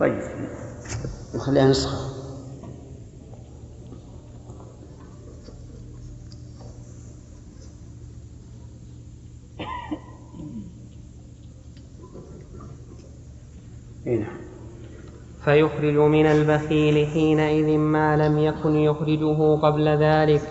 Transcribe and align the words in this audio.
طيب. 0.00 0.22
نخليها 1.34 1.68
نسخة. 1.68 2.10
نعم. 14.06 14.24
فيخرج 15.44 15.96
من 15.96 16.26
البخيل 16.26 17.06
حينئذ 17.06 17.78
ما 17.78 18.16
لم 18.16 18.38
يكن 18.38 18.76
يخرجه 18.76 19.56
قبل 19.56 19.88
ذلك 19.88 20.42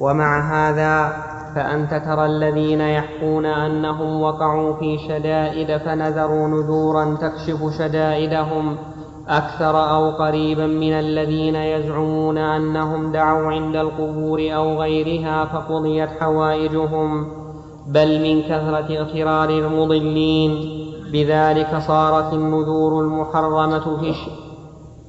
ومع 0.00 0.40
هذا 0.40 1.27
فأنت 1.58 1.94
ترى 1.94 2.26
الذين 2.26 2.80
يحكون 2.80 3.46
أنهم 3.46 4.20
وقعوا 4.22 4.74
في 4.74 4.98
شدائد 5.08 5.76
فنذروا 5.76 6.48
نذورا 6.48 7.16
تكشف 7.20 7.78
شدائدهم 7.78 8.76
أكثر 9.28 9.90
أو 9.90 10.10
قريبا 10.10 10.66
من 10.66 10.92
الذين 10.92 11.54
يزعمون 11.56 12.38
أنهم 12.38 13.12
دعوا 13.12 13.52
عند 13.52 13.76
القبور 13.76 14.40
أو 14.40 14.80
غيرها 14.80 15.44
فقضيت 15.44 16.08
حوائجهم. 16.20 17.26
بل 17.86 18.22
من 18.22 18.42
كثرة 18.42 18.98
اغترار 18.98 19.50
المضلين. 19.50 20.78
بذلك 21.12 21.78
صارت 21.78 22.32
النذور 22.32 23.00
المحرمة 23.00 23.96
في 24.00 24.14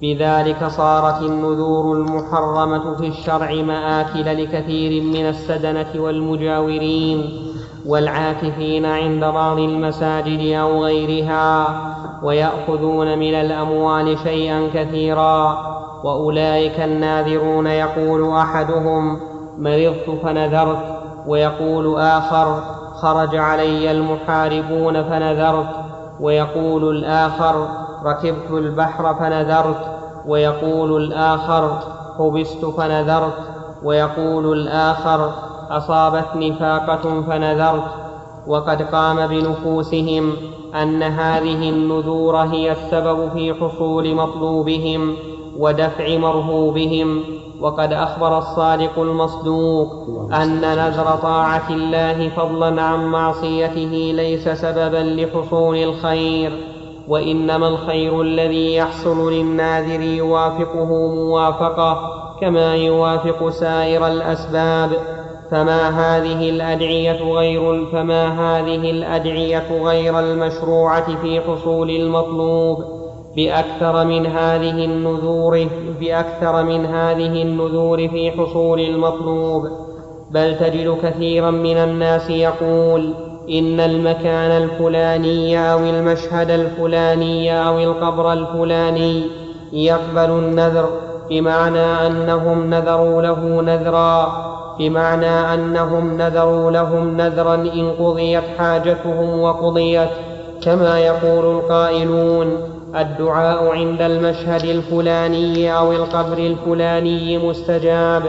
بذلك 0.01 0.67
صارت 0.67 1.21
النذور 1.21 1.97
المحرمة 1.97 2.95
في 2.95 3.07
الشرع 3.07 3.53
مآكل 3.53 4.43
لكثير 4.43 5.03
من 5.03 5.25
السدنة 5.29 6.03
والمجاورين 6.03 7.29
والعاكفين 7.85 8.85
عند 8.85 9.25
بعض 9.25 9.57
المساجد 9.59 10.55
أو 10.55 10.83
غيرها 10.83 11.67
ويأخذون 12.23 13.19
من 13.19 13.33
الأموال 13.33 14.17
شيئا 14.23 14.69
كثيرا 14.73 15.57
وأولئك 16.03 16.79
الناذرون 16.79 17.67
يقول 17.67 18.31
أحدهم 18.31 19.19
مرضت 19.57 20.09
فنذرت 20.23 20.99
ويقول 21.27 21.99
آخر 21.99 22.63
خرج 22.93 23.35
علي 23.35 23.91
المحاربون 23.91 25.03
فنذرت 25.03 25.69
ويقول 26.19 26.95
الآخر 26.95 27.67
ركبت 28.05 28.51
البحر 28.51 29.15
فنذرت 29.15 29.99
ويقول 30.27 31.03
الآخر 31.03 31.79
حبست 32.19 32.65
فنذرت 32.65 33.37
ويقول 33.83 34.53
الآخر 34.53 35.31
أصابتني 35.69 36.53
فاقة 36.53 37.21
فنذرت. 37.21 37.83
وقد 38.47 38.81
قام 38.81 39.27
بنفوسهم 39.27 40.33
أن 40.81 41.03
هذه 41.03 41.69
النذور 41.69 42.35
هي 42.35 42.71
السبب 42.71 43.29
في 43.33 43.53
حصول 43.53 44.15
مطلوبهم 44.15 45.15
ودفع 45.57 46.17
مرهوبهم. 46.17 47.23
وقد 47.61 47.93
أخبر 47.93 48.37
الصادق 48.37 48.99
المصدوق 48.99 49.87
أن 50.33 50.61
نذر 50.61 51.15
طاعة 51.21 51.69
الله 51.69 52.29
فضلا 52.29 52.81
عن 52.81 53.05
معصيته 53.05 54.11
ليس 54.15 54.49
سببا 54.49 55.21
لحصول 55.21 55.77
الخير. 55.77 56.78
وإنما 57.09 57.67
الخير 57.67 58.21
الذي 58.21 58.75
يحصل 58.75 59.33
للناذر 59.33 60.01
يوافقه 60.01 60.85
موافقة 61.15 61.99
كما 62.41 62.75
يوافق 62.75 63.49
سائر 63.49 64.07
الأسباب. 64.07 64.91
فما 65.51 65.89
هذه 65.89 66.49
الأدعية 66.49 67.33
غير 67.33 67.85
فما 67.85 68.27
هذه 68.27 68.91
الأدعية 68.91 69.83
غير 69.83 70.19
المشروعة 70.19 71.21
في 71.21 71.41
حصول 71.41 71.89
المطلوب؟ 71.89 72.83
بأكثر 73.35 74.05
من 74.05 74.25
هذه 74.25 74.85
النذور 74.85 75.67
بأكثر 75.99 76.63
من 76.63 76.85
هذه 76.85 77.41
النذور 77.41 78.07
في 78.07 78.31
حصول 78.31 78.79
المطلوب. 78.79 79.67
بل 80.31 80.57
تجد 80.57 80.97
كثيرا 81.03 81.51
من 81.51 81.77
الناس 81.77 82.29
يقول 82.29 83.13
إن 83.49 83.79
المكان 83.79 84.63
الفلاني 84.63 85.71
أو 85.71 85.79
المشهد 85.79 86.49
الفلاني 86.51 87.67
أو 87.67 87.79
القبر 87.79 88.33
الفلاني 88.33 89.23
يقبل 89.73 90.29
النذر 90.29 90.89
بمعنى 91.29 92.07
أنهم 92.07 92.69
نذروا 92.69 93.21
له 93.21 93.61
نذرا 93.61 94.49
بمعنى 94.79 95.53
أنهم 95.53 96.17
نذروا 96.17 96.71
لهم 96.71 97.17
نذرا 97.17 97.55
إن 97.55 97.91
قضيت 97.99 98.43
حاجتهم 98.57 99.39
وقضيت. 99.39 100.09
كما 100.61 100.99
يقول 100.99 101.55
القائلون 101.55 102.57
الدعاء 102.95 103.67
عند 103.71 104.01
المشهد 104.01 104.63
الفلاني 104.65 105.77
أو 105.77 105.91
القبر 105.91 106.37
الفلاني 106.37 107.37
مستجاب. 107.37 108.23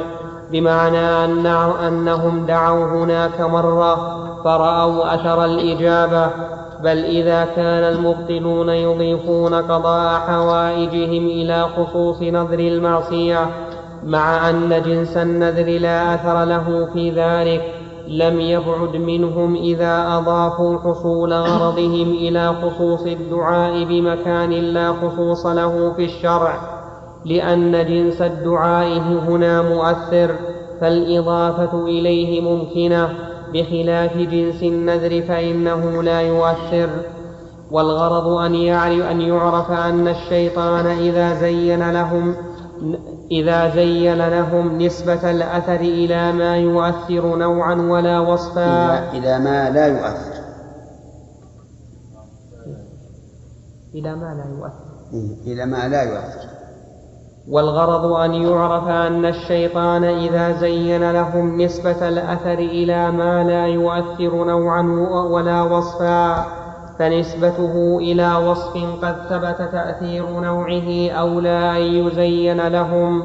بمعنى 0.52 1.24
أن 1.24 1.46
أنهم 1.86 2.46
دعوا 2.46 2.84
هناك 2.84 3.40
مرة 3.40 3.94
فرأوا 4.44 5.14
أثر 5.14 5.44
الإجابة 5.44 6.30
بل 6.84 6.98
إذا 6.98 7.44
كان 7.44 7.84
المبطلون 7.84 8.68
يضيفون 8.68 9.54
قضاء 9.54 10.20
حوائجهم 10.20 11.26
إلى 11.26 11.66
خصوص 11.76 12.22
نذر 12.22 12.58
المعصية 12.58 13.46
مع 14.04 14.50
أن 14.50 14.82
جنس 14.86 15.16
النذر 15.16 15.78
لا 15.78 16.14
أثر 16.14 16.44
له 16.44 16.88
في 16.92 17.10
ذلك 17.10 17.74
لم 18.08 18.40
يبعد 18.40 18.96
منهم 18.96 19.54
إذا 19.54 20.18
أضافوا 20.18 20.78
حصول 20.78 21.32
غرضهم 21.32 22.10
إلى 22.10 22.54
خصوص 22.62 23.02
الدعاء 23.02 23.84
بمكان 23.84 24.50
لا 24.50 24.92
خصوص 24.92 25.46
له 25.46 25.92
في 25.96 26.04
الشرع. 26.04 26.79
لأن 27.24 27.86
جنس 27.86 28.22
الدعاء 28.22 28.98
هنا 28.98 29.62
مؤثر 29.62 30.36
فالإضافة 30.80 31.84
إليه 31.84 32.40
ممكنة 32.40 33.08
بخلاف 33.54 34.16
جنس 34.16 34.62
النذر 34.62 35.22
فإنه 35.22 36.02
لا 36.02 36.20
يؤثر. 36.20 36.90
والغرض 37.70 38.26
أن 39.10 39.20
يعرف 39.20 39.70
أن 39.70 40.08
الشيطان 40.08 40.86
إذا 40.86 41.34
زين 41.34 41.90
لهم 41.90 42.34
إذا 43.30 43.74
زين 43.74 44.28
لهم 44.28 44.82
نسبة 44.82 45.30
الأثر 45.30 45.80
إلى 45.80 46.32
ما 46.32 46.56
يؤثر 46.56 47.36
نوعا 47.36 47.74
ولا 47.74 48.20
وصفا. 48.20 49.10
إلى 49.12 49.38
ما 49.38 49.70
لا 49.70 49.86
يؤثر. 49.86 50.40
إلى 53.94 54.16
ما 54.16 54.34
لا 54.34 54.44
يؤثر. 54.48 54.90
إيه، 55.12 55.52
إلى 55.52 55.66
ما 55.66 55.88
لا 55.88 56.02
يؤثر. 56.02 56.59
والغرض 57.48 58.12
أن 58.12 58.34
يعرف 58.34 58.88
أن 58.88 59.24
الشيطان 59.24 60.04
إذا 60.04 60.60
زين 60.60 61.10
لهم 61.10 61.60
نسبة 61.60 62.08
الأثر 62.08 62.58
إلى 62.58 63.10
ما 63.10 63.44
لا 63.44 63.66
يؤثر 63.66 64.44
نوعا 64.44 64.82
ولا 65.30 65.62
وصفا 65.62 66.46
فنسبته 66.98 67.98
إلى 67.98 68.36
وصف 68.36 68.76
قد 69.02 69.16
ثبت 69.28 69.72
تأثير 69.72 70.40
نوعه 70.40 71.10
أولى 71.10 71.76
أن 71.76 71.82
يزين 71.82 72.68
لهم. 72.68 73.22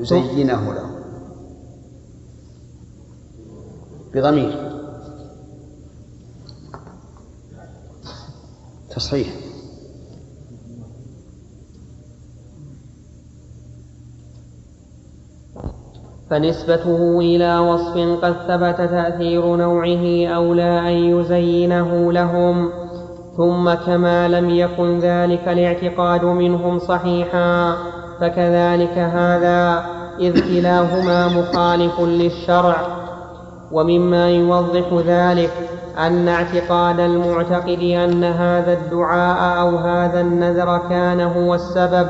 يزينه 0.00 0.72
لهم. 0.72 0.90
بضمير. 4.14 4.70
تصحيح. 8.90 9.39
فنسبته 16.30 17.18
إلى 17.20 17.58
وصف 17.58 17.98
قد 18.22 18.34
ثبت 18.48 18.76
تأثير 18.90 19.56
نوعه 19.56 20.26
أولى 20.26 20.78
أن 20.78 21.18
يزينه 21.18 22.12
لهم 22.12 22.70
ثم 23.36 23.74
كما 23.74 24.28
لم 24.28 24.50
يكن 24.50 24.98
ذلك 24.98 25.48
الاعتقاد 25.48 26.24
منهم 26.24 26.78
صحيحا 26.78 27.74
فكذلك 28.20 28.98
هذا 28.98 29.84
إذ 30.20 30.40
كلاهما 30.40 31.26
مخالف 31.26 32.00
للشرع. 32.00 32.76
ومما 33.72 34.30
يوضح 34.30 34.92
ذلك 35.06 35.50
أن 35.98 36.28
اعتقاد 36.28 37.00
المعتقد 37.00 37.80
أن 37.82 38.24
هذا 38.24 38.72
الدعاء 38.72 39.60
أو 39.60 39.76
هذا 39.76 40.20
النذر 40.20 40.78
كان 40.88 41.20
هو 41.20 41.54
السبب 41.54 42.06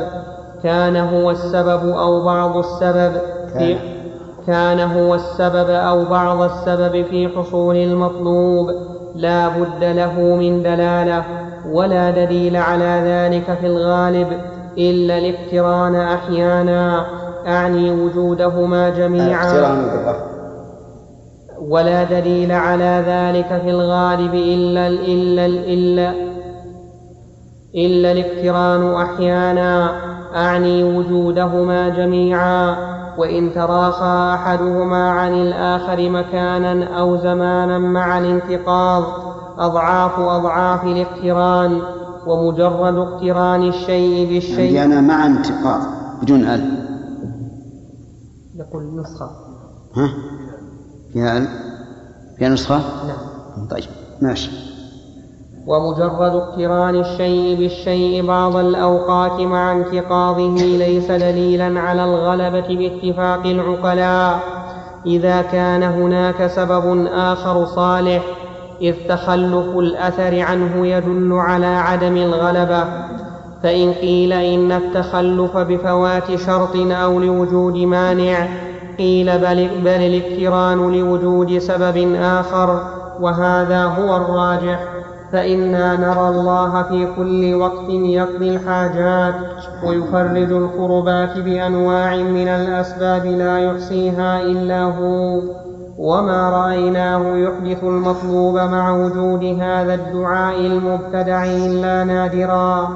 كان 0.63 0.97
هو 0.97 1.31
السبب 1.31 1.89
أو 1.89 2.25
بعض 2.25 2.57
السبب 2.57 3.13
في 3.53 4.00
كان 4.47 4.81
هو 4.81 5.15
السبب 5.15 5.71
أو 5.71 6.05
بعض 6.05 6.43
السبب 6.43 7.05
في 7.05 7.29
حصول 7.29 7.77
المطلوب 7.77 8.71
لا 9.17 9.49
بد 9.49 9.85
له 9.85 10.21
من 10.21 10.63
دلالة 10.63 11.25
ولا 11.73 12.11
دليل 12.11 12.57
على 12.57 13.03
ذلك 13.05 13.59
في 13.61 13.67
الغالب 13.67 14.29
إلا 14.79 15.19
الاقتران 15.19 15.95
أحيانا. 15.95 17.07
أعني 17.47 17.91
وجودهما 17.91 18.89
جميعا. 18.89 19.77
ولا 21.61 22.05
دليل 22.05 22.53
على 22.53 23.05
ذلك 23.07 23.61
في 23.65 23.71
الغالب 23.71 24.35
إلا 24.35 24.87
إلا 24.87 25.47
إلا 25.47 26.13
إلا 27.75 28.13
الاقتران 28.13 28.95
أحيانا. 28.95 29.91
أعني 30.37 30.85
وجودهما 30.85 31.89
جميعا. 31.89 32.77
وإن 33.19 33.53
تراخى 33.55 34.35
أحدهما 34.35 35.11
عن 35.11 35.33
الآخر 35.33 36.11
مكانا 36.11 36.85
أو 37.01 37.17
زمانا 37.17 37.79
مع 37.79 38.19
الانتقاض 38.19 39.05
أضعاف 39.59 40.19
أضعاف 40.19 40.85
الاقتران 40.85 41.83
ومجرد 42.27 42.95
اقتران 42.97 43.69
الشيء 43.69 44.29
بالشيء. 44.29 44.75
يعني 44.75 45.01
مع 45.01 45.27
انتقاض 45.27 45.81
بدون 46.23 46.45
أل. 46.45 46.87
يقول 48.57 49.01
نسخة. 49.01 49.31
ها؟ 49.97 50.09
فيها 51.13 51.39
أل؟ 51.39 51.49
فيها 52.39 52.49
نسخة؟ 52.49 52.77
نعم. 53.07 53.69
طيب 53.71 53.85
ماشي. 54.23 54.51
ومجرد 55.67 56.35
اقتران 56.35 57.01
الشيء 57.01 57.59
بالشيء 57.59 58.27
بعض 58.27 58.57
الأوقات 58.57 59.41
مع 59.41 59.73
انتقاضه 59.73 60.55
ليس 60.57 61.11
دليلا 61.11 61.81
على 61.81 62.05
الغلبة 62.05 62.77
باتفاق 62.77 63.47
العقلاء. 63.47 64.41
إذا 65.07 65.43
كان 65.43 65.83
هناك 65.83 66.47
سبب 66.47 67.07
آخر 67.13 67.65
صالح 67.65 68.23
إذ 68.81 68.95
تخلف 69.09 69.79
الأثر 69.79 70.41
عنه 70.41 70.87
يدل 70.87 71.33
على 71.33 71.67
عدم 71.67 72.17
الغلبة. 72.17 72.85
فإن 73.63 73.93
قيل 73.93 74.33
إن 74.33 74.73
التخلف 74.73 75.57
بفوات 75.57 76.37
شرط 76.37 76.77
أو 76.77 77.21
لوجود 77.21 77.77
مانع 77.77 78.49
قيل 78.99 79.39
بل, 79.39 79.69
بل 79.85 79.89
الاقتران 79.89 80.79
لوجود 80.79 81.59
سبب 81.59 82.15
آخر 82.21 82.83
وهذا 83.21 83.85
هو 83.85 84.17
الراجح. 84.17 85.00
فإنا 85.33 85.97
نرى 85.97 86.29
الله 86.29 86.83
في 86.83 87.09
كل 87.17 87.55
وقت 87.55 87.89
يقضي 87.89 88.57
الحاجات 88.57 89.35
ويفرج 89.87 90.53
الكربات 90.53 91.39
بأنواع 91.39 92.17
من 92.17 92.49
الأسباب 92.49 93.27
لا 93.27 93.59
يحصيها 93.59 94.41
إلا 94.43 94.83
هو. 94.83 95.41
وما 95.99 96.51
رأيناه 96.51 97.37
يحدث 97.37 97.85
المطلوب 97.85 98.55
مع 98.55 98.91
وجود 98.91 99.45
هذا 99.61 99.95
الدعاء 99.95 100.61
المبتدع 100.67 101.45
إلا 101.45 102.05
نادرا. 102.05 102.89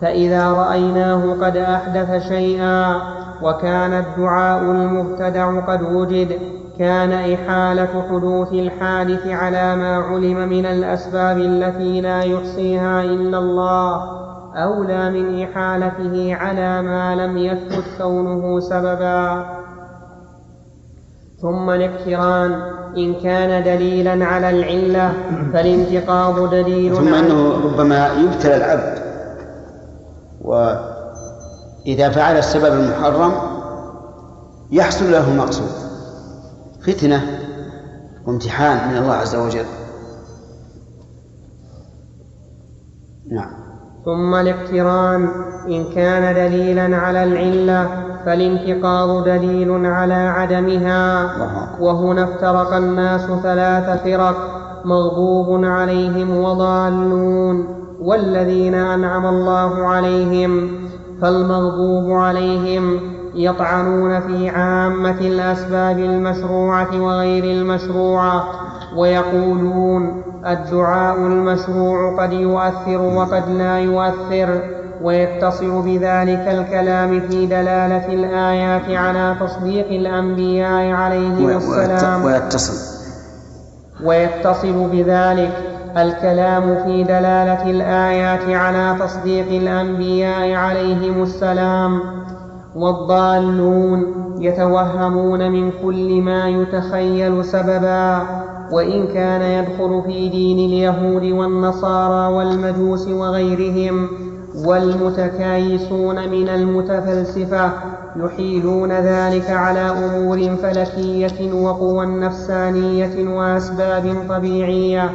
فإذا 0.00 0.52
رأيناه 0.52 1.36
قد 1.42 1.56
أحدث 1.56 2.28
شيئا 2.28 2.96
وكان 3.42 3.92
الدعاء 3.92 4.62
المبتدع 4.62 5.60
قد 5.60 5.82
وجد 5.82 6.38
كان 6.78 7.12
إحالة 7.12 8.04
حدوث 8.10 8.52
الحادث 8.52 9.26
على 9.26 9.76
ما 9.76 9.96
علم 9.96 10.48
من 10.48 10.66
الأسباب 10.66 11.38
التي 11.38 12.00
لا 12.00 12.22
يحصيها 12.22 13.02
إلا 13.02 13.38
الله 13.38 14.18
أولى 14.54 15.10
من 15.10 15.42
إحالته 15.42 16.34
على 16.34 16.82
ما 16.82 17.14
لم 17.14 17.38
يثبت 17.38 17.84
كونه 17.98 18.60
سببا. 18.60 19.46
ثم 21.42 21.70
الاقتران 21.70 22.52
إن 22.96 23.14
كان 23.14 23.64
دليلا 23.64 24.24
على 24.24 24.50
العلة 24.50 25.12
فالانتقاض 25.52 26.50
دليل 26.50 26.96
ثم 26.96 27.14
أنه 27.14 27.52
ربما 27.64 28.08
يبتلى 28.08 28.56
العبد. 28.56 28.98
وإذا 30.44 32.10
فعل 32.10 32.36
السبب 32.36 32.80
المحرم 32.80 33.32
يحصل 34.70 35.12
له 35.12 35.32
المقصود 35.32 35.87
فتنة 36.86 37.38
وامتحان 38.26 38.90
من 38.90 38.96
الله 38.96 39.14
عز 39.14 39.36
وجل. 39.36 39.64
نعم. 43.30 43.50
ثم 44.04 44.34
الاقتران 44.34 45.28
إن 45.68 45.84
كان 45.94 46.34
دليلا 46.34 46.96
على 46.96 47.24
العلة 47.24 47.88
فالانتقاض 48.26 49.24
دليل 49.24 49.86
على 49.86 50.14
عدمها. 50.14 51.24
وهنا 51.80 52.24
افترق 52.24 52.74
الناس 52.74 53.20
ثلاث 53.42 54.02
فرق 54.02 54.58
مغضوب 54.84 55.64
عليهم 55.64 56.36
وضالون 56.36 57.78
والذين 58.00 58.74
أنعم 58.74 59.26
الله 59.26 59.86
عليهم 59.86 60.70
فالمغضوب 61.22 62.10
عليهم 62.10 63.00
يطعنون 63.34 64.20
في 64.20 64.48
عامة 64.48 65.20
الأسباب 65.20 65.98
المشروعة 65.98 67.00
وغير 67.00 67.44
المشروعة 67.44 68.44
ويقولون 68.96 70.22
الدعاء 70.46 71.16
المشروع 71.16 72.22
قد 72.22 72.32
يؤثر 72.32 73.00
وقد 73.00 73.48
لا 73.48 73.78
يؤثر 73.78 74.60
ويتصل 75.02 75.82
بذلك 75.82 76.48
الكلام 76.48 77.20
في 77.20 77.46
دلالة 77.46 78.06
الآيات 78.06 78.90
على 78.90 79.36
تصديق 79.40 79.86
الأنبياء 79.86 80.92
عليهم 80.92 81.56
السلام. 81.56 82.24
ويتصل. 82.24 82.98
ويتصل 84.04 84.88
بذلك 84.92 85.52
الكلام 85.96 86.84
في 86.84 87.04
دلالة 87.04 87.70
الآيات 87.70 88.48
على 88.48 88.96
تصديق 89.00 89.46
الأنبياء 89.48 90.54
عليهم 90.54 91.22
السلام. 91.22 92.00
والضالون 92.78 94.06
يتوهمون 94.40 95.50
من 95.50 95.70
كل 95.82 96.22
ما 96.22 96.48
يتخيل 96.48 97.44
سببا 97.44 98.22
وإن 98.72 99.06
كان 99.06 99.42
يدخل 99.42 100.02
في 100.06 100.28
دين 100.28 100.58
اليهود 100.58 101.22
والنصارى 101.22 102.34
والمجوس 102.34 103.08
وغيرهم 103.08 104.08
والمتكايسون 104.66 106.28
من 106.28 106.48
المتفلسفة 106.48 107.70
يحيلون 108.16 108.92
ذلك 108.92 109.50
على 109.50 109.80
أمور 109.80 110.56
فلكية 110.56 111.52
وقوى 111.52 112.06
نفسانية 112.06 113.36
وأسباب 113.38 114.14
طبيعية 114.28 115.10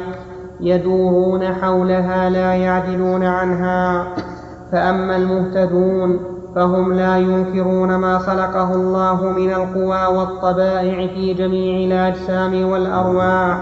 يدورون 0.60 1.44
حولها 1.54 2.30
لا 2.30 2.54
يعدلون 2.54 3.22
عنها. 3.24 4.08
فأما 4.72 5.16
المهتدون 5.16 6.33
فهم 6.54 6.92
لا 6.92 7.18
ينكرون 7.18 7.96
ما 7.96 8.18
خلقه 8.18 8.74
الله 8.74 9.22
من 9.22 9.50
القوى 9.50 10.16
والطبائع 10.16 11.06
في 11.06 11.34
جميع 11.34 11.86
الأجسام 11.86 12.68
والأرواح. 12.68 13.58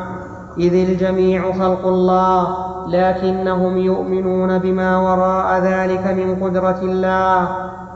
إذ 0.59 0.75
الجميع 0.75 1.53
خلق 1.53 1.87
الله 1.87 2.57
لكنهم 2.89 3.79
يؤمنون 3.79 4.59
بما 4.59 4.99
وراء 4.99 5.63
ذلك 5.63 6.07
من 6.07 6.37
قدرة 6.45 6.79
الله 6.83 7.49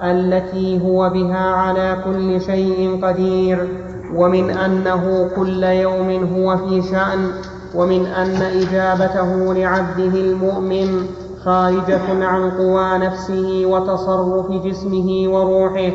التي 0.03 0.83
هو 0.85 1.11
بها 1.11 1.51
على 1.51 1.97
كل 2.05 2.41
شيء 2.41 3.01
قدير. 3.03 3.69
ومن 4.15 4.51
أنه 4.51 5.29
كل 5.37 5.65
يوم 5.65 6.29
هو 6.37 6.57
في 6.57 6.83
شأن 6.83 7.31
ومن 7.75 8.07
أن 8.07 8.43
إجابته 8.43 9.55
لعبده 9.55 10.21
المؤمن 10.21 11.07
خارجة 11.47 12.25
عن 12.25 12.51
قوى 12.51 12.99
نفسه 12.99 13.67
وتصرف 13.67 14.65
جسمه 14.67 15.29
وروحه 15.29 15.93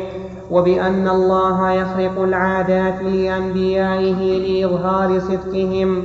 وبأن 0.50 1.08
الله 1.08 1.70
يخرق 1.72 2.22
العادات 2.22 3.02
لأنبيائه 3.02 4.38
لإظهار 4.38 5.20
صدقهم 5.20 6.04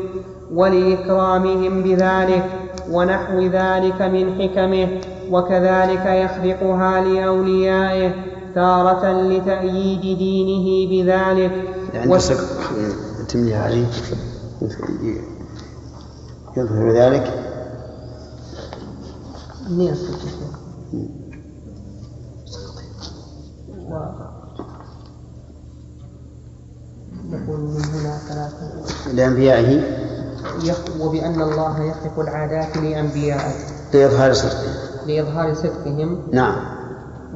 ولإكرامهم 0.53 1.83
بذلك 1.83 2.45
ونحو 2.91 3.39
ذلك 3.39 4.01
من 4.01 4.41
حكمه 4.41 4.87
وكذلك 5.31 6.05
يخرقها 6.05 7.01
لأوليائه 7.01 8.11
تارة 8.55 9.21
لتأييد 9.21 10.17
دينه 10.17 10.89
بذلك. 10.91 11.51
يعني 11.93 12.11
تملي 13.29 13.55
عليه 13.55 13.85
يظهر 16.57 16.91
ذلك 16.91 17.46
نقول 27.29 27.59
من 27.59 27.85
هنا 27.85 28.17
ثلاثة. 28.17 29.11
لأنبيائه؟ 29.13 29.81
وبأن 30.99 31.41
الله 31.41 31.83
يخلق 31.83 32.19
العادات 32.19 32.77
لأنبيائه. 32.77 33.53
لإظهار 33.93 34.33
صدقهم 34.33 34.73
لإظهار 35.07 35.53
صدقهم. 35.53 36.21
نعم. 36.31 36.55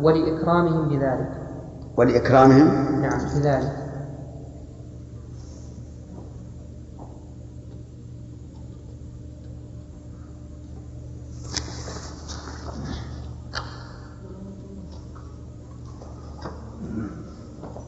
ولإكرامهم 0.02 0.90
بذلك. 0.90 1.32
ولإكرامهم؟ 1.98 3.02
نعم 3.02 3.20
بذلك. 3.36 3.81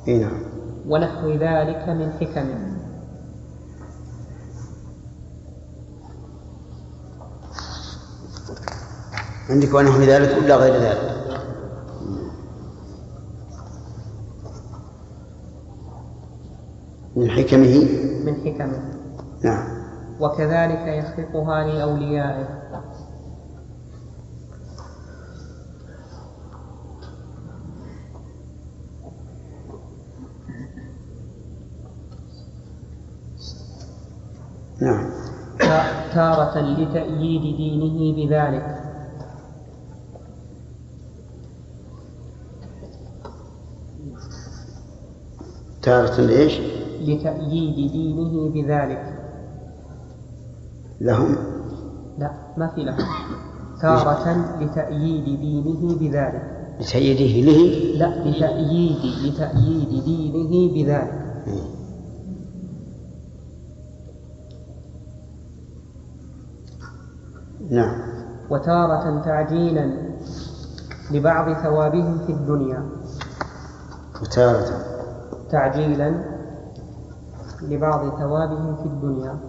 إي 0.07 0.17
نعم. 0.17 0.43
ونحو 0.87 1.29
ذلك 1.29 1.89
من 1.89 2.11
حكمه 2.21 2.73
عندك 9.49 9.73
ونحو 9.73 10.01
ذلك 10.01 10.43
ولا 10.43 10.55
غير 10.55 10.73
ذلك؟ 10.73 11.23
من 17.15 17.29
حكمه؟ 17.31 17.87
من 18.25 18.35
حكمه. 18.35 18.93
نعم. 19.43 19.67
وكذلك 20.19 20.87
يخلقها 20.87 21.63
لأوليائه. 21.63 22.62
نعم. 34.83 35.05
تارة 36.13 36.59
لتأييد 36.59 37.41
دينه 37.57 38.15
بذلك. 38.15 38.65
تارة 45.81 46.21
لإيش؟ 46.21 46.59
لتأييد 47.01 47.91
دينه 47.91 48.49
بذلك. 48.49 49.19
لهم. 51.01 51.35
لا 52.17 52.31
ما 52.57 52.67
في 52.67 52.83
لهم. 52.83 52.97
تارة 53.81 54.57
لتأييد 54.61 55.39
دينه 55.39 55.95
بذلك. 55.99 56.43
لتأييده 56.79 57.51
له؟ 57.51 57.59
لا 57.97 58.29
لتأييد 58.29 59.01
لتأييد 59.25 60.03
دينه 60.05 60.73
بذلك. 60.73 61.23
نعم. 67.69 67.95
وتارة 68.49 69.21
تعجيلا 69.21 69.91
لبعض 71.11 71.53
ثوابهم 71.53 72.25
في 72.25 72.31
الدنيا. 72.31 72.89
وتارة. 74.21 74.85
تعجيلا 75.51 76.23
لبعض 77.61 78.19
ثوابهم 78.19 78.75
في 78.75 78.85
الدنيا. 78.85 79.39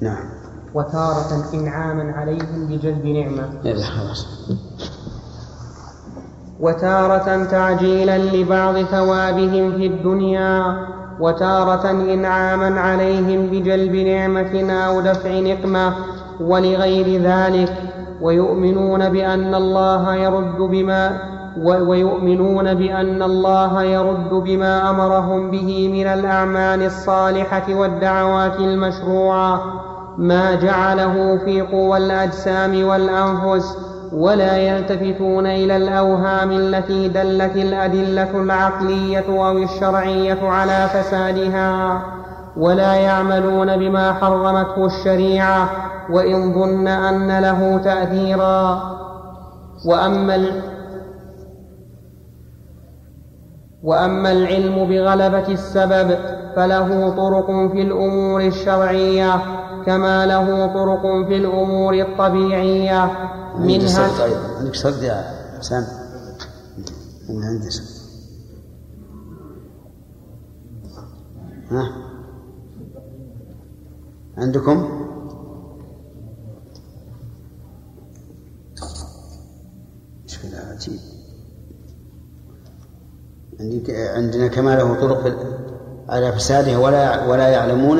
نعم. 0.00 0.28
وتارة 0.74 1.54
إنعاما 1.54 2.12
عليهم 2.12 2.66
بجلب 2.66 3.06
نعمة. 3.06 3.48
وتارة 6.60 7.44
تعجيلا 7.44 8.18
لبعض 8.18 8.82
ثوابهم 8.82 9.76
في 9.76 9.86
الدنيا. 9.86 10.93
وتارة 11.20 11.90
إنعاما 11.90 12.80
عليهم 12.80 13.46
بجلب 13.46 13.94
نعمة 13.94 14.72
أو 14.72 15.00
دفع 15.00 15.30
نقمة 15.40 15.92
ولغير 16.40 17.22
ذلك 17.22 17.72
ويؤمنون 18.20 19.08
بأن 19.08 19.54
الله 19.54 20.14
يرد 20.14 20.56
بما 20.58 21.18
ويؤمنون 21.62 22.74
بأن 22.74 23.22
الله 23.22 23.82
يرد 23.82 24.30
بما 24.30 24.90
أمرهم 24.90 25.50
به 25.50 25.88
من 25.92 26.06
الأعمال 26.06 26.82
الصالحة 26.82 27.74
والدعوات 27.74 28.56
المشروعة 28.60 29.62
ما 30.18 30.54
جعله 30.54 31.38
في 31.44 31.60
قوى 31.60 31.96
الأجسام 31.98 32.84
والأنفس 32.84 33.93
ولا 34.14 34.56
يلتفتون 34.56 35.46
إلى 35.46 35.76
الأوهام 35.76 36.50
التي 36.50 37.08
دلت 37.08 37.56
الأدلة 37.56 38.30
العقلية 38.42 39.24
أو 39.28 39.58
الشرعية 39.58 40.48
على 40.48 40.88
فسادها 40.88 42.02
ولا 42.56 42.94
يعملون 42.94 43.76
بما 43.76 44.12
حرمته 44.12 44.86
الشريعة 44.86 45.68
وإن 46.10 46.54
ظن 46.54 46.88
أن 46.88 47.38
له 47.38 47.80
تأثيرا. 47.84 48.82
وأما 49.86 50.46
وأما 53.82 54.32
العلم 54.32 54.88
بغلبة 54.88 55.48
السبب 55.48 56.18
فله 56.56 57.10
طرق 57.16 57.46
في 57.46 57.82
الأمور 57.82 58.40
الشرعية. 58.40 59.34
كما 59.86 60.26
له 60.26 60.66
طرق 60.66 61.02
في 61.28 61.36
الأمور 61.36 61.94
الطبيعية. 61.94 63.04
منها 63.58 64.08
عندك 64.58 64.74
صد 64.74 65.02
يا 65.02 65.24
حسن 65.58 65.84
من 67.28 67.44
عندي 67.44 67.70
صد 67.70 67.94
ها؟ 71.70 71.92
عندكم؟ 74.36 75.00
مشكلة 80.26 80.58
عجيب. 80.58 80.98
عندنا 84.16 84.46
كما 84.46 84.76
له 84.76 84.94
طرق 85.00 85.36
على 86.08 86.32
فساده 86.32 86.78
ولا 86.78 87.26
ولا 87.26 87.48
يعلمون 87.48 87.98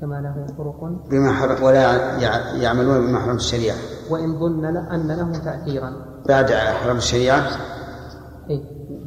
كما 0.00 0.20
له 0.20 0.46
طرق. 0.58 0.80
بما 1.10 1.32
حرم 1.32 1.62
ولا 1.62 2.18
يعملون 2.62 3.06
بما 3.06 3.18
حرم 3.18 3.36
الشريعة. 3.36 3.76
وإن 4.10 4.38
ظن 4.38 4.64
أن 4.64 5.08
له 5.08 5.32
تأثيرا. 5.38 5.92
بعد 6.28 6.52
حرم 6.52 6.96
الشريعة؟ 6.96 7.42
إيه 8.50 8.60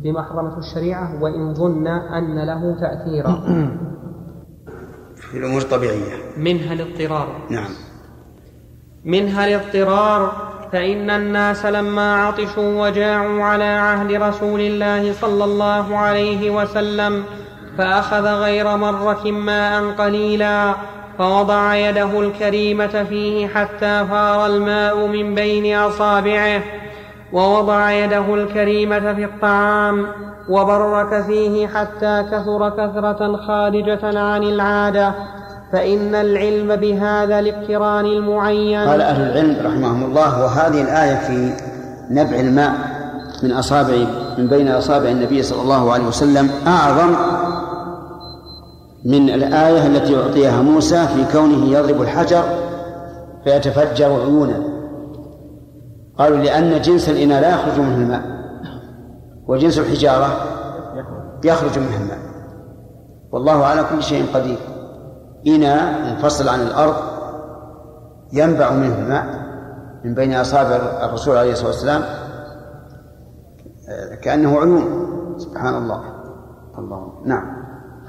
بما 0.03 0.23
حرمته 0.23 0.57
الشريعة 0.57 1.23
وإن 1.23 1.53
ظن 1.53 1.87
أن 1.87 2.45
له 2.45 2.75
تأثيرا. 2.79 3.41
في 5.31 5.37
الأمور 5.37 5.61
الطبيعية. 5.61 6.13
منها 6.37 6.73
الاضطرار. 6.73 7.47
نعم. 7.49 7.69
منها 9.05 9.45
الاضطرار 9.45 10.49
فإن 10.71 11.09
الناس 11.09 11.65
لما 11.65 12.15
عطشوا 12.15 12.87
وجاعوا 12.87 13.43
على 13.43 13.63
عهد 13.63 14.11
رسول 14.11 14.59
الله 14.59 15.13
صلى 15.13 15.43
الله 15.43 15.97
عليه 15.97 16.61
وسلم 16.61 17.23
فأخذ 17.79 18.27
غير 18.27 18.77
مرة 18.77 19.31
ماء 19.31 19.83
قليلا 19.97 20.73
فوضع 21.17 21.75
يده 21.75 22.19
الكريمة 22.19 23.03
فيه 23.09 23.47
حتى 23.47 24.05
فار 24.09 24.45
الماء 24.45 25.07
من 25.07 25.35
بين 25.35 25.77
أصابعه 25.77 26.61
ووضع 27.33 27.91
يده 27.91 28.33
الكريمة 28.33 29.13
في 29.13 29.23
الطعام 29.23 30.05
وبرك 30.49 31.23
فيه 31.23 31.67
حتى 31.67 32.25
كثر 32.31 32.69
كثرة 32.69 33.37
خارجة 33.47 34.19
عن 34.19 34.43
العادة. 34.43 35.13
فإن 35.73 36.15
العلم 36.15 36.75
بهذا 36.75 37.39
الاقتران 37.39 38.05
المعين. 38.05 38.89
قال 38.89 39.01
أهل 39.01 39.21
العلم 39.21 39.57
رحمهم 39.65 40.03
الله 40.03 40.43
وهذه 40.43 40.81
الآية 40.81 41.15
في 41.15 41.53
نبع 42.09 42.39
الماء 42.39 42.73
من 43.43 43.51
أصابع 43.51 43.95
من 44.37 44.47
بين 44.47 44.67
أصابع 44.67 45.09
النبي 45.09 45.43
صلى 45.43 45.61
الله 45.61 45.93
عليه 45.93 46.03
وسلم 46.07 46.49
أعظم 46.67 47.15
من 49.09 49.29
الآية 49.29 49.87
التي 49.87 50.17
أعطيها 50.17 50.61
موسى 50.61 51.07
في 51.07 51.31
كونه 51.31 51.65
يضرب 51.65 52.01
الحجر 52.01 52.43
فيتفجر 53.43 54.05
عيونا. 54.05 54.63
قالوا 56.17 56.37
لأن 56.37 56.81
جنس 56.81 57.09
الإناء 57.09 57.41
لا 57.41 57.49
يخرج 57.53 57.79
منه 57.79 57.95
الماء 57.95 58.23
وجنس 59.47 59.79
الحجارة 59.79 60.27
يخرج 61.43 61.79
منه 61.79 61.97
الماء. 62.01 62.19
والله 63.31 63.65
على 63.65 63.83
كل 63.83 64.03
شيء 64.03 64.25
قدير. 64.33 64.57
إناء 65.47 66.13
منفصل 66.13 66.49
عن 66.49 66.61
الأرض 66.61 66.95
ينبع 68.33 68.71
منه 68.71 68.95
الماء 68.99 69.25
من 70.03 70.13
بين 70.13 70.33
أصابع 70.33 70.75
الرسول 71.05 71.37
عليه 71.37 71.51
الصلاة 71.51 71.67
والسلام 71.67 72.03
كأنه 74.21 74.59
عيون. 74.59 74.83
سبحان 75.37 75.83
الله. 75.83 76.01
الله. 76.77 77.21
نعم. 77.25 77.58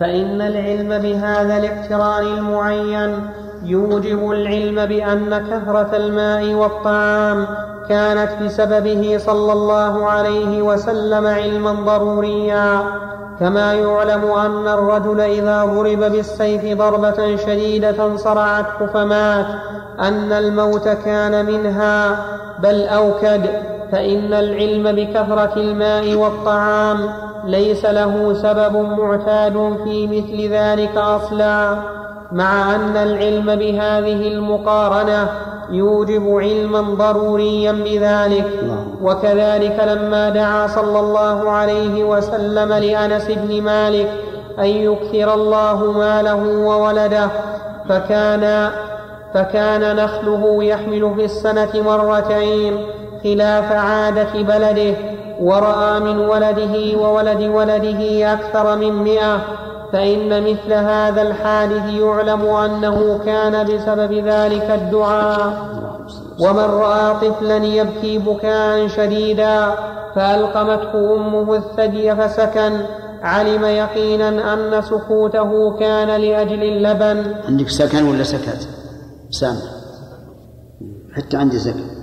فإن 0.00 0.42
العلم 0.42 0.98
بهذا 0.98 1.56
الاقتران 1.56 2.26
المعين 2.26 3.30
يوجب 3.64 4.30
العلم 4.30 4.86
بأن 4.86 5.38
كثرة 5.50 5.96
الماء 5.96 6.54
والطعام 6.54 7.46
كانت 7.88 8.42
بسببه 8.42 9.18
صلى 9.18 9.52
الله 9.52 10.06
عليه 10.06 10.62
وسلم 10.62 11.26
علما 11.26 11.72
ضروريا. 11.72 12.82
كما 13.40 13.74
يعلم 13.74 14.24
أن 14.24 14.68
الرجل 14.68 15.20
إذا 15.20 15.64
ضرب 15.64 16.12
بالسيف 16.12 16.78
ضربة 16.78 17.36
شديدة 17.36 18.16
صرعته 18.16 18.86
فمات 18.94 19.46
أن 20.00 20.32
الموت 20.32 20.88
كان 20.88 21.46
منها 21.46 22.16
بل 22.58 22.82
أوكد 22.82 23.46
فإن 23.92 24.32
العلم 24.34 24.92
بكثرة 24.92 25.52
الماء 25.56 26.14
والطعام 26.14 26.98
ليس 27.44 27.84
له 27.84 28.34
سبب 28.34 28.76
معتاد 28.76 29.76
في 29.84 30.06
مثل 30.06 30.52
ذلك 30.52 30.96
أصلا 30.96 31.76
مع 32.32 32.74
أن 32.74 32.96
العلم 32.96 33.54
بهذه 33.56 34.28
المقارنة 34.28 35.28
يوجب 35.70 36.36
علما 36.36 36.80
ضروريا 36.80 37.72
بذلك. 37.72 38.50
وكذلك 39.02 39.80
لما 39.86 40.28
دعا 40.28 40.66
صلى 40.66 41.00
الله 41.00 41.50
عليه 41.50 42.04
وسلم 42.04 42.72
لأنس 42.72 43.26
بن 43.30 43.62
مالك 43.62 44.08
أن 44.58 44.64
يكثر 44.64 45.34
الله 45.34 45.92
ماله 45.92 46.66
وولده 46.66 47.28
فكان 47.88 48.70
فكان 49.34 49.96
نخله 49.96 50.64
يحمل 50.64 51.12
في 51.16 51.24
السنة 51.24 51.70
مرتين 51.74 52.76
خلاف 53.24 53.72
عادة 53.72 54.32
بلده. 54.34 54.94
ورأى 55.40 56.00
من 56.00 56.18
ولده 56.18 56.98
وولد 56.98 57.42
ولده 57.42 58.32
أكثر 58.32 58.76
من 58.76 58.92
مئة 58.92 59.40
فإن 59.92 60.42
مثل 60.42 60.72
هذا 60.72 61.22
الحادث 61.22 61.84
يعلم 61.90 62.40
أنه 62.40 63.18
كان 63.24 63.66
بسبب 63.66 64.12
ذلك 64.12 64.70
الدعاء. 64.70 65.70
ومن 66.40 66.64
رأى 66.64 67.14
طفلا 67.14 67.56
يبكي 67.56 68.18
بكاء 68.18 68.88
شديدا 68.88 69.74
فألقمته 70.14 71.14
أمه 71.14 71.54
الثدي 71.54 72.16
فسكن 72.16 72.80
علم 73.22 73.64
يقينا 73.64 74.52
أن 74.54 74.82
سكوته 74.82 75.78
كان 75.78 76.20
لأجل 76.20 76.62
اللبن. 76.62 77.34
عندك 77.48 77.68
سكن 77.68 78.08
ولا 78.08 78.22
سكت؟ 78.22 78.68
سامع 79.30 79.60
حتى 81.16 81.36
عندي 81.36 81.58
سكن. 81.58 81.99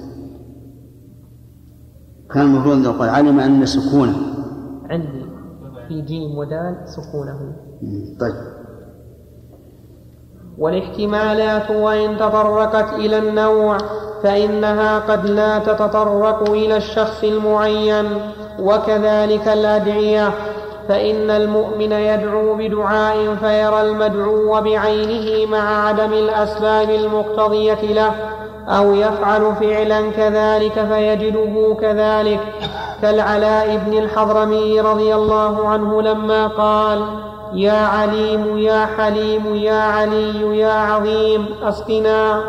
كان 2.33 2.43
المفروض 2.43 2.75
أن 2.75 2.83
يقول 2.83 3.09
علم 3.09 3.39
أن 3.39 3.65
سكونه. 3.65 4.15
عندي 4.89 5.25
في 5.87 6.01
جيم 6.01 6.37
ودال 6.37 6.77
سكونه. 6.85 7.55
طيب. 8.19 8.35
والاحتمالات 10.57 11.71
وإن 11.71 12.17
تطرقت 12.17 12.93
إلى 12.93 13.17
النوع 13.17 13.77
فإنها 14.23 14.99
قد 14.99 15.25
لا 15.25 15.59
تتطرق 15.59 16.49
إلى 16.49 16.77
الشخص 16.77 17.23
المعين. 17.23 18.05
وكذلك 18.59 19.47
الأدعية 19.47 20.31
فإن 20.87 21.29
المؤمن 21.29 21.91
يدعو 21.91 22.55
بدعاء 22.55 23.35
فيرى 23.35 23.81
المدعو 23.81 24.61
بعينه 24.61 25.51
مع 25.51 25.87
عدم 25.87 26.13
الأسباب 26.13 26.89
المقتضية 26.89 27.93
له. 27.93 28.11
أو 28.69 28.93
يفعل 28.93 29.55
فعلا 29.55 30.11
كذلك 30.11 30.85
فيجده 30.93 31.77
كذلك. 31.81 32.39
كالعلاء 33.01 33.77
بن 33.85 33.97
الحضرمي 33.97 34.81
رضي 34.81 35.15
الله 35.15 35.67
عنه 35.67 36.01
لما 36.01 36.47
قال 36.47 37.05
يا 37.53 37.85
عليم 37.85 38.57
يا 38.57 38.85
حليم 38.97 39.55
يا 39.55 39.81
علي 39.81 40.57
يا 40.57 40.73
عظيم 40.73 41.45
أسقنا. 41.63 42.41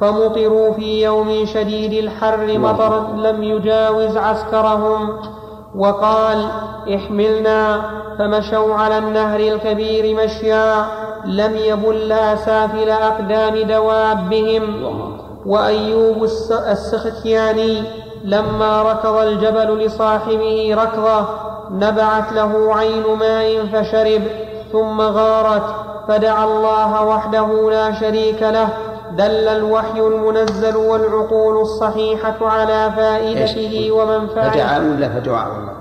فمطروا 0.00 0.72
في 0.72 1.02
يوم 1.02 1.44
شديد 1.44 1.92
الحر 1.92 2.58
مطرا 2.58 3.16
لم 3.16 3.42
يجاوز 3.42 4.16
عسكرهم. 4.16 5.08
وقال 5.76 6.46
احملنا. 6.94 7.82
فمشوا 8.18 8.74
على 8.74 8.98
النهر 8.98 9.40
الكبير 9.40 10.24
مشيا. 10.24 10.84
لم 11.24 11.56
يبل 11.56 12.12
أسافل 12.12 12.90
أقدام 12.90 13.68
دوابهم. 13.68 15.23
وأيوب 15.46 16.24
السختياني 16.50 17.82
لما 18.24 18.82
ركض 18.82 19.16
الجبل 19.16 19.78
لصاحبه 19.78 20.74
ركضة 20.74 21.26
نبعت 21.70 22.32
له 22.32 22.74
عين 22.76 23.02
ماء 23.18 23.66
فشرب 23.66 24.22
ثم 24.72 25.00
غارت 25.00 25.74
فدعا 26.08 26.44
الله 26.44 27.04
وحده 27.06 27.70
لا 27.70 27.92
شريك 27.92 28.42
له. 28.42 28.68
دل 29.12 29.48
الوحي 29.48 30.00
المنزل 30.00 30.76
والعقول 30.76 31.60
الصحيحة 31.60 32.36
على 32.40 32.92
فائدته 32.96 33.92
ومنفعته 33.92 34.50
فدعاء 34.50 34.80
ولا 34.80 35.08
فدعاء 35.08 35.48
الله؟ 35.56 35.74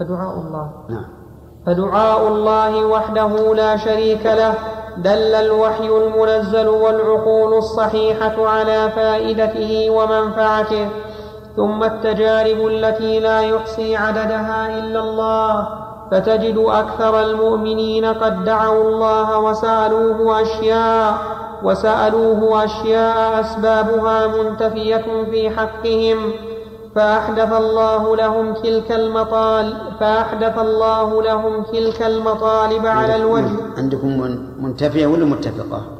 فدعاء 0.00 0.34
الله. 0.34 0.72
نعم. 0.90 1.06
فدعاء 1.66 2.28
الله 2.28 2.84
وحده 2.84 3.54
لا 3.54 3.76
شريك 3.76 4.26
له. 4.26 4.54
دل 4.96 5.34
الوحي 5.34 5.88
المنزل 5.88 6.68
والعقول 6.68 7.54
الصحيحة 7.54 8.48
على 8.48 8.90
فائدته 8.96 9.90
ومنفعته 9.90 10.88
ثم 11.56 11.84
التجارب 11.84 12.66
التي 12.66 13.20
لا 13.20 13.40
يحصي 13.40 13.96
عددها 13.96 14.78
إلا 14.78 15.00
الله 15.00 15.68
فتجد 16.10 16.58
أكثر 16.58 17.20
المؤمنين 17.20 18.04
قد 18.04 18.44
دعوا 18.44 18.88
الله 18.88 19.38
وسألوه 19.38 20.42
أشياء 20.42 21.14
وسألوه 21.62 22.64
أشياء 22.64 23.40
أسبابها 23.40 24.26
منتفية 24.26 25.04
في 25.30 25.50
حقهم 25.50 26.32
فأحدث 26.94 27.52
الله 27.52 28.16
لهم 28.16 28.54
تلك 28.54 28.92
المطالب 28.92 29.76
فأحدث 30.00 30.58
الله 30.58 31.22
لهم 31.22 31.62
تلك 31.62 32.02
المطالب 32.02 32.86
على 32.86 33.16
الوجه. 33.16 33.50
عندكم 33.76 34.08
منتفية 34.58 35.06
ولا 35.06 35.24
متفقة؟ 35.24 35.98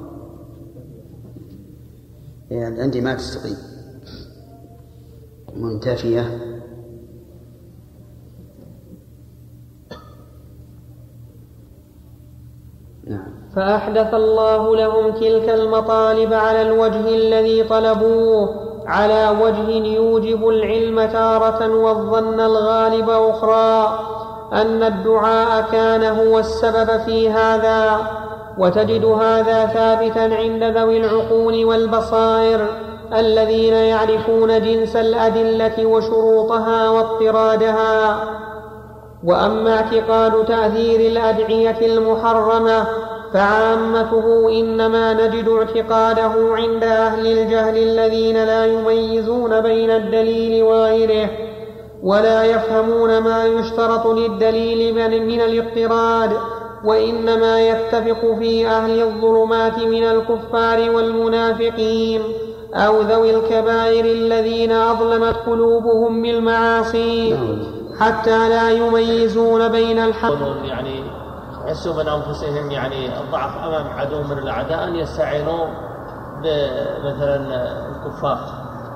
يعني 2.50 2.82
عندي 2.82 3.00
ما 3.00 3.14
تستقيم. 3.14 3.56
منتفية 5.56 6.54
نعم. 13.06 13.34
فأحدث 13.56 14.14
الله 14.14 14.76
لهم 14.76 15.10
تلك 15.14 15.48
المطالب 15.48 16.32
على 16.32 16.62
الوجه 16.62 17.08
الذي 17.08 17.64
طلبوه. 17.64 18.63
على 18.86 19.36
وجه 19.42 19.70
يوجب 19.70 20.48
العلم 20.48 21.04
تارة 21.04 21.74
والظن 21.76 22.40
الغالب 22.40 23.10
أخرى 23.10 23.98
أن 24.52 24.82
الدعاء 24.82 25.64
كان 25.72 26.04
هو 26.04 26.38
السبب 26.38 27.00
في 27.06 27.30
هذا 27.30 28.00
وتجد 28.58 29.04
هذا 29.04 29.66
ثابتا 29.66 30.34
عند 30.34 30.62
ذوي 30.62 31.00
العقول 31.00 31.64
والبصائر 31.64 32.66
الذين 33.14 33.74
يعرفون 33.74 34.62
جنس 34.62 34.96
الأدلة 34.96 35.86
وشروطها 35.86 36.90
واضطرادها. 36.90 38.16
وأما 39.24 39.76
اعتقاد 39.76 40.44
تأثير 40.44 41.00
الأدعية 41.00 41.86
المحرمة 41.86 42.86
فعامته 43.34 44.48
إنما 44.60 45.12
نجد 45.12 45.48
اعتقاده 45.48 46.54
عند 46.54 46.84
أهل 46.84 47.26
الجهل 47.26 47.76
الذين 47.76 48.44
لا 48.44 48.66
يميزون 48.66 49.60
بين 49.60 49.90
الدليل 49.90 50.62
وغيره 50.62 51.30
ولا 52.02 52.44
يفهمون 52.44 53.18
ما 53.18 53.46
يشترط 53.46 54.06
للدليل 54.06 54.94
من 55.26 55.40
الاضطراد 55.40 56.30
وإنما 56.84 57.68
يتفق 57.68 58.36
في 58.38 58.66
أهل 58.66 59.02
الظلمات 59.02 59.78
من 59.78 60.04
الكفار 60.04 60.90
والمنافقين 60.90 62.22
أو 62.74 63.00
ذوي 63.00 63.36
الكبائر 63.36 64.04
الذين 64.04 64.72
أظلمت 64.72 65.36
قلوبهم 65.46 66.22
بالمعاصي 66.22 67.36
حتى 68.00 68.48
لا 68.48 68.70
يميزون 68.70 69.68
بين 69.68 69.98
الحق. 69.98 70.38
يعني 70.64 71.23
يحسوا 71.66 71.94
من 71.94 72.08
أنفسهم 72.08 72.70
يعني 72.70 73.20
الضعف 73.20 73.56
أمام 73.64 73.86
عدو 73.98 74.22
من 74.22 74.38
الأعداء 74.38 74.84
أن 74.84 74.96
يستعينوا 74.96 75.66
بمثلا 76.42 77.36
الكفار. 78.06 78.38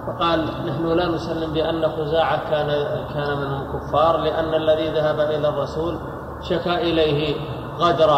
فقال 0.06 0.44
نحن 0.66 0.86
لا 0.86 1.08
نسلم 1.08 1.52
بأن 1.52 1.88
خزاعة 1.98 2.50
كان 2.50 2.66
كان 3.14 3.38
منهم 3.38 3.62
كفار 3.72 4.16
لأن 4.16 4.54
الذي 4.54 4.88
ذهب 4.88 5.20
إلى 5.20 5.48
الرسول 5.48 5.98
شكا 6.42 6.74
إليه 6.74 7.36
غدر 7.78 8.10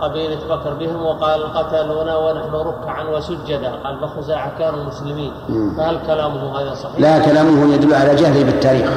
قبيلة 0.00 0.38
بكر 0.50 0.74
بهم 0.74 1.06
وقال 1.06 1.52
قتلونا 1.54 2.16
ونحن 2.16 2.54
ركعا 2.54 3.04
وسجدا. 3.04 3.72
قال 3.84 4.00
فخزاعة 4.00 4.58
كانوا 4.58 4.84
مسلمين. 4.84 5.32
فهل 5.76 5.98
كلامه 6.06 6.60
هذا 6.60 6.74
صحيح؟ 6.74 7.00
لا 7.00 7.18
كلامه 7.18 7.74
يدل 7.74 7.94
على 7.94 8.14
جهله 8.14 8.44
بالتاريخ. 8.44 8.90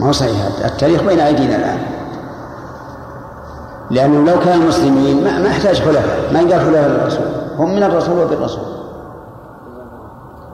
ما 0.00 0.08
هو 0.08 0.12
صحيح؟ 0.12 0.64
التاريخ 0.64 1.02
بين 1.02 1.20
أيدينا 1.20 1.56
الآن. 1.56 1.91
لأنه 3.92 4.32
لو 4.32 4.40
كانوا 4.40 4.68
مسلمين 4.68 5.24
ما, 5.24 5.38
ما 5.38 5.48
احتاج 5.48 5.82
خلفاء 5.82 6.32
ما 6.32 6.40
يقال 6.40 6.60
خلفاء 6.60 6.86
الرسول 6.86 7.26
هم 7.58 7.74
من 7.74 7.82
الرسول 7.82 8.18
وبالرسول. 8.18 8.64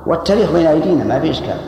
والتاريخ 0.07 0.53
بين 0.53 0.67
أيدينا 0.67 1.05
ما 1.05 1.21
في 1.21 1.31
إشكال. 1.31 1.61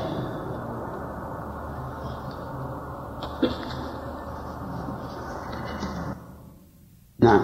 نعم. 7.22 7.40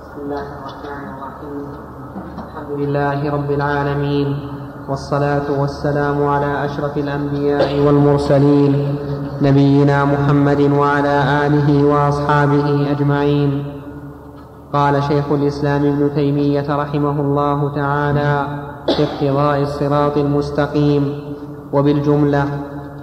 بسم 0.00 0.20
الله 0.20 0.46
الرحمن 0.58 1.04
الرحيم. 1.08 1.66
الحمد 2.38 2.70
لله 2.70 3.30
رب 3.30 3.50
العالمين. 3.50 4.55
والصلاة 4.88 5.60
والسلام 5.60 6.26
على 6.26 6.64
أشرف 6.64 6.98
الأنبياء 6.98 7.80
والمرسلين 7.86 8.96
نبينا 9.42 10.04
محمد 10.04 10.60
وعلى 10.60 11.46
آله 11.46 11.84
وأصحابه 11.84 12.90
أجمعين. 12.90 13.64
قال 14.72 15.02
شيخ 15.02 15.32
الإسلام 15.32 15.86
ابن 15.86 16.14
تيمية 16.14 16.76
رحمه 16.76 17.20
الله 17.20 17.74
تعالى 17.74 18.46
في 18.96 19.02
اقتضاء 19.02 19.62
الصراط 19.62 20.16
المستقيم 20.16 21.20
وبالجملة 21.72 22.44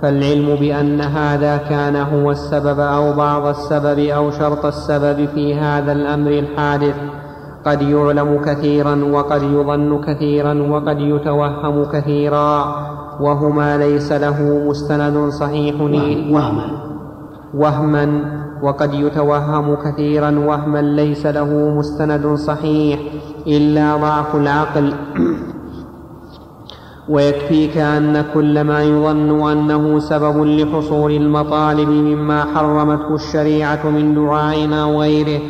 فالعلم 0.02 0.56
بأن 0.56 1.02
هذا 1.02 1.58
كان 1.58 1.96
هو 1.96 2.32
السبب 2.32 2.80
أو 2.80 3.13
بعض 3.13 3.46
السبب 3.46 4.00
أو 4.00 4.32
شرط 4.32 4.65
السبب 4.65 5.26
في 5.36 5.56
هذا 5.56 5.91
الأمر 5.91 6.32
الحادث. 6.32 6.96
قد 7.65 7.82
يعلم 7.82 8.41
كثيرا 8.45 9.04
وقد 9.12 9.43
يظن 9.43 10.02
كثيرا 10.02 10.54
وقد 10.69 10.99
يتوهم 10.99 11.86
كثيرا 11.86 12.76
وهما 13.19 13.78
ليس 13.78 14.12
له 14.12 14.63
مستند 14.69 15.30
صحيح. 15.30 15.82
وهما. 16.32 16.65
وهما 17.54 18.06
وقد 18.63 18.93
يتوهم 18.93 19.76
كثيرا 19.76 20.39
وهما 20.39 20.82
ليس 20.82 21.26
له 21.26 21.73
مستند 21.78 22.36
صحيح 22.36 22.99
إلا 23.47 23.97
ضعف 23.97 24.36
العقل. 24.36 24.93
ويكفيك 27.10 27.78
أن 27.78 28.26
كل 28.34 28.62
ما 28.62 28.84
يظن 28.84 29.52
أنه 29.52 29.99
سبب 29.99 30.43
لحصول 30.43 31.12
المطالب 31.12 31.89
مما 31.89 32.45
حرمته 32.56 33.15
الشريعة 33.15 33.89
من 33.89 34.15
دعاء 34.15 34.73
أو 34.73 35.02
غيره 35.02 35.41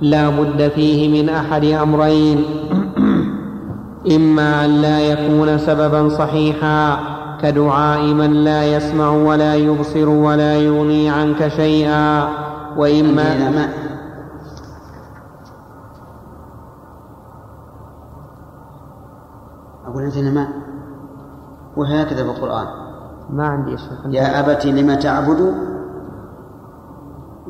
لا 0.00 0.28
بد 0.28 0.68
فيه 0.68 1.22
من 1.22 1.28
أحد 1.28 1.64
أمرين. 1.64 2.44
إما 4.16 4.64
أن 4.64 4.70
لا 4.70 5.00
يكون 5.00 5.58
سببا 5.58 6.08
صحيحا 6.08 6.98
كدعاء 7.42 8.02
من 8.02 8.32
لا 8.32 8.76
يسمع 8.76 9.10
ولا 9.10 9.54
يبصر 9.54 10.08
ولا 10.08 10.56
يغني 10.56 11.10
عنك 11.10 11.48
شيئا 11.48 12.28
وإما 12.76 13.68
أقول 19.86 20.02
عندنا 20.02 20.30
ما 20.30 20.48
وهكذا 21.76 22.24
في 22.24 22.30
القرآن. 22.30 22.66
ما 23.30 23.46
عندي 23.46 23.76
شيخ. 23.78 24.06
يا 24.10 24.40
أبت 24.40 24.66
لم 24.66 24.94
تعبد 24.94 25.54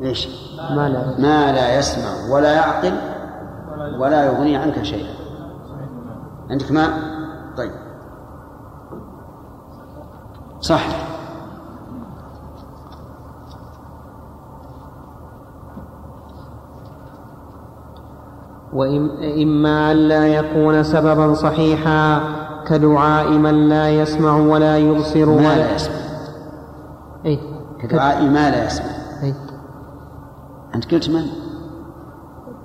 إيش؟ 0.03 0.29
ما 0.71 0.89
لا. 0.89 1.19
ما 1.19 1.53
لا 1.53 1.79
يسمع 1.79 2.35
ولا 2.35 2.53
يعقل 2.55 2.93
ولا 3.99 4.25
يغني 4.25 4.57
عنك 4.57 4.83
شيئا. 4.83 5.15
عندك 6.51 6.73
ماء؟ 6.73 6.91
طيب. 7.57 7.73
صح. 10.61 10.87
وإما 18.73 19.93
أن 19.93 19.97
لا 19.97 20.27
يكون 20.27 20.83
سببا 20.83 21.35
صحيحا 21.35 22.21
كدعاء 22.67 23.31
من 23.31 23.69
لا 23.69 23.91
يسمع 23.91 24.37
ولا 24.37 24.79
يبصر 24.79 25.27
ما 25.27 25.37
ولا 25.37 25.57
لا 25.57 25.75
يسمع. 25.75 25.95
أي 27.27 27.41
كدعاء 27.81 28.23
ما 28.23 28.51
لا 28.51 28.67
يسمع. 28.67 28.87
أي 29.23 29.35
أنت 30.75 30.95
قلت 30.95 31.11
من؟ 31.11 31.27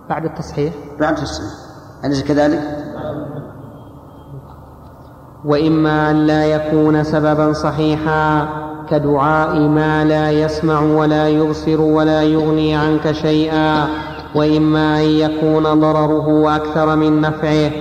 بعد 0.10 0.26
التصحيح. 0.26 0.74
بعد 1.00 1.20
السنة 1.20 1.48
أليس 2.06 2.24
كذلك؟ 2.24 2.62
وإما 5.46 6.12
أن 6.12 6.16
لا 6.16 6.46
يكون 6.46 7.04
سببا 7.04 7.54
صحيحا 7.54 8.48
كدعاء 8.90 9.60
ما 9.60 10.06
لا 10.06 10.32
يسمع 10.32 10.82
ولا 10.82 11.30
يبصر 11.30 11.82
ولا 11.82 12.24
يغني 12.24 12.76
عنك 12.76 13.12
شيئا 13.12 13.88
وإما 14.36 15.00
أن 15.00 15.06
يكون 15.06 15.64
ضرره 15.64 16.56
أكثر 16.56 16.96
من 16.96 17.22
نفعه. 17.22 17.72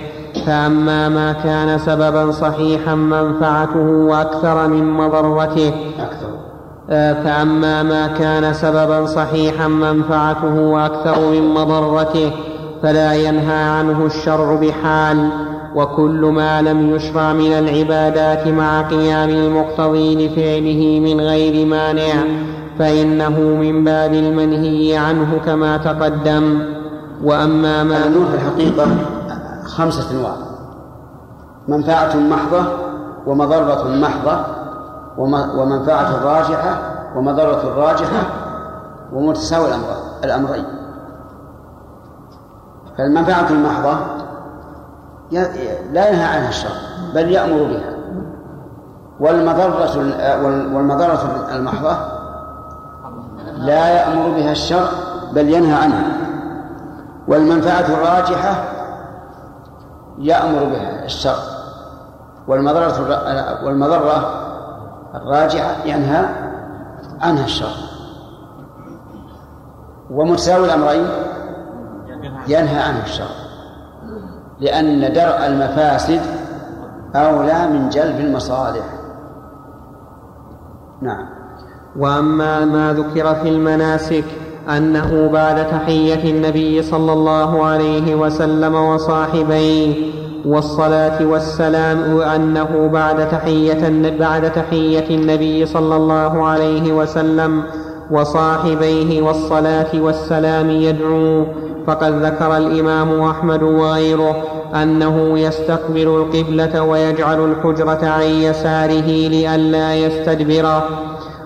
فأما 0.46 1.08
ما 1.08 1.32
كان 1.32 1.78
سببا 1.78 2.30
صحيحا 2.30 2.94
منفعته 2.94 4.20
أكثر 4.20 4.68
من 4.68 4.92
مضرته. 4.92 5.74
أكثر. 5.98 6.51
فأما 6.92 7.82
ما 7.82 8.06
كان 8.06 8.54
سببا 8.54 9.06
صحيحا 9.06 9.68
منفعته 9.68 10.86
أكثر 10.86 11.30
من 11.30 11.54
مضرته 11.54 12.32
فلا 12.82 13.14
ينهى 13.14 13.62
عنه 13.62 14.06
الشرع 14.06 14.54
بحال. 14.54 15.28
وكل 15.74 16.20
ما 16.34 16.62
لم 16.62 16.90
يشرع 16.94 17.32
من 17.32 17.52
العبادات 17.52 18.48
مع 18.48 18.82
قيام 18.82 19.28
المقتضي 19.28 20.26
لفعله 20.26 21.00
من 21.00 21.20
غير 21.20 21.66
مانع 21.66 22.24
فإنه 22.78 23.40
من 23.40 23.84
باب 23.84 24.14
المنهي 24.14 24.96
عنه 24.96 25.40
كما 25.46 25.76
تقدم. 25.76 26.62
وأما 27.24 27.84
ما 27.84 28.06
النور 28.06 28.26
في 28.26 28.34
الحقيقة 28.34 28.86
خمسة 29.64 30.10
أنواع. 30.10 30.36
منفعة 31.68 32.16
محضة 32.16 32.64
ومضرة 33.26 33.88
محضة. 33.88 34.51
ومنفعة 35.18 36.24
راجحة 36.24 36.76
ومضرة 37.16 37.74
راجحة 37.76 38.22
ومتساوي 39.12 39.66
الأمر- 39.68 40.24
الأمرين. 40.24 40.64
فالمنفعة 42.98 43.50
المحضة 43.50 43.96
لا 45.92 46.08
ينهى 46.08 46.24
عنها 46.24 46.48
الشرع 46.48 46.72
بل 47.14 47.30
يأمر 47.30 47.62
بها. 47.62 47.92
والمضرة 49.20 49.94
ال- 50.00 50.44
وال- 50.44 50.74
والمضرة 50.76 51.46
المحضة 51.54 51.96
لا 53.56 53.88
يأمر 53.88 54.28
بها 54.36 54.52
الشرع 54.52 54.88
بل 55.32 55.48
ينهى 55.48 55.74
عنها. 55.82 56.04
والمنفعة 57.28 57.80
الراجحة 57.94 58.54
يأمر 60.18 60.64
بها 60.64 61.04
الشرع. 61.04 61.34
والمضرة 62.48 62.94
والمضرة 63.64 64.41
الراجحة 65.14 65.84
ينهى 65.84 66.26
عنها 67.20 67.44
الشرع. 67.44 67.76
ومتساوي 70.10 70.66
الأمرين 70.66 71.06
ينهى 72.48 72.82
عنه 72.82 73.02
الشرع. 73.04 73.42
لأن 74.60 75.12
درء 75.12 75.46
المفاسد 75.46 76.20
أولى 77.14 77.68
من 77.68 77.88
جلب 77.88 78.20
المصالح. 78.20 78.84
نعم. 81.02 81.26
وأما 81.96 82.64
ما 82.64 82.92
ذكر 82.92 83.34
في 83.34 83.48
المناسك 83.48 84.24
أنه 84.68 85.30
بعد 85.32 85.66
تحية 85.66 86.30
النبي 86.30 86.82
صلى 86.82 87.12
الله 87.12 87.64
عليه 87.64 88.14
وسلم 88.14 88.74
وصاحبيه 88.74 90.12
والصلاة 90.46 91.26
والسلام 91.26 92.20
أنه 92.20 92.90
بعد 92.92 93.28
تحية 93.28 94.10
بعد 94.18 94.52
تحية 94.52 95.14
النبي 95.16 95.66
صلى 95.66 95.96
الله 95.96 96.44
عليه 96.44 96.92
وسلم 96.92 97.62
وصاحبيه 98.10 99.22
والصلاة 99.22 99.86
والسلام 99.94 100.70
يدعو 100.70 101.44
فقد 101.86 102.12
ذكر 102.12 102.56
الإمام 102.56 103.20
أحمد 103.20 103.62
وغيره 103.62 104.36
أنه 104.74 105.38
يستقبل 105.38 106.08
القبلة 106.08 106.82
ويجعل 106.82 107.44
الحجرة 107.44 108.06
عن 108.06 108.22
يساره 108.22 109.28
لئلا 109.28 109.94
يستدبره 109.94 110.88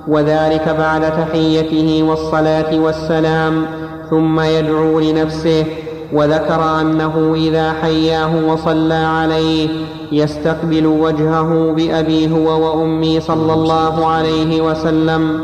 وذلك 0.08 0.68
بعد 0.78 1.02
تحيته 1.02 2.02
والصلاة 2.08 2.78
والسلام 2.80 3.66
ثم 4.10 4.40
يدعو 4.40 5.00
لنفسه 5.00 5.64
وذكر 6.12 6.80
أنه 6.80 7.32
إذا 7.34 7.72
حياه 7.72 8.46
وصلى 8.46 8.94
عليه 8.94 9.68
يستقبل 10.12 10.86
وجهه 10.86 11.72
بأبي 11.76 12.32
هو 12.32 12.66
وأمي 12.66 13.20
صلى 13.20 13.52
الله 13.52 14.06
عليه 14.06 14.60
وسلم 14.60 15.40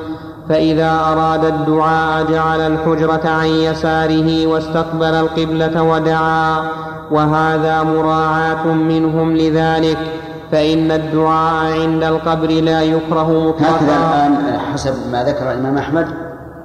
فإذا 0.49 1.01
أراد 1.13 1.45
الدعاء 1.45 2.25
جعل 2.33 2.61
الحجرة 2.61 3.29
عن 3.29 3.47
يساره 3.47 4.47
واستقبل 4.47 5.05
القبلة 5.05 5.83
ودعا 5.83 6.63
وهذا 7.11 7.83
مراعاة 7.83 8.67
منهم 8.67 9.37
لذلك 9.37 9.99
فإن 10.53 10.91
الدعاء 10.91 11.81
عند 11.81 12.05
القبر 12.05 12.49
لا 12.49 12.83
يكره 12.83 13.51
هكذا 13.51 13.69
مطلقا 13.69 14.27
الآن 14.27 14.59
حسب 14.73 14.95
ما 15.13 15.25
ذكر 15.25 15.53
الإمام 15.53 15.79
أحمد 15.79 16.07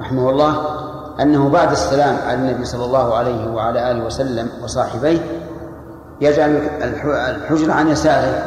رحمه 0.01 0.29
الله 0.29 0.76
أنه 1.21 1.49
بعد 1.49 1.71
السلام 1.71 2.15
على 2.27 2.33
النبي 2.33 2.65
صلى 2.65 2.85
الله 2.85 3.15
عليه 3.15 3.51
وعلى 3.53 3.91
آله 3.91 4.05
وسلم 4.05 4.49
وصاحبيه 4.63 5.19
يجعل 6.21 6.49
الح- 6.81 7.05
الحجر 7.29 7.71
عن 7.71 7.87
يساره. 7.87 8.43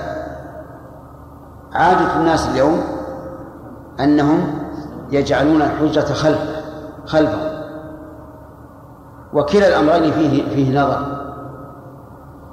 عادة 1.73 2.17
الناس 2.17 2.49
اليوم 2.49 2.81
أنهم 4.01 4.55
يجعلون 5.11 5.63
الحجرة 5.63 6.05
خلف 6.15 6.39
خلفه 7.07 7.51
وكلا 9.33 9.69
الأمرين 9.69 10.13
فيه 10.13 10.51
فيه 10.55 10.81
نظر. 10.83 11.07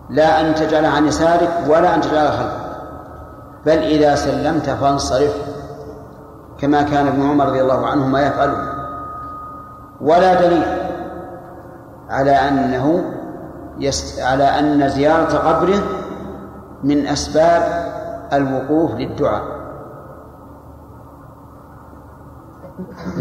لا 0.10 0.42
أن 0.42 0.56
تجعلها 0.56 0.90
عن 0.90 1.06
يسارك 1.08 1.50
ولا 1.70 1.96
أن 1.96 2.02
تجعلها 2.02 2.32
خلفك. 2.32 2.68
بل 3.66 3.78
إذا 3.84 4.16
سلمت 4.16 4.70
فانصرف 4.70 5.36
كما 6.60 6.82
كان 6.82 7.08
ابن 7.08 7.30
عمر 7.30 7.46
رضي 7.46 7.62
الله 7.62 7.88
عنهما 7.88 8.22
يفعله. 8.22 8.77
ولا 10.02 10.42
دليل 10.48 10.66
على 12.10 12.32
أنه 12.32 13.14
يست... 13.80 14.20
على 14.20 14.44
أن 14.44 14.90
زيارة 14.90 15.38
قبره 15.38 15.80
من 16.84 17.08
أسباب 17.08 17.64
الوقوف 18.34 18.92
للدعاء. 18.92 19.44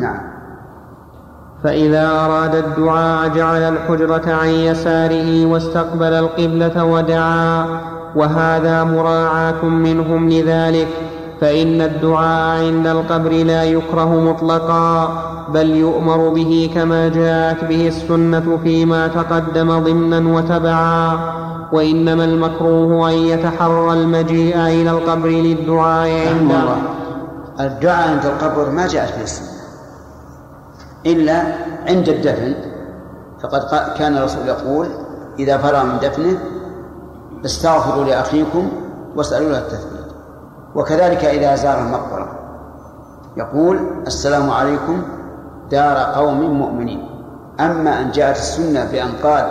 نعم. 0.00 0.36
فإذا 1.64 2.10
أراد 2.10 2.54
الدعاء 2.54 3.28
جعل 3.28 3.62
الحجرة 3.62 4.34
عن 4.34 4.48
يساره 4.48 5.46
واستقبل 5.46 6.12
القبلة 6.12 6.84
ودعا 6.84 7.66
وهذا 8.16 8.84
مراعاة 8.84 9.64
منهم 9.64 10.28
لذلك 10.28 10.88
فإن 11.40 11.82
الدعاء 11.82 12.64
عند 12.64 12.86
القبر 12.86 13.30
لا 13.30 13.64
يكره 13.64 14.20
مطلقا 14.20 15.08
بل 15.48 15.70
يؤمر 15.70 16.28
به 16.28 16.70
كما 16.74 17.08
جاءت 17.08 17.64
به 17.64 17.88
السنة 17.88 18.58
فيما 18.62 19.08
تقدم 19.08 19.78
ضمنا 19.78 20.36
وتبعا. 20.36 21.18
وإنما 21.72 22.24
المكروه 22.24 23.10
أن 23.10 23.14
يتحرى 23.14 23.92
المجيء 23.92 24.56
إلى 24.56 24.90
القبر 24.90 25.28
للدعاء 25.28 26.28
عنده 26.28 26.76
الدعاء 27.60 28.08
عند 28.08 28.26
القبر 28.26 28.70
ما 28.70 28.86
جاءت 28.86 29.16
به 29.16 29.22
السنة. 29.22 29.48
إلا 31.06 31.42
عند 31.88 32.08
الدفن. 32.08 32.54
فقد 33.42 33.60
كان 33.98 34.16
الرسول 34.16 34.46
يقول 34.48 34.86
إذا 35.38 35.58
فرغ 35.58 35.84
من 35.84 35.98
دفنه 36.02 36.38
استغفروا 37.44 38.04
لأخيكم 38.04 38.70
واسألوا 39.16 39.50
له 39.50 39.58
التثبيت. 39.58 39.95
وكذلك 40.76 41.24
إذا 41.24 41.54
زار 41.54 41.78
المقبرة. 41.78 42.28
يقول 43.36 43.80
السلام 44.06 44.50
عليكم 44.50 45.02
دار 45.70 45.96
قوم 45.96 46.40
مؤمنين. 46.40 47.08
أما 47.60 48.00
أن 48.00 48.10
جاءت 48.10 48.36
السنة 48.36 48.90
بأن 48.92 49.12
قال 49.22 49.44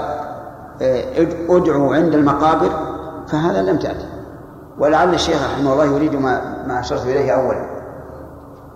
آه، 0.81 1.03
ادعوا 1.49 1.95
عند 1.95 2.13
المقابر 2.13 2.69
فهذا 3.27 3.61
لم 3.61 3.77
تأتي. 3.77 4.05
ولعل 4.79 5.13
الشيخ 5.13 5.53
رحمه 5.53 5.73
الله 5.73 5.85
يريد 5.85 6.15
ما 6.15 6.63
ما 6.67 6.79
أشرت 6.79 7.05
إليه 7.05 7.31
أولا. 7.31 7.65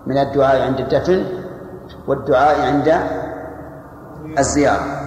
من 0.06 0.18
الدعاء 0.18 0.62
عند 0.62 0.80
الدفن 0.80 1.24
والدعاء 2.06 2.60
عند 2.66 2.94
الزيارة. 4.38 5.00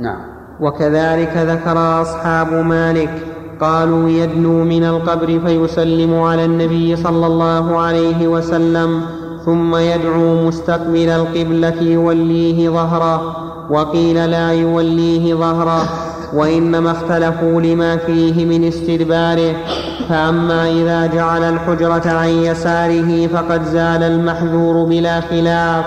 نعم. 0.00 0.36
وكذلك 0.60 1.36
ذكر 1.36 2.02
أصحاب 2.02 2.52
مالك 2.52 3.35
قالوا 3.60 4.08
يدنو 4.08 4.64
من 4.64 4.84
القبر 4.84 5.40
فيسلم 5.46 6.20
على 6.20 6.44
النبي 6.44 6.96
صلى 6.96 7.26
الله 7.26 7.78
عليه 7.78 8.28
وسلم 8.28 9.00
ثم 9.44 9.76
يدعو 9.76 10.46
مستقبل 10.46 11.08
القبلة 11.08 11.82
يوليه 11.82 12.68
ظهره 12.68 13.36
وقيل 13.70 14.30
لا 14.30 14.52
يوليه 14.52 15.34
ظهره 15.34 15.88
وإنما 16.34 16.90
اختلفوا 16.90 17.60
لما 17.60 17.96
فيه 17.96 18.44
من 18.44 18.64
استدباره. 18.64 19.54
فأما 20.08 20.70
إذا 20.70 21.06
جعل 21.06 21.42
الحجرة 21.42 22.10
عن 22.10 22.28
يساره 22.28 23.26
فقد 23.26 23.64
زال 23.64 24.02
المحذور 24.02 24.84
بلا 24.84 25.20
خلاف 25.20 25.84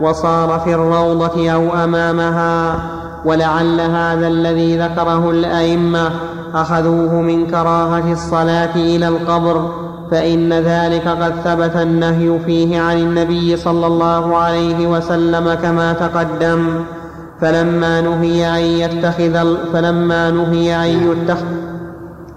وصار 0.00 0.60
في 0.64 0.74
الروضة 0.74 1.50
أو 1.50 1.74
أمامها 1.84 2.80
ولعل 3.24 3.80
هذا 3.80 4.28
الذي 4.28 4.78
ذكره 4.78 5.30
الأئمة 5.30 6.10
أخذوه 6.54 7.20
من 7.20 7.46
كراهة 7.46 8.12
الصلاة 8.12 8.74
إلى 8.76 9.08
القبر 9.08 9.70
فإن 10.10 10.52
ذلك 10.52 11.08
قد 11.08 11.32
ثبت 11.44 11.76
النهي 11.76 12.38
فيه 12.38 12.80
عن 12.80 12.98
النبي 12.98 13.56
صلى 13.56 13.86
الله 13.86 14.36
عليه 14.36 14.86
وسلم 14.86 15.54
كما 15.54 15.92
تقدم. 15.92 16.84
فلما 17.42 18.00
نهي 18.00 18.46
أن 18.48 18.62
يتخذ 18.62 19.56
فلما 19.72 20.30
نهي 20.30 20.74
أن 20.76 21.10
يتخذ 21.10 21.46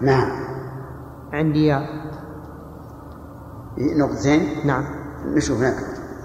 نعم. 0.01 0.31
عندي 1.33 1.65
يا 1.65 1.81
نقطتين 3.77 4.41
نعم. 4.65 4.83
نشوف 5.35 5.57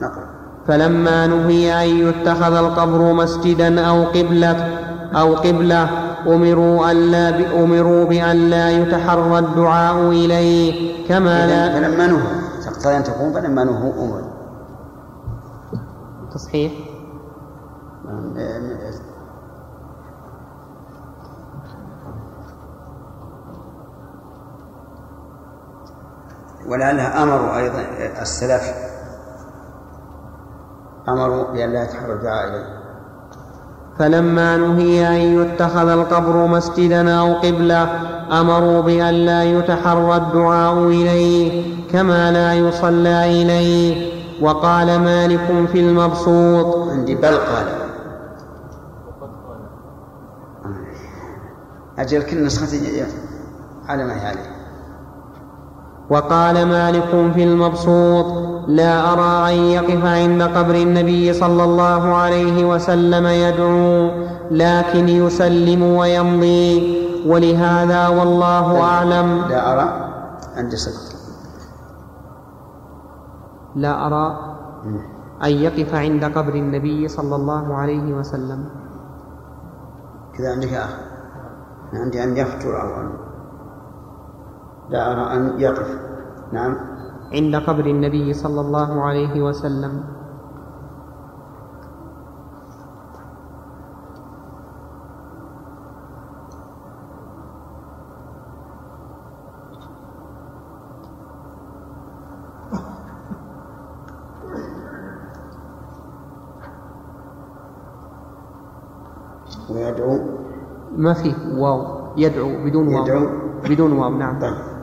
نقرأ. 0.02 0.24
فلما 0.68 1.26
نهي 1.26 1.84
أن 1.84 2.08
يتخذ 2.08 2.54
القبر 2.54 3.12
مسجدا 3.12 3.80
أو 3.80 4.04
قبلة 4.04 4.78
أو 5.14 5.34
قبلة 5.34 5.88
أمروا 6.26 6.90
ألا 6.90 7.62
أمروا 7.64 8.04
بأن 8.04 8.36
لا 8.36 8.70
يتحرى 8.70 9.38
الدعاء 9.38 10.08
إليه. 10.08 11.08
كما 11.08 11.46
لا 11.46 11.72
فلما 11.72 12.06
نهوا 12.06 12.40
تقتضي 12.64 12.96
أن 12.96 13.04
تكون 13.04 13.32
فلما 13.32 13.64
نهوا 13.64 13.92
أمر 14.04 14.30
تصحيح. 16.34 16.72
ولعلها 26.68 27.22
أمروا 27.22 27.56
أيضا 27.56 27.80
السلف. 28.22 28.62
أمروا 31.08 31.52
بأن 31.52 31.70
لا 31.70 31.84
يتحرى 31.84 32.12
الدعاء 32.12 32.48
إليه. 32.48 32.79
فلما 34.00 34.56
نهي 34.56 35.08
أن 35.08 35.42
يتخذ 35.42 35.88
القبر 35.88 36.46
مسجدا 36.46 37.14
أو 37.14 37.34
قبلة 37.34 37.82
أمروا 38.40 38.80
بأن 38.80 39.14
لا 39.14 39.44
يتحرى 39.44 40.16
الدعاء 40.16 40.78
إليه 40.86 41.64
كما 41.92 42.32
لا 42.32 42.54
يصلى 42.54 43.42
إليه. 43.42 44.12
وقال 44.40 45.00
مالك 45.00 45.68
في 45.72 45.80
المبسوط 45.80 46.88
عندي 46.90 47.14
بل 47.14 47.36
قال. 47.36 47.66
أجل 51.98 52.22
كل 52.22 52.44
نسخة 52.44 53.06
على 53.88 54.04
ما 54.04 54.22
هي 54.22 54.26
عليه. 54.26 54.50
وقال 56.10 56.66
مالك 56.66 57.32
في 57.34 57.44
المبسوط 57.44 58.49
لا 58.70 59.12
أرى 59.12 59.34
أن 59.50 59.58
يقف 59.76 60.02
عند 60.04 60.42
قبر 60.42 60.74
النبي 60.74 61.32
صلى 61.32 61.64
الله 61.64 62.02
عليه 62.14 62.64
وسلم 62.64 63.26
يدعو 63.26 64.10
لكن 64.50 65.08
يسلم 65.08 65.82
ويمضي. 65.82 67.00
ولهذا 67.26 68.08
والله 68.08 68.66
أعلم. 68.80 69.28
لا 69.48 69.72
أرى 69.72 69.88
عند 70.56 70.72
صدق 70.74 71.20
لا 73.76 74.06
أرى 74.06 74.26
أن 75.44 75.50
يقف 75.50 75.94
عند 75.94 76.24
قبر 76.24 76.54
النبي 76.54 77.08
صلى 77.08 77.36
الله 77.36 77.74
عليه 77.74 78.14
وسلم. 78.14 78.60
كذا 80.38 80.48
عندك 80.52 80.72
آخر. 80.72 81.02
عندي 81.92 82.24
أن 82.24 82.36
يفجر 82.36 82.82
أو 82.82 83.00
أن 83.00 83.08
لا 84.90 85.12
أرى 85.12 85.24
أن 85.36 85.60
يقف. 85.60 85.90
نعم. 86.52 86.99
عند 87.32 87.56
قبر 87.56 87.86
النبي 87.86 88.32
صلى 88.32 88.60
الله 88.60 88.90
عليه 89.02 89.42
وسلم. 89.42 90.04
ويدعو. 109.70 110.18
ما 110.98 111.14
فيه 111.14 111.34
واو. 111.54 111.78
يدعو 112.16 112.64
بدون 112.66 112.94
واو. 112.94 113.06
يدعو. 113.06 113.26
بدون 113.70 113.92
واو. 113.92 114.18
نعم. 114.18 114.40
طيب. 114.40 114.79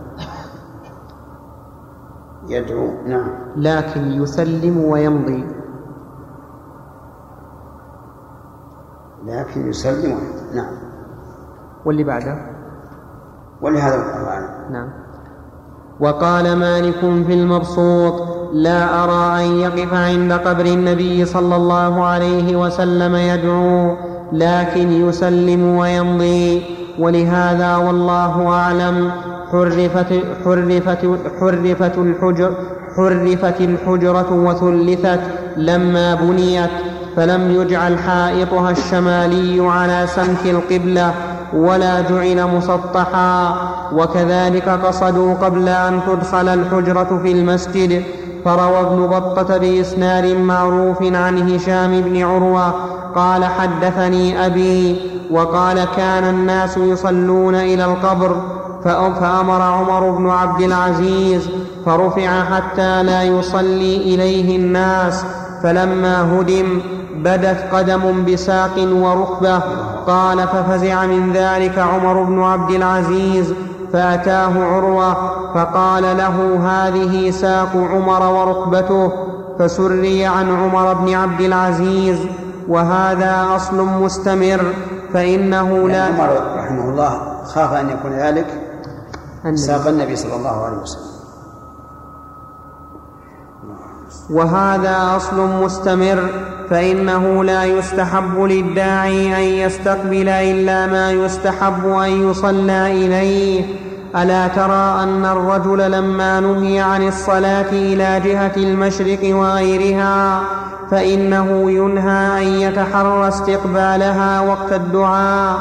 يدعو 2.48 2.88
نعم. 3.08 3.30
لكن 3.56 4.12
يسلم 4.12 4.78
ويمضي. 4.78 5.44
لكن 9.26 9.70
يسلم 9.70 10.12
ويمضي 10.12 10.56
نعم. 10.56 10.74
واللي 11.86 12.04
بعده؟ 12.04 12.38
ولهذا 13.62 13.96
الله 13.96 14.50
نعم. 14.72 14.90
وقال 16.00 16.56
مالك 16.56 17.00
في 17.00 17.34
المبسوط 17.34 18.38
لا 18.54 19.04
أرى 19.04 19.46
أن 19.46 19.52
يقف 19.52 19.94
عند 19.94 20.34
قبر 20.34 20.66
النبي 20.66 21.26
صلى 21.26 21.56
الله 21.56 22.06
عليه 22.06 22.56
وسلم 22.56 23.16
يدعو. 23.16 23.96
لكن 24.32 24.92
يسلم 24.92 25.78
ويمضي. 25.78 26.62
ولهذا 27.00 27.76
والله 27.76 28.48
أعلم. 28.48 29.12
حرفت 29.52 30.14
حرفت 30.46 30.98
حرفت 31.42 31.98
الحجر 31.98 32.52
حرفت 32.98 33.62
الحجرة 33.62 34.32
وثلثت. 34.32 35.20
لما 35.58 36.16
بنيت 36.16 36.70
فلم 37.16 37.52
يجعل 37.52 38.00
حائطها 38.00 38.72
الشمالي 38.72 39.70
على 39.70 40.08
سمك 40.08 40.46
القبلة 40.46 41.14
ولا 41.54 42.02
جعل 42.02 42.56
مسطحا. 42.58 43.56
وكذلك 43.94 44.70
قصدوا 44.70 45.34
قبل 45.34 45.70
أن 45.70 46.00
تدخل 46.08 46.48
الحجرة 46.48 47.20
في 47.24 47.32
المسجد 47.32 48.04
فروى 48.46 48.80
ابن 48.80 49.08
بطة 49.08 49.58
بإسناد 49.58 50.26
معروف 50.26 51.04
عن 51.04 51.52
هشام 51.52 52.02
بن 52.02 52.24
عروة 52.24 52.74
قال 53.16 53.46
حدثني 53.46 54.46
أبي 54.46 55.02
وقال 55.32 55.86
كان 55.98 56.24
الناس 56.24 56.78
يصلون 56.78 57.56
إلى 57.56 57.86
القبر 57.86 58.36
فأمر 58.84 59.62
عمر 59.62 60.10
بن 60.10 60.30
عبد 60.30 60.62
العزيز 60.62 61.50
فرفع 61.86 62.44
حتى 62.44 63.04
لا 63.04 63.24
يصلي 63.24 63.98
إليه 63.98 64.58
الناس 64.58 65.24
فلما 65.64 66.40
هدم 66.40 66.82
بدت 67.16 67.74
قدم 67.74 68.26
بساق 68.26 68.78
وركبة 68.78 69.60
قال 70.08 70.48
ففزع 70.48 71.06
من 71.06 71.34
ذلك 71.34 71.80
عمر 71.80 72.24
بن 72.24 72.44
عبد 72.44 72.72
العزيز 72.72 73.54
فأتاه 73.94 74.64
عروة 74.64 75.14
فقال 75.54 76.04
له 76.04 76.60
هذه 76.64 77.32
ساق 77.32 77.70
عمر 77.76 78.34
وركبته 78.34 79.12
فسري 79.60 80.26
عن 80.26 80.50
عمر 80.50 80.94
بن 80.94 81.14
عبد 81.14 81.42
العزيز 81.42 82.18
وهذا 82.68 83.56
أصل 83.56 83.86
مستمر 83.86 84.74
فإنه 85.14 85.90
لا 85.90 86.04
عمر 86.04 86.30
رحمه 86.58 86.90
الله 86.90 87.44
خاف 87.46 87.74
أن 87.74 87.90
يكون 87.90 88.12
ذلك 88.12 88.48
ساق 89.56 89.88
النبي 89.88 90.16
صلى 90.16 90.36
الله 90.36 90.66
عليه 90.66 90.78
وسلم. 90.78 91.18
وهذا 94.30 95.16
أصل 95.16 95.64
مستمر 95.64 96.30
فإنه 96.70 97.44
لا 97.44 97.64
يستحب 97.64 98.40
للداعي 98.40 99.36
أن 99.36 99.66
يستقبل 99.66 100.30
إلا 100.30 100.88
ما 100.88 101.12
يستحب 101.12 101.88
أن 101.88 102.30
يصلى 102.30 103.06
إليه. 103.06 103.66
ألا 104.16 104.48
ترى 104.48 105.04
أن 105.04 105.26
الرجل 105.26 105.92
لما 105.92 106.40
نهي 106.40 106.80
عن 106.80 107.08
الصلاة 107.08 107.70
إلى 107.72 108.20
جهة 108.20 108.56
المشرق 108.58 109.36
وغيرها 109.36 110.42
فإنه 110.92 111.72
ينهى 111.72 112.42
أن 112.42 112.48
يتحرى 112.48 113.28
استقبالها 113.28 114.42
وقت 114.42 114.74
الدعاء 114.74 115.58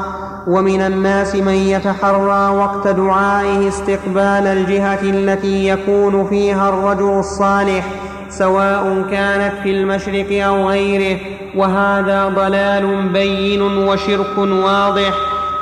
ومن 0.47 0.81
الناس 0.83 1.35
من 1.35 1.55
يتحرى 1.55 2.57
وقت 2.57 2.89
دعائه 2.89 3.69
استقبال 3.69 4.47
الجهة 4.47 5.01
التي 5.03 5.69
يكون 5.69 6.27
فيها 6.29 6.69
الرجل 6.69 7.19
الصالح 7.19 7.87
سواء 8.31 9.03
كانت 9.11 9.55
في 9.63 9.71
المشرق 9.71 10.45
أو 10.45 10.69
غيره. 10.69 11.21
وهذا 11.57 12.29
ضلال 12.29 13.09
بين 13.09 13.63
وشرك 13.63 14.39
واضح. 14.39 15.15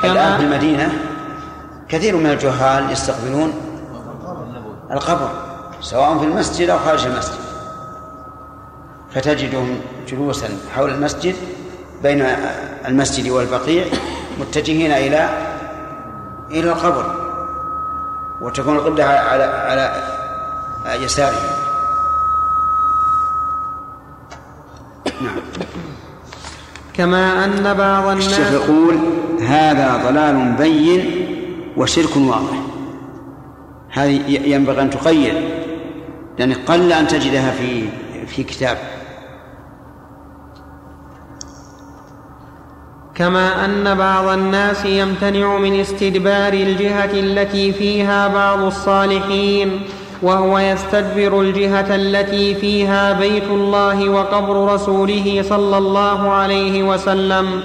كما 0.02 0.12
الآن 0.12 0.36
في 0.36 0.44
المدينة 0.44 0.92
كثير 1.88 2.16
من 2.16 2.26
الجهال 2.26 2.92
يستقبلون 2.92 3.52
القبر 4.90 5.28
سواء 5.80 6.18
في 6.18 6.24
المسجد 6.24 6.70
أو 6.70 6.78
خارج 6.78 7.06
المسجد. 7.06 7.43
فتجدهم 9.14 9.80
جلوسا 10.08 10.48
حول 10.74 10.90
المسجد 10.90 11.34
بين 12.02 12.26
المسجد 12.88 13.28
والبقيع 13.28 13.84
متجهين 14.40 14.92
إلى 14.92 15.28
إلى 16.50 16.72
القبر 16.72 17.24
وتكون 18.40 18.76
القبلة 18.76 19.04
على 19.04 19.44
على 19.44 20.02
يسارهم 21.04 21.64
نعم. 25.20 25.36
كما 26.94 27.44
أن 27.44 27.74
بعض 27.74 28.06
الناس 28.06 28.26
الشيخ 28.26 28.52
يقول 28.52 28.98
هذا 29.40 29.96
ضلال 30.08 30.52
بين 30.58 31.26
وشرك 31.76 32.16
واضح. 32.16 32.56
هذه 33.90 34.20
ينبغي 34.28 34.82
أن 34.82 34.90
تقيد 34.90 35.34
لأن 36.38 36.52
قل 36.52 36.92
أن 36.92 37.06
تجدها 37.06 37.50
في 37.50 37.88
في 38.26 38.42
كتاب. 38.42 38.78
كما 43.14 43.64
أن 43.64 43.94
بعض 43.94 44.28
الناس 44.28 44.84
يمتنع 44.84 45.58
من 45.58 45.80
استدبار 45.80 46.52
الجهة 46.52 47.10
التي 47.12 47.72
فيها 47.72 48.28
بعض 48.28 48.62
الصالحين 48.62 49.80
وهو 50.22 50.58
يستدبر 50.58 51.40
الجهة 51.40 51.94
التي 51.94 52.54
فيها 52.54 53.12
بيت 53.12 53.44
الله 53.50 54.08
وقبر 54.08 54.74
رسوله 54.74 55.44
صلى 55.48 55.78
الله 55.78 56.30
عليه 56.30 56.82
وسلم. 56.82 57.60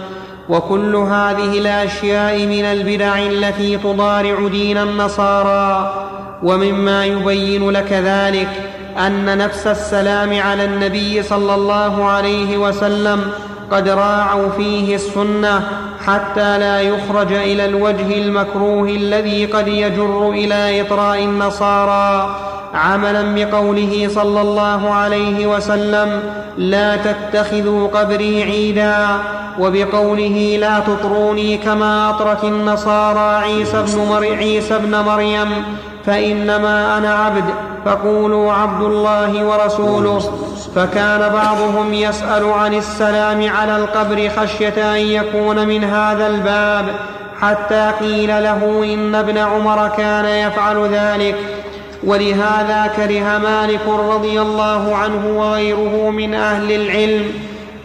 وكل 0.50 0.96
هذه 0.96 1.60
الأشياء 1.60 2.46
من 2.46 2.66
البدع 2.66 3.20
التي 3.20 3.78
تضارع 3.78 4.48
دين 4.48 4.78
النصارى. 4.78 5.94
ومما 6.44 7.06
يبين 7.06 7.70
لك 7.70 7.94
ذلك 7.94 8.50
أن 8.98 9.38
نفس 9.38 9.68
السلام 9.68 10.40
على 10.40 10.66
النبي 10.66 11.24
صلى 11.24 11.56
الله 11.56 12.06
عليه 12.06 12.58
وسلم 12.58 13.32
قد 13.71 13.89
راعوا 13.89 14.49
فيه 14.49 14.95
السنة 14.95 15.67
حتى 16.05 16.58
لا 16.58 16.82
يخرج 16.82 17.34
إلى 17.34 17.65
الوجه 17.65 18.17
المكروه 18.17 18.89
الذي 18.89 19.45
قد 19.45 19.67
يجر 19.67 20.29
إلى 20.29 20.82
إطراء 20.82 21.23
النصارى. 21.23 22.36
عملا 22.73 23.36
بقوله 23.36 24.10
صلى 24.13 24.41
الله 24.41 24.93
عليه 24.93 25.47
وسلم 25.47 26.23
لا 26.58 26.95
تتخذوا 26.95 27.88
قبري 27.88 28.43
عيدا 28.43 29.08
وبقوله 29.60 30.58
لا 30.62 30.79
تطروني 30.79 31.58
كما 31.58 32.10
أطرت 32.10 32.43
النصارى 32.43 33.43
عيسى 33.45 33.84
بن, 33.84 34.23
عيسى 34.38 34.79
مريم 34.79 35.49
فإنما 36.05 36.97
أنا 36.97 37.13
عبد 37.15 37.43
فقولوا 37.86 38.54
عبد 38.54 38.84
الله 38.84 39.46
ورسوله. 39.46 40.32
فكان 40.76 41.20
بعضهم 41.34 41.94
يسأل 41.94 42.52
عن 42.52 42.74
السلام 42.74 43.50
على 43.50 43.78
القبر 43.78 44.30
خشية 44.30 44.96
أن 44.96 45.02
يكون 45.02 45.68
من 45.68 45.84
هذا 45.84 46.28
الباب 46.28 46.86
حتى 47.42 47.92
قيل 48.02 48.28
له 48.28 48.84
إن 48.94 49.15
ابن 49.15 49.38
عمر 49.38 49.88
كان 49.98 50.26
يفعل 50.26 50.89
ذلك. 50.94 51.36
ولهذا 52.04 52.92
كره 52.96 53.38
مالك 53.38 53.88
رضي 53.88 54.42
الله 54.42 54.96
عنه 54.96 55.28
وغيره 55.38 56.10
من 56.10 56.34
أهل 56.34 56.72
العلم. 56.72 57.26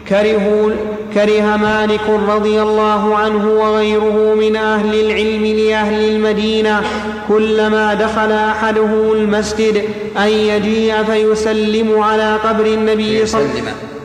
كرهوا 0.08 0.70
كره 1.14 1.56
مالك 1.56 2.10
رضي 2.28 2.62
الله 2.62 3.16
عنه 3.16 3.48
وغيره 3.48 4.34
من 4.34 4.56
أهل 4.56 4.94
العلم 4.94 5.44
لأهل 5.44 6.08
المدينة. 6.10 6.82
كلما 7.28 7.94
دخل 7.94 8.32
أحدهم 8.32 9.12
المسجد 9.12 9.84
أن 10.16 10.28
يجيء 10.28 11.02
فيسلم 11.02 12.02
على 12.02 12.36
قبر 12.44 12.66
النبي 12.66 13.26
صلى 13.26 13.50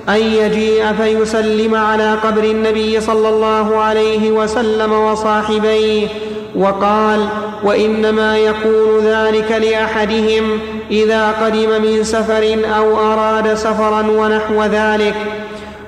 أن 0.10 0.16
يجيء 0.16 0.94
فيسلم 0.94 1.76
على 1.76 2.14
قبر 2.14 2.44
النبي 2.44 3.02
صلى 3.02 3.30
الله 3.30 3.78
عليه 3.78 4.32
وسلم 4.32 4.92
وصاحبيه 4.92 6.08
وقال 6.56 7.28
وإنما 7.64 8.38
يكون 8.38 9.00
ذلك 9.06 9.52
لأحدهم 9.52 10.60
إذا 10.92 11.32
قدم 11.32 11.82
من 11.82 12.04
سفر 12.04 12.58
أو 12.78 12.98
أراد 13.14 13.54
سفرا 13.54 14.02
ونحو 14.02 14.64
ذلك. 14.64 15.16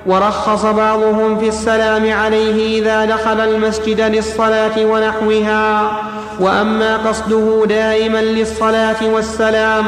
ورخص 0.06 0.66
بعضهم 0.66 1.38
في 1.38 1.48
السلام 1.48 2.12
عليه 2.12 2.80
إذا 2.80 3.04
دخل 3.04 3.40
المسجد 3.40 4.00
للصلاة 4.00 4.84
ونحوها. 4.84 5.92
وأما 6.40 6.96
قصده 6.96 7.66
دائما 7.66 8.18
للصلاة 8.18 9.08
والسلام 9.08 9.84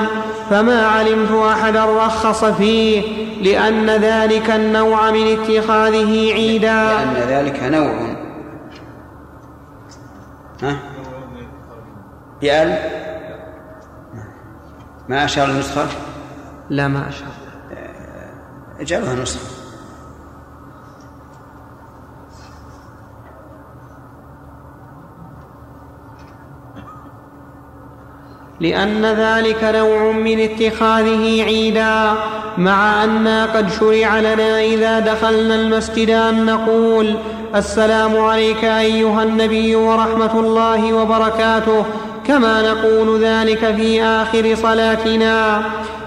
فما 0.51 0.87
علمت 0.87 1.31
أحدا 1.31 1.85
رخص 1.85 2.45
فيه 2.45 3.03
لأن 3.43 3.91
ذلك 3.91 4.51
النوع 4.51 5.11
من 5.11 5.27
اتخاذه 5.27 6.33
عيدا. 6.33 6.85
لأن 6.85 7.15
ذلك 7.29 7.63
نوع. 7.63 8.15
ها؟ 10.63 10.77
بأل 12.43 12.79
ما 15.09 15.25
أشار 15.25 15.51
النسخة؟ 15.51 15.87
لا 16.71 16.89
ما 16.89 17.09
أشار. 17.09 17.29
اجعلها 18.81 19.15
نسخة. 19.15 19.64
لأن 28.65 29.05
ذلك 29.07 29.65
نوع 29.65 30.13
من 30.13 30.41
اتخاذه 30.41 31.43
عيدا 31.43 32.15
مع 32.59 33.05
أنا 33.05 33.45
قد 33.45 33.73
شرع 33.81 34.21
لنا 34.21 34.61
إذا 34.61 34.99
دخلنا 34.99 35.55
المسجد 35.55 36.11
أن 36.11 36.47
نقول 36.47 37.15
السلام 37.55 38.17
عليك 38.17 38.65
أيها 38.65 39.23
النبي 39.23 39.77
ورحمة 39.77 40.41
الله 40.41 40.93
وبركاته 40.93 41.85
كما 42.27 42.63
نقول 42.63 43.25
ذلك 43.25 43.75
في 43.77 44.03
آخر 44.03 44.55
صلاتنا. 44.63 45.63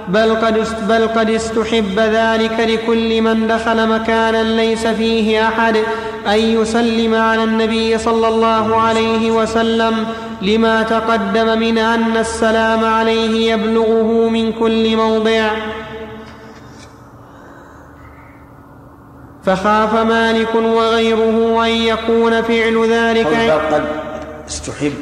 بل 0.07 0.35
قد 0.35 0.67
بل 0.89 1.07
قد 1.07 1.29
استحب 1.29 1.99
ذلك 1.99 2.59
لكل 2.59 3.21
من 3.21 3.47
دخل 3.47 3.89
مكانا 3.89 4.43
ليس 4.43 4.87
فيه 4.87 5.47
أحد 5.47 5.77
أن 6.27 6.39
يسلم 6.39 7.15
على 7.15 7.43
النبي 7.43 7.97
صلى 7.97 8.27
الله 8.27 8.75
عليه 8.75 9.31
وسلم. 9.31 10.05
لما 10.41 10.83
تقدم 10.83 11.59
من 11.59 11.77
أن 11.77 12.17
السلام 12.17 12.85
عليه 12.85 13.53
يبلغه 13.53 14.29
من 14.29 14.53
كل 14.53 14.97
موضع. 14.97 15.49
فخاف 19.43 19.93
مالك 19.93 20.55
وغيره 20.55 21.65
أن 21.65 21.69
يكون 21.69 22.41
فعل 22.41 22.89
ذلك. 22.91 23.27
قد 23.71 23.83
استحب 24.47 24.93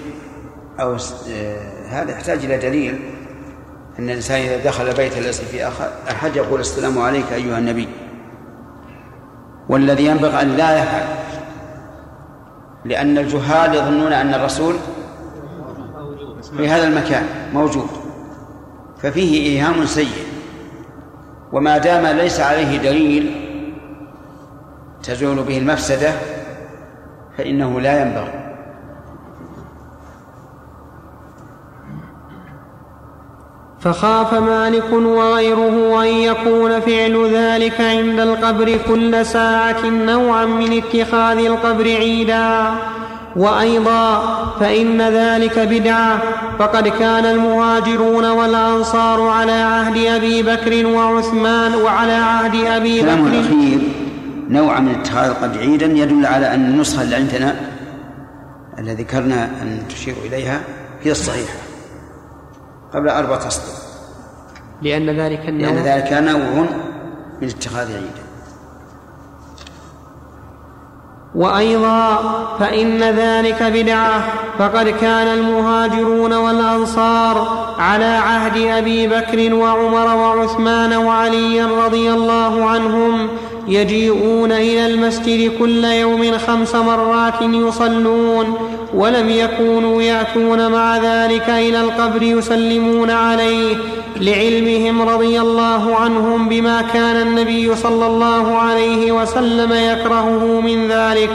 أو 0.80 0.98
آه، 1.30 1.88
هذا 1.90 2.12
يحتاج 2.12 2.46
إلى 2.46 2.58
دليل. 2.58 3.00
أن 4.00 4.10
الإنسان 4.10 4.42
إذا 4.42 4.66
دخل 4.66 4.94
بيت 4.94 5.18
ليس 5.18 5.42
في 5.42 5.68
أحد 6.12 6.36
يقول 6.36 6.60
السلام 6.60 7.00
عليك 7.00 7.34
أيها 7.34 7.58
النبي. 7.58 7.88
والذي 9.70 10.06
ينبغي 10.06 10.42
أن 10.42 10.58
لا 10.58 10.84
يفعل 10.84 11.06
لأن 12.86 13.18
الجهال 13.18 13.76
يظنون 13.76 14.14
أن 14.14 14.34
الرسول 14.34 14.76
في 16.58 16.70
هذا 16.70 16.88
المكان 16.88 17.26
موجود. 17.54 17.88
ففيه 19.02 19.50
إيهام 19.50 19.86
سيء. 19.86 20.26
وما 21.54 21.78
دام 21.78 22.18
ليس 22.18 22.40
عليه 22.40 22.78
دليل 22.78 23.36
تزول 25.04 25.44
به 25.44 25.58
المفسدة 25.58 26.14
فإنه 27.38 27.82
لا 27.82 28.02
ينبغي. 28.02 28.46
فخاف 33.80 34.34
مالك 34.34 34.94
وغيره 34.94 36.02
أن 36.02 36.08
يكون 36.08 36.80
فعل 36.80 37.30
ذلك 37.34 37.82
عند 37.82 38.20
القبر 38.20 38.78
كل 38.88 39.26
ساعة 39.26 39.86
نوعا 39.86 40.46
من 40.46 40.78
اتخاذ 40.78 41.38
القبر 41.38 41.84
عيدا. 41.84 42.76
وأيضا 43.36 44.36
فإن 44.60 45.02
ذلك 45.02 45.60
بدعة 45.60 46.22
فقد 46.60 46.88
كان 46.88 47.26
المهاجرون 47.26 48.26
والأنصار 48.32 49.28
على 49.28 49.52
عهد 49.52 49.98
أبي 49.98 50.44
بكر 50.44 50.88
وعثمان 50.88 51.76
وعلى 51.76 52.14
عهد 52.14 52.56
أبي 52.56 53.02
بكر. 53.02 53.14
الأخير. 53.14 53.80
نوع 54.50 54.80
من 54.80 54.96
اتخاذ 54.96 55.30
القبر 55.30 55.58
عيدا 55.58 55.86
يدل 55.86 56.26
على 56.26 56.54
أن 56.54 56.66
النسخة 56.66 57.02
اللي 57.02 57.16
عندنا 57.16 57.56
الذي 58.80 59.04
ذكرنا 59.04 59.44
أن 59.62 59.82
تشير 59.90 60.16
إليها 60.26 60.62
هي 61.04 61.12
الصحيحة 61.12 61.58
قبل 62.94 63.10
أربعة 63.10 63.48
أسطر. 63.48 63.86
لأن 64.82 65.10
ذلك 65.10 65.50
النوع 65.50 65.70
لأن 65.70 65.84
ذلك 65.84 66.14
نوع 66.14 66.66
من 67.42 67.48
اتخاذ 67.48 67.94
عيدا. 67.94 68.25
وأيضا 71.36 72.20
فإن 72.60 73.04
ذلك 73.04 73.64
بدعة 73.64 74.24
فقد 74.60 74.90
كان 74.90 75.28
المهاجرون 75.28 76.34
والأنصار 76.34 77.66
على 77.80 78.06
عهد 78.06 78.58
أبي 78.58 79.08
بكر 79.08 79.54
وعمر 79.54 80.16
وعثمان 80.16 80.94
وعلي 80.94 81.62
رضي 81.62 82.12
الله 82.12 82.66
عنهم 82.66 83.28
يجيئون 83.68 84.52
إلى 84.52 84.86
المسجد 84.86 85.58
كل 85.60 85.84
يوم 85.86 86.38
خمس 86.38 86.76
مرات 86.76 87.42
يصلون. 87.42 88.58
ولم 88.94 89.30
يكونوا 89.30 90.02
يأتون 90.02 90.72
مع 90.72 90.98
ذلك 90.98 91.50
إلى 91.50 91.82
القبر 91.82 92.24
يسلمون 92.24 93.10
عليه 93.10 93.76
لعلمهم 94.22 95.02
رضي 95.02 95.42
الله 95.42 95.96
عنهم 95.96 96.50
بما 96.50 96.82
كان 96.82 97.28
النبي 97.28 97.76
صلى 97.76 98.08
الله 98.08 98.58
عليه 98.58 99.12
وسلم 99.12 99.72
يكرهه 99.72 100.62
من 100.62 100.88
ذلك 100.88 101.30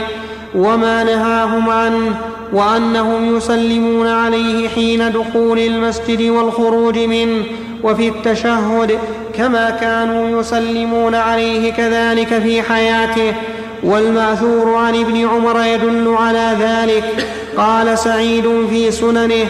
وما 0.55 1.03
نهاهم 1.03 1.69
عنه 1.69 2.15
وأنهم 2.53 3.37
يسلمون 3.37 4.07
عليه 4.07 4.69
حين 4.69 5.11
دخول 5.11 5.59
المسجد 5.59 6.21
والخروج 6.21 6.97
منه 6.99 7.43
وفي 7.83 8.07
التشهد 8.07 8.99
كما 9.33 9.69
كانوا 9.69 10.39
يسلمون 10.39 11.15
عليه 11.15 11.73
كذلك 11.73 12.27
في 12.27 12.61
حياته 12.61 13.33
والماثور 13.83 14.75
عن 14.75 14.95
ابن 14.95 15.27
عمر 15.27 15.63
يدل 15.65 16.15
على 16.19 16.55
ذلك 16.59 17.27
قال 17.57 17.97
سعيد 17.97 18.65
في 18.69 18.91
سننه 18.91 19.45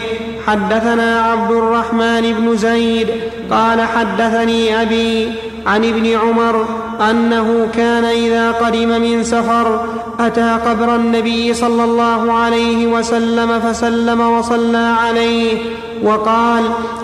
حدثنا 0.46 1.20
عبد 1.20 1.50
الرحمن 1.50 2.32
بن 2.32 2.56
زيد 2.56 3.08
قال 3.50 3.80
حدثني 3.80 4.82
أبي 4.82 5.32
عن 5.66 5.84
ابن 5.84 6.06
عمر 6.06 6.66
أنه 7.10 7.68
كان 7.74 8.04
إذا 8.04 8.52
قدم 8.52 8.88
من 8.88 9.24
سفر 9.24 9.86
أتى 10.20 10.58
قبر 10.66 10.96
النبي 10.96 11.54
صلى 11.54 11.84
الله 11.84 12.32
عليه 12.32 12.86
وسلم 12.86 13.60
فسلم 13.60 14.20
وصلى 14.20 14.94
عليه 15.00 15.58
وقال 16.02 16.62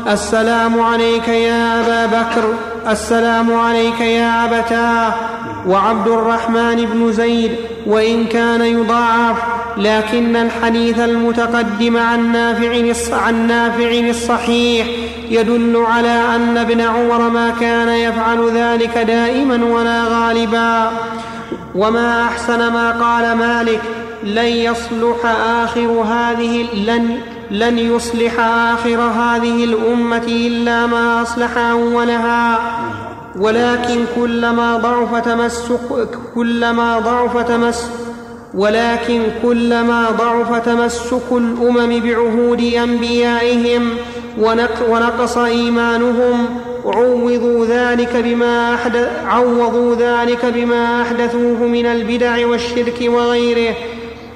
السلام 0.08 0.80
عليك 0.80 1.28
يا 1.28 1.80
أبا 1.80 2.06
بكر 2.06 2.54
السلام 2.90 3.52
عليك 3.52 4.00
يا 4.00 4.44
أبتاه 4.44 5.14
وعبد 5.68 6.08
الرحمن 6.08 6.86
بن 6.92 7.12
زيد 7.12 7.52
وإن 7.86 8.26
كان 8.26 8.60
يضاعف 8.64 9.36
لكن 9.78 10.36
الحديث 10.36 10.98
المتقدم 10.98 11.96
عن 11.96 12.32
نافع 12.32 12.92
عن 13.16 13.46
نافع 13.46 13.90
الصحيح 13.90 14.86
يدل 15.30 15.76
على 15.76 16.22
أن 16.36 16.56
ابن 16.56 16.80
عمر 16.80 17.28
ما 17.28 17.50
كان 17.60 17.88
يفعل 17.88 18.50
ذلك 18.54 18.98
دائما 18.98 19.64
ولا 19.64 20.04
غالبا. 20.04 20.90
وما 21.74 22.24
أحسن 22.24 22.58
ما 22.72 22.90
قال 22.90 23.36
مالك 23.36 23.80
لن 24.22 24.46
يصلح 24.46 25.26
آخر 25.46 25.86
هذه 25.86 26.66
لن 26.74 27.20
لن 27.50 27.78
يصلح 27.78 28.40
آخر 28.40 29.00
هذه 29.00 29.64
الأمة 29.64 30.22
إلا 30.26 30.86
ما 30.86 31.22
أصلح 31.22 31.58
أولها 31.58 32.58
ولكن 33.38 34.04
كلما 34.16 34.76
ضعف 34.76 35.24
تمسك 35.24 36.08
كلما 36.34 36.98
ضعف 36.98 37.48
تمسك 37.48 38.07
ولكن 38.54 39.22
كلما 39.42 40.10
ضعف 40.10 40.66
تمسك 40.66 41.32
الأمم 41.32 42.00
بعهود 42.00 42.60
أنبيائهم 42.60 43.90
ونقص 44.88 45.38
إيمانهم 45.38 46.46
عوضوا 46.84 47.66
ذلك 47.66 48.16
بما 48.16 48.74
أحدث 48.74 49.08
عوضوا 49.26 49.94
ذلك 49.94 50.46
بما 50.46 51.02
أحدثوه 51.02 51.66
من 51.66 51.86
البدع 51.86 52.46
والشرك 52.46 52.98
وغيره. 53.02 53.74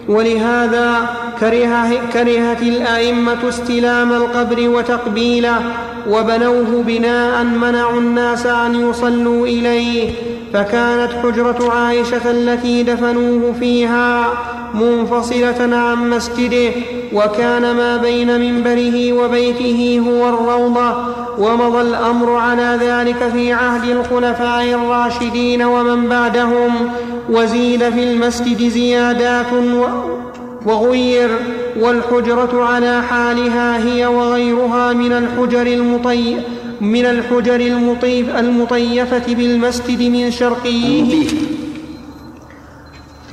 ولهذا 0.08 1.10
كره 1.40 2.00
كرهت 2.12 2.62
الأئمة 2.62 3.48
استلام 3.48 4.12
القبر 4.12 4.68
وتقبيله 4.68 5.60
وبنوه 6.08 6.82
بناء 6.86 7.44
منعوا 7.44 8.00
الناس 8.00 8.46
أن 8.46 8.90
يصلوا 8.90 9.46
إليه. 9.46 10.10
فكانت 10.52 11.12
حجرة 11.22 11.72
عائشة 11.72 12.30
التي 12.30 12.82
دفنوه 12.82 13.52
فيها 13.60 14.32
منفصلة 14.74 15.76
عن 15.76 16.10
مسجده 16.10 16.72
وكان 17.12 17.76
ما 17.76 17.96
بين 17.96 18.40
منبره 18.40 19.12
وبيته 19.12 20.02
هو 20.06 20.28
الروضة 20.28 20.94
ومضى 21.38 21.80
الأمر 21.80 22.36
على 22.36 22.78
ذلك 22.80 23.28
في 23.32 23.52
عهد 23.52 23.90
الخلفاء 23.90 24.64
الراشدين 24.64 25.62
ومن 25.62 26.08
بعدهم 26.08 26.72
وزيد 27.30 27.90
في 27.90 28.12
المسجد 28.12 28.68
زيادات 28.68 29.52
وغير 30.66 31.28
والحجرة 31.80 32.64
على 32.64 33.02
حالها 33.02 33.84
هي 33.84 34.06
وغيرها 34.06 34.92
من 34.92 35.12
الحجر 35.12 35.66
المطي 35.66 36.36
من 36.82 37.06
الحجر 37.06 37.60
المطيف 37.60 38.36
المطيفة 38.36 39.34
بالمسجد 39.34 40.02
من 40.02 40.30
شرقيه 40.30 41.26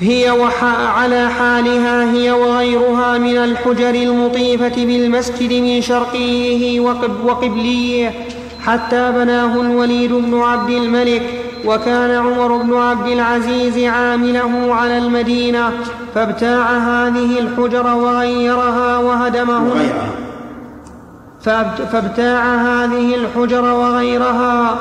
هي 0.02 0.30
على 0.98 1.30
حالها 1.30 2.14
هي 2.14 2.32
وغيرها 2.32 3.18
من 3.18 3.38
الحجر 3.38 3.90
المطيفة 3.90 4.86
بالمسجد 4.86 5.54
من 5.54 5.82
شرقيه 5.82 6.80
وقبليه 7.26 8.14
حتى 8.66 9.12
بناه 9.12 9.62
الوليد 9.62 10.14
بن 10.14 10.40
عبد 10.42 10.70
الملك 10.70 11.22
وكان 11.66 12.12
عمر 12.12 12.58
بن 12.58 12.74
عبد 12.74 13.08
العزيز 13.08 13.78
عامله 13.78 14.74
على 14.74 14.98
المدينة 14.98 15.72
فابتاع 16.16 16.78
هذه 16.78 17.40
الحجر 17.40 17.96
وغيرها 17.96 18.98
وهدمهن 18.98 19.90
فابتاع 21.92 22.56
هذه 22.56 23.16
الحجر 23.16 23.64
وغيرها 23.64 24.78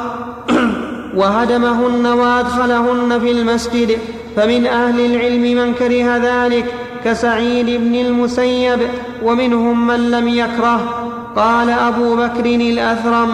وهدمهن 1.18 2.06
وأدخلهن 2.06 3.20
في 3.20 3.30
المسجد 3.30 3.98
فمن 4.36 4.66
أهل 4.66 5.00
العلم 5.00 5.42
من 5.42 5.74
كره 5.74 6.16
ذلك 6.16 6.74
كسعيد 7.04 7.66
بن 7.66 7.94
المسيب 7.94 8.78
ومنهم 9.22 9.86
من 9.86 10.10
لم 10.10 10.28
يكره. 10.28 11.10
قال 11.36 11.70
أبو 11.70 12.16
بكر 12.16 12.44
الأثرم 12.44 13.28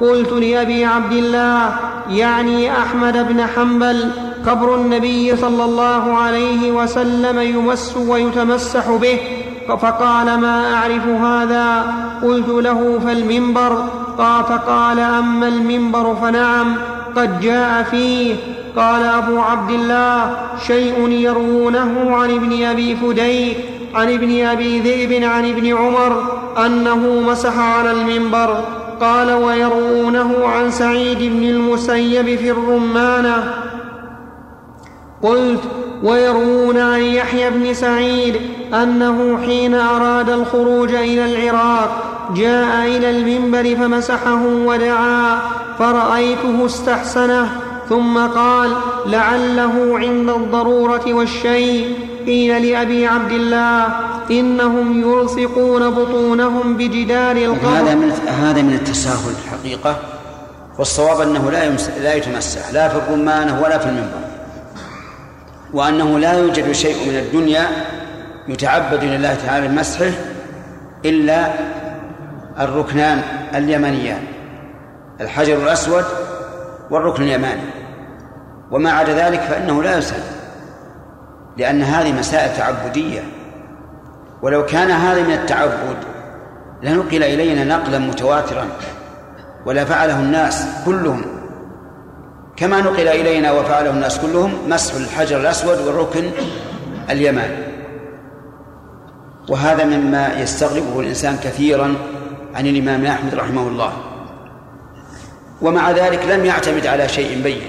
قلت 0.00 0.32
لأبي 0.32 0.84
عبد 0.84 1.12
الله 1.12 1.76
يعني 2.10 2.72
أحمد 2.72 3.28
بن 3.28 3.46
حنبل 3.46 4.10
قبر 4.46 4.74
النبي 4.74 5.36
صلى 5.36 5.64
الله 5.64 6.16
عليه 6.16 6.72
وسلم 6.72 7.40
يمس 7.40 7.96
ويتمسح 7.96 8.90
به. 8.90 9.18
فقال 9.76 10.38
ما 10.38 10.74
أعرف 10.74 11.06
هذا؟ 11.06 11.94
قلت 12.22 12.48
له 12.48 12.98
فالمنبر. 13.06 13.84
فقال 14.18 14.98
أما 14.98 15.48
المنبر 15.48 16.14
فنعم 16.22 16.74
قد 17.16 17.40
جاء 17.40 17.82
فيه. 17.82 18.36
قال 18.76 19.02
أبو 19.02 19.38
عبد 19.38 19.70
الله 19.70 20.36
شيء 20.66 21.08
يروونه 21.08 22.16
عن 22.16 22.30
ابن 22.30 22.64
أبي 22.64 22.96
فديك 22.96 23.56
عن 23.94 24.12
ابن 24.12 24.44
أبي 24.44 24.80
ذئب 24.80 25.24
عن 25.24 25.48
ابن 25.48 25.76
عمر 25.76 26.22
أنه 26.66 27.22
مسح 27.30 27.58
على 27.58 27.90
المنبر. 27.90 28.64
قال 29.00 29.32
ويروونه 29.32 30.46
عن 30.46 30.70
سعيد 30.70 31.18
بن 31.18 31.42
المسيب 31.42 32.38
في 32.38 32.50
الرمانة. 32.50 33.54
قلت 35.22 35.60
ويروون 36.02 36.78
عن 36.78 37.00
يحيى 37.00 37.50
بن 37.50 37.74
سعيد 37.74 38.34
أنه 38.74 39.38
حين 39.46 39.74
أراد 39.74 40.30
الخروج 40.30 40.94
إلى 40.94 41.24
العراق 41.24 41.90
جاء 42.36 42.86
إلى 42.86 43.10
المنبر 43.10 43.76
فمسحه 43.76 44.44
ودعا 44.44 45.38
فرأيته 45.78 46.66
استحسنه 46.66 47.48
ثم 47.88 48.18
قال 48.18 48.70
لعله 49.06 49.98
عند 49.98 50.28
الضرورة 50.28 51.14
والشيء. 51.14 51.94
قيل 52.26 52.70
لأبي 52.70 53.06
عبد 53.06 53.32
الله 53.32 53.86
إنهم 54.30 55.00
يلصقون 55.00 55.90
بطونهم 55.90 56.76
بجدار 56.76 57.36
القبر. 57.36 57.68
هذا 57.68 57.94
من 57.94 58.12
هذا 58.42 58.62
من 58.62 58.72
التساهل 58.72 59.34
الحقيقة 59.44 59.96
والصواب 60.78 61.20
أنه 61.20 61.50
لا 61.50 61.68
لا 62.02 62.14
يتمسح 62.14 62.72
لا 62.72 62.88
في 62.88 62.96
الرمانة 62.96 63.62
ولا 63.62 63.78
في 63.78 63.86
المنبر. 63.86 64.29
وأنه 65.72 66.18
لا 66.18 66.32
يوجد 66.32 66.72
شيء 66.72 67.08
من 67.08 67.18
الدنيا 67.18 67.66
يتعبد 68.48 69.04
لله 69.04 69.34
تعالى 69.34 69.68
بمسحه 69.68 70.10
إلا 71.04 71.52
الركنان 72.60 73.22
اليمنيان 73.54 74.22
الحجر 75.20 75.62
الأسود 75.62 76.04
والركن 76.90 77.22
اليماني. 77.22 77.62
وما 78.70 78.92
عدا 78.92 79.28
ذلك 79.28 79.40
فإنه 79.40 79.82
لا 79.82 79.98
يسأل 79.98 80.22
لأن 81.56 81.82
هذه 81.82 82.12
مسائل 82.12 82.56
تعبدية. 82.56 83.20
ولو 84.42 84.66
كان 84.66 84.90
هذا 84.90 85.22
من 85.22 85.32
التعبد 85.32 85.96
لنقل 86.82 87.22
إلينا 87.22 87.64
نقلا 87.64 87.98
متواترا 87.98 88.68
ولا 89.66 89.84
فعله 89.84 90.20
الناس 90.20 90.66
كلهم 90.86 91.22
كما 92.60 92.80
نقل 92.80 93.08
إلينا 93.08 93.52
وفعله 93.52 93.90
الناس 93.90 94.18
كلهم 94.18 94.58
مسح 94.68 94.94
الحجر 94.94 95.40
الأسود 95.40 95.78
والركن 95.78 96.30
اليماني. 97.10 97.56
وهذا 99.48 99.84
مما 99.84 100.40
يستغربه 100.40 101.00
الإنسان 101.00 101.36
كثيرا 101.36 101.94
عن 102.54 102.66
الإمام 102.66 103.06
أحمد 103.06 103.34
رحمه 103.34 103.68
الله. 103.68 103.92
ومع 105.62 105.90
ذلك 105.90 106.26
لم 106.28 106.44
يعتمد 106.44 106.86
على 106.86 107.08
شيء 107.08 107.42
بين. 107.42 107.62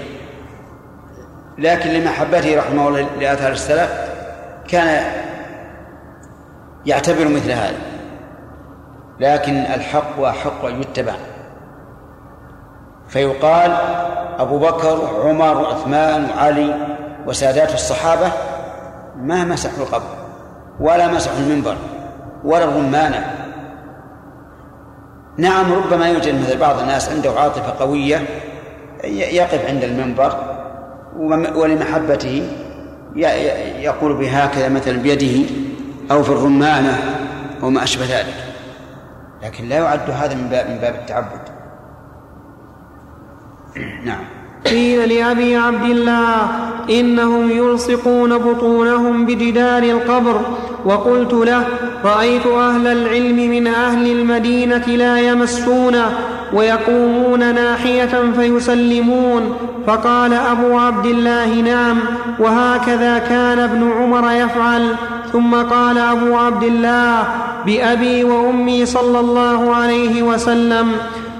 لكن 1.58 1.90
لمحبته 1.90 2.58
رحمه 2.58 2.88
الله 2.88 3.06
لآثار 3.20 3.52
السلف 3.52 3.90
كان 4.68 5.04
يعتبر 6.86 7.28
مثل 7.28 7.50
هذا. 7.50 7.78
لكن 9.20 9.56
الحق 9.56 10.20
أحق 10.20 10.64
أن 10.64 10.80
يتبع. 10.80 11.14
فيقال 13.12 13.76
أبو 14.38 14.58
بكر 14.58 15.00
وعمر 15.00 15.62
وعثمان 15.62 16.26
وعلي 16.30 16.74
وسادات 17.26 17.74
الصحابة 17.74 18.32
ما 19.16 19.44
مسحوا 19.44 19.84
القبر 19.84 20.16
ولا 20.80 21.08
مسحوا 21.08 21.38
المنبر 21.38 21.76
ولا 22.44 22.64
الرمانة. 22.64 23.24
نعم 25.38 25.72
ربما 25.72 26.08
يوجد 26.08 26.40
مثل 26.40 26.58
بعض 26.58 26.78
الناس 26.78 27.08
عنده 27.08 27.30
عاطفة 27.30 27.84
قوية 27.84 28.22
يقف 29.04 29.68
عند 29.68 29.84
المنبر 29.84 30.36
ولمحبته 31.54 32.48
يقول 33.78 34.16
بهكذا 34.16 34.68
مثلا 34.68 34.98
بيده 34.98 35.50
أو 36.10 36.22
في 36.22 36.30
الرمانة 36.30 36.98
أو 37.62 37.70
ما 37.70 37.82
أشبه 37.82 38.04
ذلك. 38.04 38.34
لكن 39.42 39.68
لا 39.68 39.76
يعد 39.76 40.10
هذا 40.10 40.34
من 40.34 40.48
باب 40.48 40.70
من 40.70 40.78
باب 40.78 40.94
التعبد. 40.94 41.51
نعم. 44.06 44.24
قيل 44.66 45.08
لأبي 45.08 45.56
عبد 45.56 45.90
الله 45.90 46.48
إنهم 46.90 47.50
يلصقون 47.50 48.38
بطونهم 48.38 49.26
بجدار 49.26 49.82
القبر. 49.82 50.40
وقلت 50.84 51.32
له 51.32 51.66
رأيت 52.04 52.46
أهل 52.46 52.86
العلم 52.86 53.36
من 53.50 53.66
أهل 53.66 54.12
المدينة 54.12 54.86
لا 54.86 55.20
يمسونه 55.20 56.10
ويقومون 56.52 57.54
ناحية 57.54 58.32
فيسلمون. 58.36 59.54
فقال 59.86 60.32
أبو 60.32 60.78
عبد 60.78 61.06
الله 61.06 61.54
نعم 61.54 61.98
وهكذا 62.38 63.18
كان 63.18 63.58
ابن 63.58 63.92
عمر 63.92 64.32
يفعل. 64.32 64.94
ثم 65.32 65.54
قال 65.54 65.98
أبو 65.98 66.36
عبد 66.36 66.62
الله 66.62 67.24
بأبي 67.66 68.24
وأمي 68.24 68.86
صلى 68.86 69.20
الله 69.20 69.74
عليه 69.74 70.22
وسلم 70.22 70.92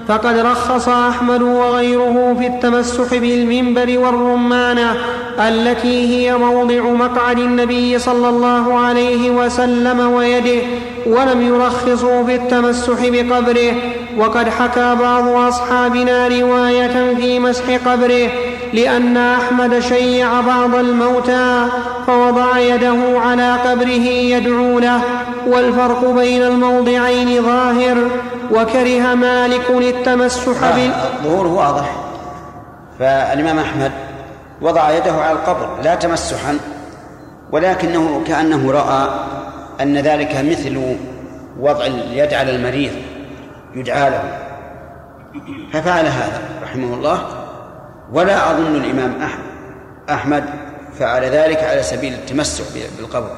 فقد 0.07 0.37
رخص 0.37 0.89
أحمد 0.89 1.41
وغيره 1.41 2.35
في 2.39 2.47
التمسح 2.47 3.11
بالمنبر 3.11 3.99
والرمانة 3.99 4.95
التي 5.39 6.07
هي 6.15 6.37
موضع 6.37 6.81
مقعد 6.81 7.39
النبي 7.39 7.99
صلى 7.99 8.29
الله 8.29 8.79
عليه 8.79 9.31
وسلم 9.31 9.99
ويده 9.99 10.61
ولم 11.05 11.41
يرخصوا 11.41 12.23
في 12.23 12.35
التمسح 12.35 12.97
بقبره. 13.01 13.73
وقد 14.17 14.49
حكى 14.49 14.95
بعض 15.01 15.27
اصحابنا 15.27 16.27
رواية 16.27 17.15
في 17.15 17.39
مسح 17.39 17.63
قبره 17.85 18.29
لأن 18.73 19.17
أحمد 19.17 19.79
شيع 19.79 20.41
بعض 20.41 20.75
الموتى 20.75 21.65
فوضع 22.07 22.59
يده 22.59 23.19
على 23.19 23.53
قبره 23.65 24.07
يدعو 24.07 24.79
له 24.79 25.01
والفرق 25.47 26.05
بين 26.05 26.41
الموضعين 26.43 27.41
ظاهر. 27.43 27.97
وكره 28.51 29.15
مالك 29.15 29.69
التمسح 29.69 30.75
بال 30.75 30.91
الظهور 30.93 31.47
واضح. 31.47 31.95
فالإمام 32.99 33.59
أحمد 33.59 33.91
وضع 34.61 34.91
يده 34.91 35.11
على 35.11 35.31
القبر 35.31 35.81
لا 35.83 35.95
تمسحا 35.95 36.57
ولكنه 37.51 38.23
كأنه 38.27 38.71
رأى 38.71 39.09
أن 39.81 39.97
ذلك 39.97 40.35
مثل 40.35 40.95
وضع 41.59 41.85
اليد 41.85 42.33
على 42.33 42.55
المريض 42.55 42.91
يدعى 43.75 44.09
له. 44.09 44.39
ففعل 45.73 46.05
هذا 46.05 46.41
رحمه 46.63 46.93
الله. 46.93 47.27
ولا 48.13 48.51
أظن 48.51 48.75
الإمام 48.75 49.13
أحمد 50.09 50.43
فعل 50.99 51.23
ذلك 51.23 51.63
على 51.63 51.83
سبيل 51.83 52.13
التمسح 52.13 52.63
بالقبر. 52.97 53.29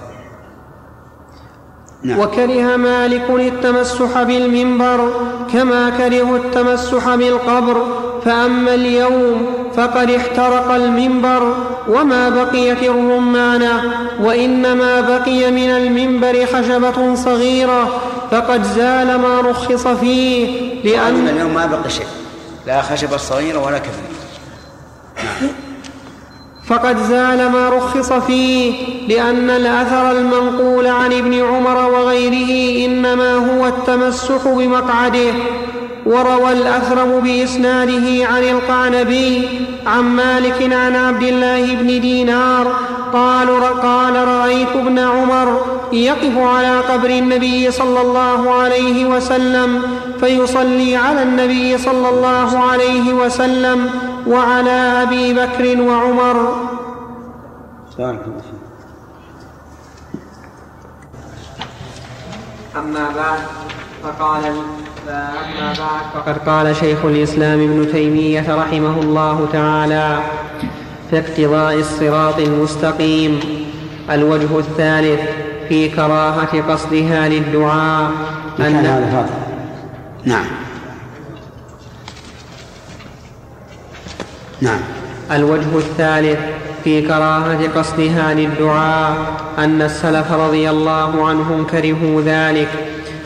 نعم. 2.06 2.20
وكره 2.20 2.76
مالك 2.76 3.30
التمسح 3.30 4.24
بالمنبر 4.24 5.12
كما 5.54 5.90
كرهوا 5.90 6.38
التمسح 6.38 7.16
بالقبر 7.16 7.86
فأما 8.26 8.74
اليوم 8.74 9.46
فقد 9.76 10.10
احترق 10.10 10.72
المنبر 10.72 11.56
وما 11.90 12.30
بقيت 12.30 12.84
الرمانة 12.84 13.84
وإنما 14.22 15.02
بقي 15.02 15.52
من 15.52 15.70
المنبر 15.70 16.46
خشبة 16.46 17.16
صغيرة 17.16 18.02
فقد 18.32 18.64
زال 18.64 19.16
ما 19.16 19.42
رخص 19.42 19.88
فيه 19.88 20.60
لأن 20.84 21.28
اليوم 21.28 21.54
ما 21.54 21.66
بقي 21.66 21.90
شيء 21.90 22.08
لا 22.68 22.82
خشبة 22.82 23.18
صغيرة 23.18 23.66
ولا 23.66 23.78
نعم. 23.78 24.25
فقد 26.68 26.98
زال 26.98 27.50
ما 27.52 27.70
رخص 27.70 28.14
فيه 28.14 28.74
لأن 29.10 29.50
الأثر 29.50 30.12
المنقول 30.12 30.88
عن 30.88 31.14
ابن 31.14 31.34
عمر 31.34 31.92
وغيره 31.92 32.86
إنما 32.86 33.34
هو 33.34 33.68
التمسح 33.68 34.48
بمقعده 34.48 35.34
وروى 36.06 36.52
الاثرم 36.52 37.20
بإسناده 37.20 38.26
عن 38.26 38.44
القعنبي 38.44 39.48
عن 39.86 40.04
مالك 40.04 40.74
عن 40.74 40.96
عبد 40.96 41.24
الله 41.24 41.76
بن 41.76 41.88
دينار 41.88 42.68
قال 43.14 43.48
قال 43.82 44.28
رأيت 44.28 44.76
ابن 44.76 45.00
عمر 45.00 45.62
يقف 45.94 46.38
على 46.38 46.80
قبر 46.80 47.10
النبي 47.10 47.72
صلى 47.72 48.02
الله 48.02 48.52
عليه 48.54 49.06
وسلم 49.06 49.82
فيصلي 50.20 50.96
على 50.96 51.24
النبي 51.24 51.78
صلى 51.78 52.10
الله 52.10 52.60
عليه 52.60 53.14
وسلم 53.14 53.90
وعلى 54.28 55.04
أبي 55.04 55.34
بكر 55.34 55.82
وعمر. 55.82 56.56
أما 62.78 63.10
بعد 63.16 63.40
فقال 64.04 64.44
أما 64.46 65.74
بعد 65.80 66.04
فقد 66.14 66.38
قال 66.50 66.76
شيخ 66.76 67.06
الإسلام 67.06 67.60
ابن 67.62 67.92
تيمية 67.92 68.56
رحمه 68.56 69.00
الله 69.02 69.48
تعالى 69.54 70.20
في 71.10 71.20
اقتضاء 71.20 71.76
الصراط 71.80 72.40
المستقيم 72.40 73.40
الوجه 74.12 74.60
الثالث 74.60 75.22
في 75.70 75.90
كراهة 75.90 76.72
قصدها 76.72 77.30
للدعاء. 77.30 78.12
أن 78.60 78.84
نعم. 80.26 80.65
نعم. 84.62 84.80
الوجه 85.32 85.78
الثالث 85.78 86.40
في 86.84 87.02
كراهة 87.02 87.68
قصدها 87.76 88.34
للدعاء 88.34 89.16
أن 89.58 89.82
السلف 89.82 90.32
رضي 90.32 90.70
الله 90.70 91.28
عنهم 91.28 91.66
كرهوا 91.72 92.22
ذلك 92.22 92.70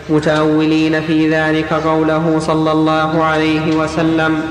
متأولين 0.10 1.02
في 1.02 1.30
ذلك 1.30 1.74
قوله 1.74 2.40
صلى 2.40 2.72
الله 2.72 3.24
عليه 3.24 3.76
وسلم 3.76 4.42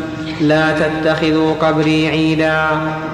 لا 0.40 0.78
تتخذوا 0.78 1.54
قبري 1.54 2.08
عيدا 2.08 2.66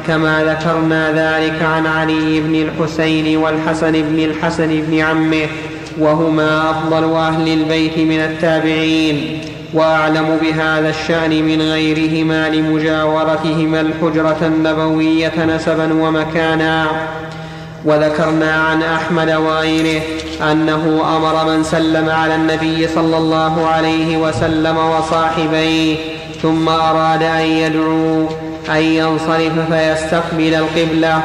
كما 0.06 0.44
ذكرنا 0.44 1.12
ذلك 1.12 1.62
عن 1.62 1.86
علي 1.86 2.40
بن 2.40 2.54
الحسين 2.54 3.36
والحسن 3.36 3.92
بن 3.92 4.18
الحسن 4.18 4.82
بن 4.88 4.98
عمه 4.98 5.46
وهما 5.98 6.70
أفضل 6.70 7.14
أهل 7.14 7.48
البيت 7.48 7.98
من 7.98 8.20
التابعين. 8.20 9.40
وأعلم 9.74 10.38
بهذا 10.42 10.88
الشأن 10.88 11.42
من 11.42 11.62
غيرهما 11.62 12.48
لمجاورتهما 12.48 13.80
الحجرة 13.80 14.36
النبوية 14.42 15.44
نسبا 15.44 16.02
ومكانا. 16.02 16.86
وذكرنا 17.84 18.52
عن 18.52 18.82
أحمد 18.82 19.30
وغيره 19.30 20.02
أنه 20.52 21.02
أمر 21.16 21.56
من 21.56 21.64
سلم 21.64 22.08
على 22.10 22.34
النبي 22.34 22.88
صلى 22.88 23.16
الله 23.16 23.66
عليه 23.66 24.16
وسلم 24.16 24.76
وصاحبيه 24.76 25.96
ثم 26.42 26.68
أراد 26.68 27.22
أن 27.22 27.46
يدعو 27.46 28.28
أن 28.70 28.82
ينصرف 28.82 29.72
فيستقبل 29.72 30.54
القبلة. 30.54 31.22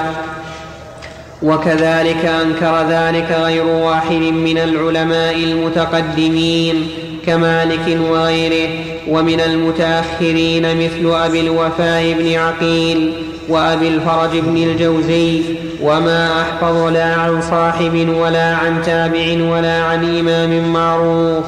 وكذلك 1.42 2.26
أنكر 2.26 2.86
ذلك 2.90 3.38
غير 3.44 3.66
واحد 3.66 4.22
من 4.22 4.58
العلماء 4.58 5.36
المتقدمين. 5.36 6.88
كمالك 7.26 8.00
وغيره 8.10 8.70
ومن 9.08 9.40
المتأخرين 9.40 10.78
مثل 10.78 11.16
أبي 11.26 11.40
الوفاء 11.40 12.14
بن 12.14 12.34
عقيل 12.34 13.14
وأبي 13.50 13.88
الفرج 13.88 14.40
بن 14.40 14.58
الجوزي 14.58 15.42
وما 15.82 16.42
أحفظ 16.42 16.94
لا 16.94 17.16
عن 17.16 17.42
صاحب 17.42 18.10
ولا 18.20 18.56
عن 18.56 18.82
تابع 18.86 19.52
ولا 19.52 19.84
عن 19.84 20.20
إمام 20.20 20.74
معروف 20.74 21.44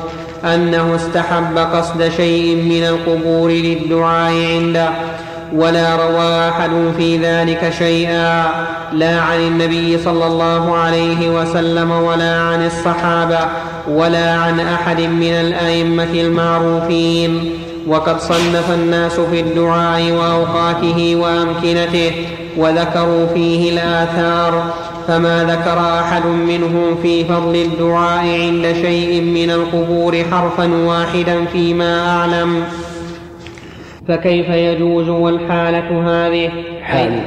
أنه 0.46 0.96
استحب 0.96 1.58
قصد 1.58 2.12
شيء 2.18 2.56
من 2.56 2.84
القبور 2.84 3.52
للدعاء 3.52 4.34
عنده. 4.34 4.90
ولا 5.56 5.96
روى 5.96 6.50
أحد 6.50 6.70
في 6.98 7.18
ذلك 7.18 7.74
شيئا. 7.78 8.46
لا 8.94 9.22
عن 9.22 9.40
النبي 9.40 9.98
صلى 9.98 10.26
الله 10.26 10.78
عليه 10.78 11.30
وسلم 11.30 11.92
ولا 11.92 12.40
عن 12.40 12.66
الصحابة 12.66 13.40
ولا 13.90 14.34
عن 14.34 14.60
أحد 14.60 15.02
من 15.02 15.34
الأئمة 15.34 16.14
المعروفين. 16.14 17.52
وقد 17.88 18.20
صنف 18.20 18.72
الناس 18.74 19.20
في 19.20 19.40
الدعاء 19.40 20.12
وأوقاته 20.12 21.16
وأمكنته 21.16 22.12
وذكروا 22.58 23.28
فيه 23.34 23.74
الآثار. 23.74 24.74
فما 25.08 25.44
ذكر 25.44 26.00
أحد 26.00 26.26
منهم 26.26 26.96
في 27.02 27.26
فضل 27.26 27.56
الدعاء 27.56 28.40
عند 28.42 28.76
شيء 28.82 29.22
من 29.22 29.52
القبور 29.52 30.24
حرفا 30.32 30.72
واحدا 30.76 31.46
فيما 31.46 32.10
أعلم. 32.10 32.64
فكيف 34.12 34.50
يجوز 34.50 35.10
والحالة 35.10 36.04
هذه؟ 36.10 36.50
حال. 36.82 37.20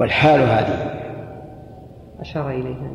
والحال 0.00 0.40
هذه. 0.40 0.76
أشار 2.20 2.50
إليها 2.50 2.90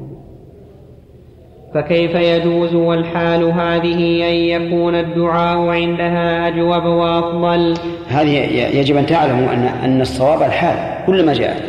فكيف 1.74 2.16
يجوز 2.16 2.76
والحال 2.76 3.44
هذه 3.44 4.30
أن 4.30 4.34
يكون 4.34 4.96
الدعاء 4.96 5.68
عندها 5.68 6.48
أجوب 6.48 6.84
وأفضل؟ 6.84 7.74
هذه 8.10 8.30
يجب 8.78 8.98
أن 8.98 9.06
تعلموا 9.06 9.54
أن 9.54 9.64
أن 9.84 10.02
الصواب 10.02 10.42
الحال 10.42 11.06
كلما 11.06 11.34
جاءت. 11.34 11.64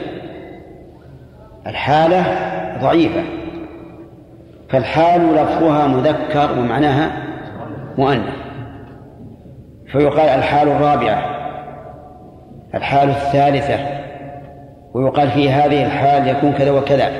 الحالة 1.67 2.25
ضعيفة. 2.83 3.23
فالحال 4.69 5.21
لفظها 5.35 5.87
مذكر 5.87 6.59
ومعناها 6.59 7.13
مؤنث. 7.99 8.50
فيقال 9.93 10.29
الحال 10.29 10.69
الرابعة 10.69 11.23
الحال 12.75 13.09
الثالثة 13.09 13.79
ويقال 14.95 15.31
في 15.31 15.51
هذه 15.51 15.87
الحال 15.87 16.29
يكون 16.29 16.53
كذا 16.53 16.71
وكذا. 16.71 17.11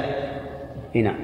نعم 0.95 1.15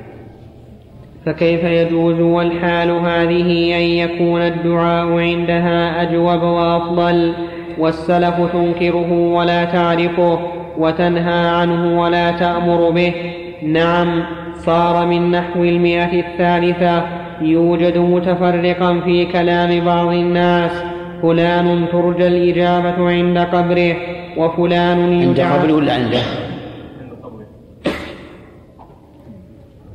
فكيف 1.26 1.64
يجوز 1.64 2.20
والحال 2.20 2.90
هذه 2.90 3.76
أن 3.76 3.82
يكون 3.82 4.42
الدعاء 4.42 5.18
عندها 5.18 6.02
أجوب 6.02 6.42
وأفضل؟ 6.42 7.34
والسلف 7.78 8.52
تنكره 8.52 9.12
ولا 9.12 9.64
تعرفه 9.64 10.38
وتنهى 10.78 11.48
عنه 11.48 12.00
ولا 12.00 12.30
تأمر 12.30 12.90
به. 12.90 13.14
نعم 13.62 14.22
صار 14.56 15.06
من 15.06 15.30
نحو 15.30 15.64
المئة 15.64 16.20
الثالثة 16.20 17.02
يوجد 17.40 17.98
متفرقا 17.98 19.00
في 19.00 19.24
كلام 19.24 19.84
بعض 19.84 20.08
الناس. 20.08 20.85
فلان 21.22 21.88
ترجى 21.92 22.26
الإجابة 22.26 23.08
عند 23.10 23.38
قبره 23.38 23.96
وفلان 24.38 25.22
عند 25.22 25.40
قبره 25.40 25.72
ولا 25.72 25.94
عنده؟ 25.94 26.20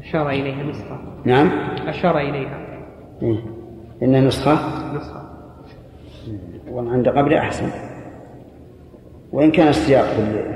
أشار 0.01 0.29
إليها 0.29 0.63
نسخة. 0.63 0.99
نعم. 1.25 1.51
أشار 1.87 2.19
إليها. 2.19 2.59
إيه؟ 3.21 3.37
إنها 4.03 4.21
نسخة؟ 4.21 4.53
نسخة. 4.95 5.21
وعند 6.71 7.09
قبره 7.09 7.37
أحسن. 7.37 7.69
وإن 9.31 9.51
كان 9.51 9.67
السياق 9.67 10.05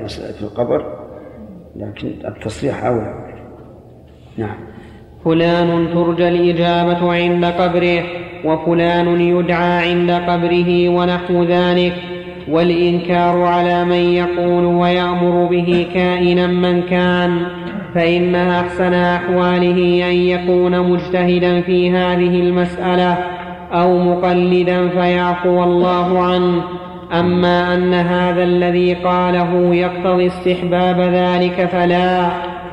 في 0.08 0.42
القبر 0.42 0.98
لكن 1.76 2.08
التصريح 2.24 2.84
أولى. 2.84 3.14
نعم. 4.36 4.56
فلان 5.24 5.88
ترجى 5.94 6.28
الإجابة 6.28 7.12
عند 7.12 7.44
قبره 7.44 8.25
وفلان 8.46 9.20
يدعى 9.20 9.90
عند 9.90 10.10
قبره 10.10 10.88
ونحو 10.88 11.44
ذلك 11.44 11.94
والإنكار 12.48 13.42
على 13.42 13.84
من 13.84 13.92
يقول 13.92 14.64
ويأمر 14.64 15.46
به 15.46 15.86
كائنا 15.94 16.46
من 16.46 16.82
كان 16.82 17.40
فإن 17.94 18.34
أحسن 18.34 18.94
أحواله 18.94 20.10
أن 20.10 20.14
يكون 20.14 20.80
مجتهدا 20.80 21.60
في 21.60 21.90
هذه 21.90 22.40
المسألة 22.40 23.18
أو 23.72 23.98
مقلدا 23.98 24.88
فيعفو 24.88 25.64
الله 25.64 26.22
عنه. 26.22 26.62
أما 27.12 27.74
أن 27.74 27.94
هذا 27.94 28.42
الذي 28.42 28.94
قاله 28.94 29.74
يقتضي 29.74 30.26
استحباب 30.26 31.00
ذلك 31.00 31.68
فلا 31.72 32.28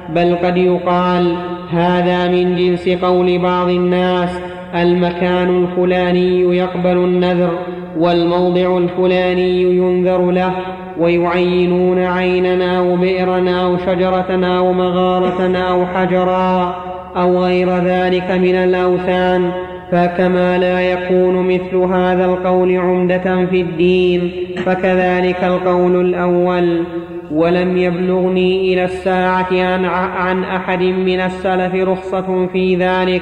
بل 0.09 0.35
قد 0.35 0.57
يقال 0.57 1.35
هذا 1.71 2.27
من 2.27 2.55
جنس 2.55 2.89
قول 2.89 3.39
بعض 3.39 3.69
الناس. 3.69 4.52
المكان 4.75 5.63
الفلاني 5.63 6.57
يقبل 6.57 6.97
النذر 6.97 7.51
والموضع 7.97 8.77
الفلاني 8.77 9.61
ينذر 9.61 10.31
له 10.31 10.53
ويعينون 10.99 11.99
عينا 11.99 12.79
أو 12.79 12.95
بئرا 12.95 13.49
أو 13.49 13.77
شجره 13.77 14.57
أو 14.57 14.73
مغاره 14.73 15.57
أو 15.57 15.85
حجرا 15.85 16.75
أو 17.15 17.43
غير 17.43 17.69
ذلك 17.69 18.31
من 18.31 18.55
الأوثان 18.55 19.51
فكما 19.91 20.57
لا 20.57 20.81
يكون 20.81 21.47
مثل 21.47 21.75
هذا 21.75 22.25
القول 22.25 22.77
عمدة 22.77 23.45
في 23.45 23.61
الدين 23.61 24.31
فكذلك 24.65 25.43
القول 25.43 26.05
الأول 26.05 26.83
ولم 27.31 27.77
يبلغني 27.77 28.73
إلى 28.73 28.83
الساعة 28.83 29.47
عن, 29.51 29.85
عن 29.85 30.43
أحد 30.43 30.81
من 30.81 31.19
السلف 31.19 31.75
رخصة 31.75 32.47
في 32.47 32.75
ذلك 32.75 33.21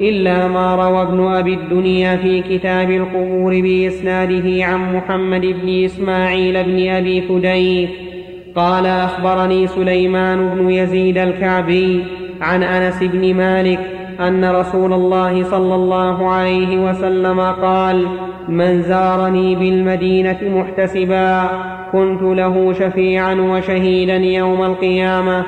إلا 0.00 0.48
ما 0.48 0.74
روى 0.74 1.02
ابن 1.02 1.26
أبي 1.26 1.54
الدنيا 1.54 2.16
في 2.16 2.42
كتاب 2.42 2.90
القبور 2.90 3.60
بإسناده 3.60 4.64
عن 4.64 4.96
محمد 4.96 5.40
بن 5.40 5.84
إسماعيل 5.84 6.64
بن 6.64 6.88
أبي 6.88 7.20
فديك. 7.20 7.90
قال 8.54 8.86
أخبرني 8.86 9.66
سليمان 9.66 10.48
بن 10.48 10.70
يزيد 10.70 11.18
الكعبي 11.18 12.04
عن 12.40 12.62
أنس 12.62 13.02
بن 13.02 13.34
مالك 13.34 13.80
أن 14.20 14.44
رسول 14.44 14.92
الله 14.92 15.44
صلى 15.44 15.74
الله 15.74 16.28
عليه 16.28 16.90
وسلم 16.90 17.40
قال 17.40 18.06
من 18.48 18.82
زارني 18.82 19.54
بالمدينة 19.54 20.38
محتسبا 20.42 21.50
كنت 21.92 22.22
له 22.22 22.72
شفيعا 22.72 23.34
وشهيدا 23.34 24.16
يوم 24.16 24.64
القيامة 24.64 25.44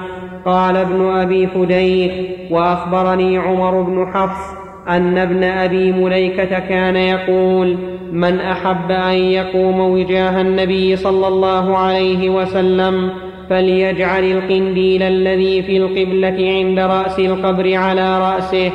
قال 0.47 0.77
ابن 0.77 1.11
أبي 1.11 1.47
فديك 1.47 2.13
وأخبرني 2.51 3.39
عمر 3.39 3.83
بن 3.83 4.07
حفص 4.15 4.55
أن 4.89 5.19
ابن 5.19 5.45
أبي 5.45 5.93
مليكة 5.93 6.59
كان 6.59 6.97
يقول 6.97 7.77
من 8.13 8.41
أحب 8.41 8.91
أن 8.91 9.15
يقوم 9.15 9.81
وجاه 9.81 10.41
النبي 10.41 10.97
صلى 10.97 11.29
الله 11.29 11.77
عليه 11.79 12.31
وسلم 12.31 13.11
فليجعل 13.51 14.25
القنديل 14.25 15.03
الذي 15.03 15.63
في 15.63 15.77
القبلة 15.77 16.53
عند 16.53 16.79
رأس 16.79 17.19
القبر 17.19 17.75
على 17.75 18.19
رأسه. 18.19 18.71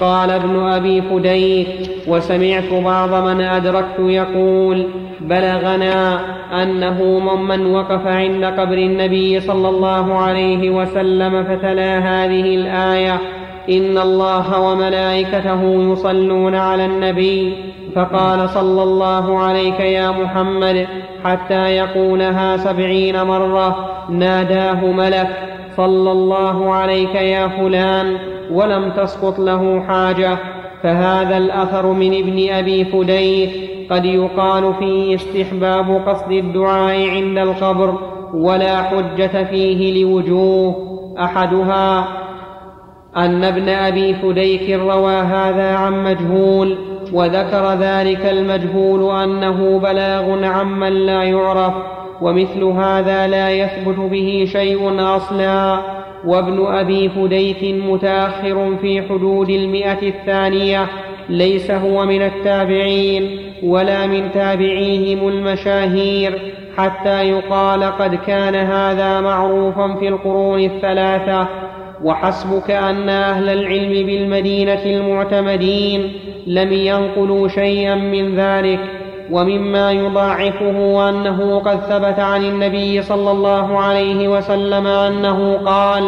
قال 0.00 0.30
ابن 0.30 0.56
أبي 0.58 1.02
فديك 1.02 1.68
وسمعت 2.08 2.72
بعض 2.84 3.28
من 3.28 3.40
أدركت 3.40 3.98
يقول 3.98 4.86
بلغنا 5.20 6.20
أنه 6.62 7.02
ممن 7.02 7.66
وقف 7.66 8.06
عند 8.06 8.44
قبر 8.44 8.74
النبي 8.74 9.40
صلى 9.40 9.68
الله 9.68 10.14
عليه 10.14 10.70
وسلم 10.70 11.44
فتلا 11.44 11.98
هذه 11.98 12.54
الآية 12.54 13.18
إن 13.68 13.98
الله 13.98 14.60
وملائكته 14.60 15.92
يصلون 15.92 16.54
على 16.54 16.86
النبي. 16.86 17.54
فقال 17.94 18.48
صلى 18.48 18.82
الله 18.82 19.38
عليك 19.38 19.80
يا 19.80 20.10
محمد 20.10 20.86
حتى 21.24 21.76
يقولها 21.76 22.56
سبعين 22.56 23.22
مرة 23.22 23.90
ناداه 24.10 24.86
ملك 24.86 25.28
صلى 25.76 26.12
الله 26.12 26.74
عليك 26.74 27.14
يا 27.14 27.48
فلان 27.48 28.16
ولم 28.52 28.90
تسقط 28.90 29.38
له 29.38 29.84
حاجة. 29.88 30.38
فهذا 30.82 31.36
الأثر 31.36 31.86
من 31.86 32.14
ابن 32.14 32.52
أبي 32.54 32.84
فديك 32.84 33.77
قد 33.90 34.04
يقال 34.04 34.74
فيه 34.78 35.14
استحباب 35.14 36.02
قصد 36.06 36.32
الدعاء 36.32 37.08
عند 37.08 37.38
القبر 37.38 37.94
ولا 38.34 38.82
حجة 38.82 39.44
فيه 39.44 40.04
لوجوه. 40.04 40.88
أحدها 41.18 42.08
أن 43.16 43.44
ابن 43.44 43.68
أبي 43.68 44.14
فديك 44.14 44.70
روى 44.70 45.14
هذا 45.14 45.74
عن 45.76 46.04
مجهول 46.04 46.78
وذكر 47.12 47.74
ذلك 47.74 48.26
المجهول 48.26 49.22
أنه 49.22 49.78
بلاغ 49.78 50.44
عمن 50.44 50.92
لا 50.92 51.22
يعرف 51.22 51.74
ومثل 52.22 52.64
هذا 52.64 53.26
لا 53.26 53.50
يثبت 53.50 53.98
به 53.98 54.48
شيء 54.52 55.00
أصلا. 55.16 55.78
وابن 56.24 56.66
أبي 56.66 57.08
فديك 57.08 57.82
متأخر 57.84 58.76
في 58.80 59.02
حدود 59.02 59.50
المئة 59.50 60.08
الثانية 60.08 60.86
ليس 61.28 61.70
هو 61.70 62.06
من 62.06 62.22
التابعين 62.22 63.38
ولا 63.62 64.06
من 64.06 64.32
تابعيهم 64.32 65.28
المشاهير 65.28 66.52
حتى 66.76 67.28
يقال 67.28 67.82
قد 67.82 68.14
كان 68.14 68.54
هذا 68.54 69.20
معروفا 69.20 69.94
في 69.94 70.08
القرون 70.08 70.60
الثلاثة. 70.60 71.48
وحسبك 72.04 72.70
أن 72.70 73.08
أهل 73.08 73.48
العلم 73.48 74.06
بالمدينة 74.06 74.84
المعتمدين 74.84 76.12
لم 76.46 76.72
ينقلوا 76.72 77.48
شيئا 77.48 77.94
من 77.94 78.34
ذلك 78.36 78.80
ومما 79.30 79.92
يضاعفه 79.92 81.08
أنه 81.08 81.58
قد 81.58 81.80
ثبت 81.80 82.18
عن 82.18 82.44
النبي 82.44 83.02
صلى 83.02 83.30
الله 83.30 83.78
عليه 83.78 84.28
وسلم 84.28 84.86
أنه 84.86 85.56
قال 85.56 86.04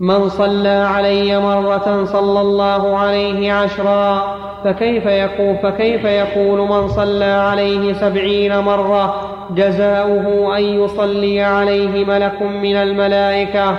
من 0.00 0.28
صلى 0.28 0.68
علي 0.68 1.40
مرة 1.40 2.04
صلى 2.04 2.40
الله 2.40 2.96
عليه 2.96 3.52
عشرا 3.52 4.36
فكيف 4.64 5.06
يقول 5.06 5.56
فكيف 5.62 6.04
يقول 6.04 6.68
من 6.68 6.88
صلى 6.88 7.24
عليه 7.24 7.92
سبعين 7.92 8.58
مرة؟ 8.58 9.34
جزاؤه 9.50 10.56
أن 10.58 10.62
يصلي 10.62 11.40
عليه 11.40 12.04
ملك 12.04 12.42
من 12.42 12.76
الملائكة. 12.76 13.76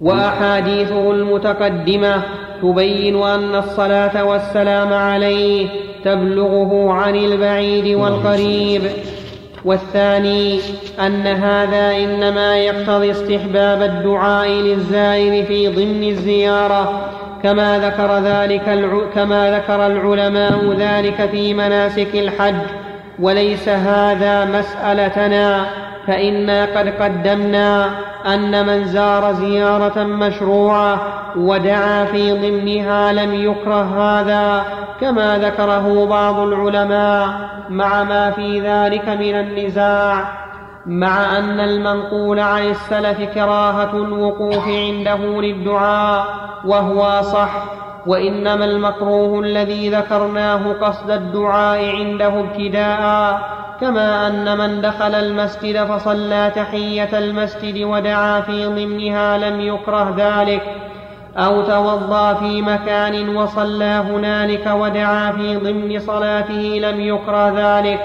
وأحاديثه 0.00 1.10
المتقدمة 1.10 2.22
تبين 2.62 3.22
أن 3.22 3.54
الصلاة 3.54 4.24
والسلام 4.24 4.92
عليه 4.92 5.68
تبلغه 6.04 6.92
عن 6.92 7.16
البعيد 7.16 7.96
والقريب. 7.96 8.82
والثاني 9.64 10.60
أن 11.00 11.26
هذا 11.26 11.96
إنما 11.96 12.58
يقتضي 12.58 13.10
استحباب 13.10 13.82
الدعاء 13.82 14.48
للزائر 14.48 15.44
في 15.44 15.68
ضمن 15.68 16.04
الزيارة 16.08 17.10
كما 17.42 17.78
ذكر 17.78 18.18
ذلك 18.18 18.90
كما 19.14 19.58
ذكر 19.58 19.86
العلماء 19.86 20.74
ذلك 20.78 21.28
في 21.30 21.54
مناسك 21.54 22.14
الحج 22.14 22.54
وليس 23.18 23.68
هذا 23.68 24.44
مسألتنا. 24.44 25.66
فإنا 26.06 26.64
قد 26.64 26.88
قدمنا 26.88 27.90
أن 28.26 28.66
من 28.66 28.84
زار 28.84 29.32
زيارة 29.32 30.04
مشروعة 30.04 31.00
ودعا 31.36 32.04
في 32.04 32.32
ضمنها 32.32 33.12
لم 33.12 33.34
يكره 33.34 34.20
هذا 34.20 34.64
كما 35.00 35.38
ذكره 35.38 36.06
بعض 36.06 36.38
العلماء 36.38 37.28
مع 37.70 38.04
ما 38.04 38.30
في 38.30 38.60
ذلك 38.60 39.08
من 39.08 39.34
النزاع 39.34 40.24
مع 40.86 41.38
أن 41.38 41.60
المنقول 41.60 42.40
عن 42.40 42.62
السلف 42.62 43.20
كراهة 43.34 43.92
الوقوف 43.96 44.68
عنده 44.68 45.16
للدعاء 45.16 46.24
وهو 46.64 47.22
صح 47.22 47.64
وإنما 48.06 48.64
المكروه 48.64 49.40
الذي 49.40 49.90
ذكرناه 49.90 50.72
قصد 50.72 51.10
الدعاء 51.10 51.96
عنده 51.96 52.40
ابتداء 52.40 53.40
كما 53.80 54.26
أن 54.26 54.58
من 54.58 54.80
دخل 54.80 55.14
المسجد 55.14 55.84
فصلى 55.84 56.52
تحية 56.54 57.18
المسجد 57.18 57.82
ودعا 57.84 58.40
في 58.40 58.66
ضمنها 58.66 59.38
لم 59.38 59.60
يكره 59.60 60.14
ذلك 60.16 60.62
أو 61.36 61.62
توضأ 61.62 62.34
في 62.34 62.62
مكان 62.62 63.36
وصلى 63.36 63.84
هنالك 63.84 64.66
ودعا 64.66 65.32
في 65.32 65.56
ضمن 65.56 65.98
صلاته 65.98 66.80
لم 66.82 67.00
يكره 67.00 67.48
ذلك. 67.56 68.00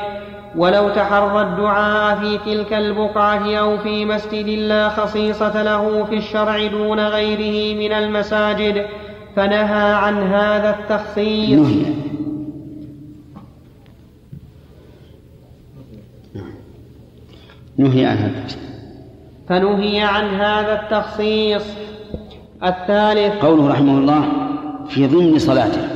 ولو 0.55 0.89
تحرى 0.89 1.41
الدعاء 1.41 2.15
في 2.15 2.37
تلك 2.37 2.73
البقعة 2.73 3.55
أو 3.55 3.77
في 3.77 4.05
مسجد 4.05 4.49
لا 4.49 4.89
خصيصة 4.89 5.63
له 5.63 6.03
في 6.03 6.17
الشرع 6.17 6.67
دون 6.67 6.99
غيره 6.99 7.77
من 7.79 7.93
المساجد 7.93 8.85
فنهى 9.35 9.93
عن 9.93 10.33
هذا 10.33 10.69
التخصيص. 10.79 11.67
نهي 17.77 18.05
عن 18.05 18.17
هذا 18.17 18.43
فنهي 19.49 20.01
عن 20.01 20.25
هذا 20.25 20.81
التخصيص. 20.81 21.63
الثالث. 22.63 23.45
قوله 23.45 23.67
رحمه 23.67 23.97
الله 23.97 24.25
في 24.87 25.07
ضمن 25.07 25.39
صلاته 25.39 25.87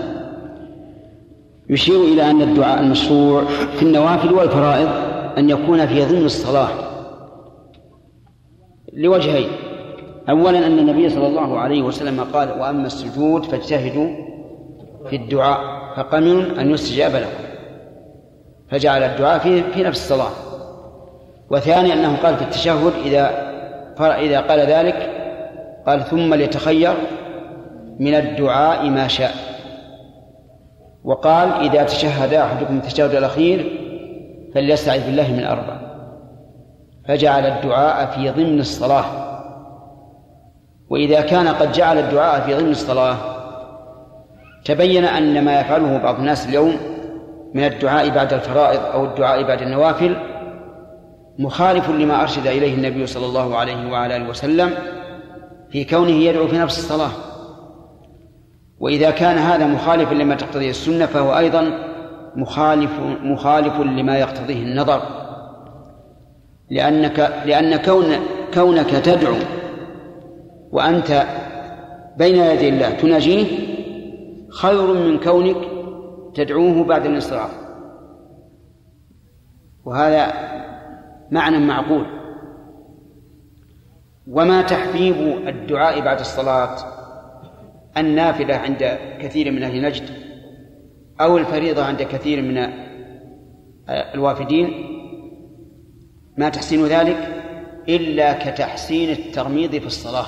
يشير 1.69 2.03
إلى 2.03 2.31
أن 2.31 2.41
الدعاء 2.41 2.79
المشروع 2.79 3.43
في 3.45 3.83
النوافل 3.83 4.33
والفرائض 4.33 4.89
أن 5.37 5.49
يكون 5.49 5.85
في 5.85 6.05
ضمن 6.05 6.25
الصلاة 6.25 6.69
لوجهين. 8.93 9.49
أولا 10.29 10.67
أن 10.67 10.79
النبي 10.79 11.09
صلى 11.09 11.27
الله 11.27 11.59
عليه 11.59 11.81
وسلم 11.81 12.23
قال 12.33 12.49
وأما 12.49 12.85
السجود 12.85 13.45
فاجتهدوا 13.45 14.09
في 15.09 15.15
الدعاء 15.15 15.59
فقمن 15.95 16.59
أن 16.59 16.71
يستجاب 16.71 17.15
لكم. 17.15 17.43
فجعل 18.71 19.03
الدعاء 19.03 19.39
في 19.39 19.63
في 19.63 19.83
نفس 19.83 20.11
الصلاة. 20.11 20.48
وثاني 21.51 21.93
أنه 21.93 22.17
قال 22.23 22.35
في 22.35 22.41
التشهد 22.41 22.93
إذا 23.05 23.49
إذا 23.99 24.39
قال 24.39 24.59
ذلك 24.59 25.09
قال 25.87 26.01
ثم 26.01 26.33
ليتخير 26.33 26.93
من 27.99 28.15
الدعاء 28.15 28.89
ما 28.89 29.07
شاء. 29.07 29.31
وقال 31.03 31.51
إذا 31.51 31.83
تشهد 31.83 32.33
أحدكم 32.33 32.77
التشهد 32.77 33.15
الأخير 33.15 33.79
فليستعذ 34.55 35.05
بالله 35.05 35.31
من 35.33 35.43
أربع 35.43 35.79
فجعل 37.07 37.45
الدعاء 37.45 38.05
في 38.05 38.29
ضمن 38.29 38.59
الصلاة. 38.59 39.05
وإذا 40.89 41.21
كان 41.21 41.47
قد 41.47 41.71
جعل 41.71 41.97
الدعاء 41.97 42.41
في 42.41 42.55
ضمن 42.55 42.71
الصلاة 42.71 43.15
تبين 44.65 45.05
أن 45.05 45.45
ما 45.45 45.59
يفعله 45.59 45.97
بعض 45.97 46.15
الناس 46.15 46.47
اليوم 46.47 46.77
من 47.53 47.63
الدعاء 47.63 48.09
بعد 48.09 48.33
الفرائض 48.33 48.79
أو 48.93 49.05
الدعاء 49.05 49.43
بعد 49.43 49.61
النوافل 49.61 50.15
مخالف 51.39 51.89
لما 51.89 52.21
أرشد 52.21 52.47
إليه 52.47 52.75
النبي 52.75 53.07
صلى 53.07 53.25
الله 53.25 53.57
عليه 53.57 53.91
وعلى 53.91 54.15
آله 54.17 54.29
وسلم 54.29 54.73
في 55.71 55.85
كونه 55.85 56.11
يدعو 56.11 56.47
في 56.47 56.57
نفس 56.57 56.77
الصلاة. 56.79 57.11
وإذا 58.79 59.11
كان 59.11 59.37
هذا 59.37 59.67
مخالفا 59.67 60.13
لما 60.13 60.35
تقتضيه 60.35 60.69
السنة 60.69 61.05
فهو 61.05 61.37
أيضا 61.37 61.71
مخالف 62.35 62.91
مخالف 63.23 63.79
لما 63.79 64.17
يقتضيه 64.17 64.63
النظر. 64.63 65.01
لأنك 66.69 67.43
لأن 67.45 67.75
كون 67.77 68.05
كونك 68.53 68.89
تدعو 68.89 69.35
وأنت 70.71 71.25
بين 72.17 72.35
يدي 72.35 72.69
الله 72.69 72.89
تناجيه 72.89 73.45
خير 74.49 74.93
من 74.93 75.19
كونك 75.19 75.57
تدعوه 76.35 76.83
بعد 76.83 77.05
الانصراف. 77.05 77.51
وهذا 79.85 80.33
معنى 81.31 81.57
معقول. 81.57 82.05
وما 84.27 84.61
تحبيب 84.61 85.47
الدعاء 85.47 86.01
بعد 86.01 86.19
الصلاة 86.19 86.75
النافلة 87.97 88.55
عند 88.55 88.97
كثير 89.21 89.51
من 89.51 89.63
أهل 89.63 89.81
نجد 89.81 90.09
أو 91.21 91.37
الفريضة 91.37 91.83
عند 91.83 92.01
كثير 92.01 92.41
من 92.41 92.73
الوافدين؟ 93.89 94.85
ما 96.37 96.49
تحسين 96.49 96.85
ذلك؟ 96.85 97.35
إلا 97.89 98.33
كتحسين 98.33 99.09
الترميض 99.09 99.71
في 99.71 99.85
الصلاة. 99.85 100.25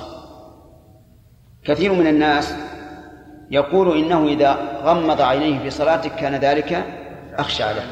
كثير 1.64 1.92
من 1.92 2.06
الناس 2.06 2.54
يقول 3.50 3.98
إنه 3.98 4.26
إذا 4.26 4.80
غمض 4.82 5.20
عينيه 5.20 5.58
في 5.58 5.70
صلاته 5.70 6.08
كان 6.16 6.34
ذلك 6.34 6.84
أخشى 7.34 7.62
له. 7.62 7.84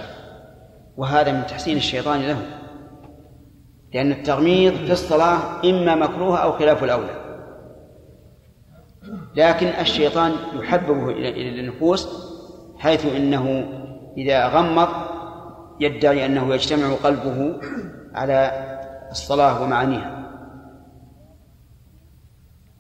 وهذا 0.96 1.32
من 1.32 1.46
تحسين 1.46 1.76
الشيطان 1.76 2.20
له. 2.20 2.59
لأن 3.94 4.12
التغميض 4.12 4.74
في 4.74 4.92
الصلاة 4.92 5.38
إما 5.64 5.94
مكروه 5.94 6.38
أو 6.38 6.52
خلاف 6.52 6.84
الأولى. 6.84 7.20
لكن 9.36 9.66
الشيطان 9.66 10.32
يحببه 10.58 11.10
إلى 11.10 11.60
النفوس 11.60 12.08
حيث 12.78 13.06
إنه 13.06 13.64
إذا 14.16 14.48
غمض 14.48 14.88
يدعي 15.80 16.26
أنه 16.26 16.54
يجتمع 16.54 16.94
قلبه 16.94 17.60
على 18.14 18.52
الصلاة 19.10 19.62
ومعانيها. 19.62 20.20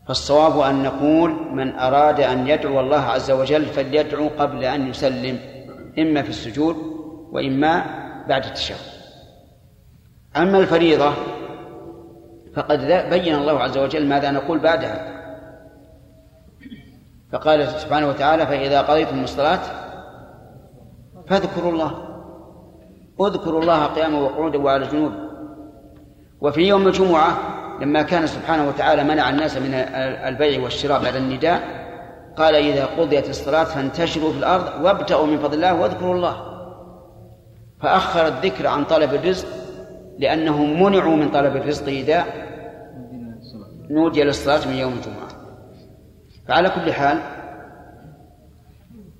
فالصواب 0.08 0.60
أن 0.60 0.82
نقول 0.82 1.30
من 1.52 1.78
أراد 1.78 2.20
أن 2.20 2.48
يدعو 2.48 2.80
الله 2.80 3.00
عز 3.00 3.30
وجل 3.30 3.66
فليدعو 3.66 4.28
قبل 4.28 4.64
أن 4.64 4.88
يسلم 4.88 5.38
إما 5.98 6.22
في 6.22 6.28
السجود 6.28 6.76
وإما 7.32 7.84
بعد 8.28 8.44
التشهد. 8.44 8.99
أما 10.36 10.58
الفريضة 10.58 11.12
فقد 12.56 12.78
بين 13.10 13.34
الله 13.34 13.60
عز 13.60 13.78
وجل 13.78 14.08
ماذا 14.08 14.30
نقول 14.30 14.58
بعدها. 14.58 15.20
فقال 17.32 17.68
سبحانه 17.68 18.08
وتعالى 18.08 18.46
فإذا 18.46 18.82
قضيتم 18.82 19.24
الصلاة 19.24 19.60
فاذكروا 21.28 21.72
الله. 21.72 22.06
اذكروا 23.20 23.62
الله 23.62 23.86
قياما 23.86 24.18
وقعودا 24.18 24.58
وعلى 24.58 24.86
جنوب 24.86 25.12
وفي 26.40 26.60
يوم 26.60 26.86
الجمعة 26.86 27.38
لما 27.80 28.02
كان 28.02 28.26
سبحانه 28.26 28.68
وتعالى 28.68 29.04
منع 29.04 29.30
الناس 29.30 29.56
من 29.56 29.74
البيع 30.28 30.62
والشراء 30.62 31.02
بعد 31.02 31.16
النداء 31.16 31.60
قال 32.36 32.54
إذا 32.54 32.86
قضيت 32.86 33.28
الصلاة 33.28 33.64
فانتشروا 33.64 34.32
في 34.32 34.38
الأرض 34.38 34.84
وابتغوا 34.84 35.26
من 35.26 35.38
فضل 35.38 35.54
الله 35.54 35.80
واذكروا 35.80 36.14
الله. 36.14 36.36
فأخر 37.80 38.26
الذكر 38.26 38.66
عن 38.66 38.84
طلب 38.84 39.14
الرزق 39.14 39.59
لأنهم 40.20 40.82
منعوا 40.82 41.16
من 41.16 41.30
طلب 41.30 41.56
الرزق 41.56 41.86
إذا 41.86 42.24
نودي 43.90 44.24
للصلاة 44.24 44.68
من 44.68 44.74
يوم 44.74 44.92
الجمعة. 44.92 45.28
فعلى 46.48 46.70
كل 46.70 46.92
حال 46.92 47.18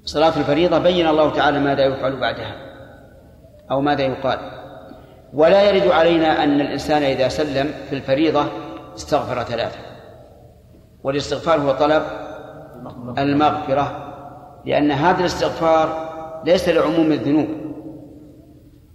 صلاة 0.05 0.36
الفريضة 0.36 0.78
بين 0.78 1.07
الله 1.07 1.32
تعالى 1.32 1.61
ماذا 1.61 1.84
يفعل 1.84 2.20
بعدها 2.20 2.55
أو 3.70 3.80
ماذا 3.80 4.03
يقال. 4.03 4.38
ولا 5.34 5.62
يرد 5.62 5.90
علينا 5.90 6.44
أن 6.44 6.61
الإنسان 6.61 7.03
إذا 7.03 7.28
سلم 7.28 7.70
في 7.88 7.96
الفريضة 7.96 8.46
استغفر 8.96 9.42
ثلاثة. 9.42 9.78
والاستغفار 11.03 11.61
هو 11.61 11.72
طلب 11.72 12.03
المغفرة 13.18 14.07
لأن 14.64 14.90
هذا 14.90 15.20
الاستغفار 15.20 16.11
ليس 16.44 16.68
لعموم 16.68 17.12
الذنوب. 17.12 17.48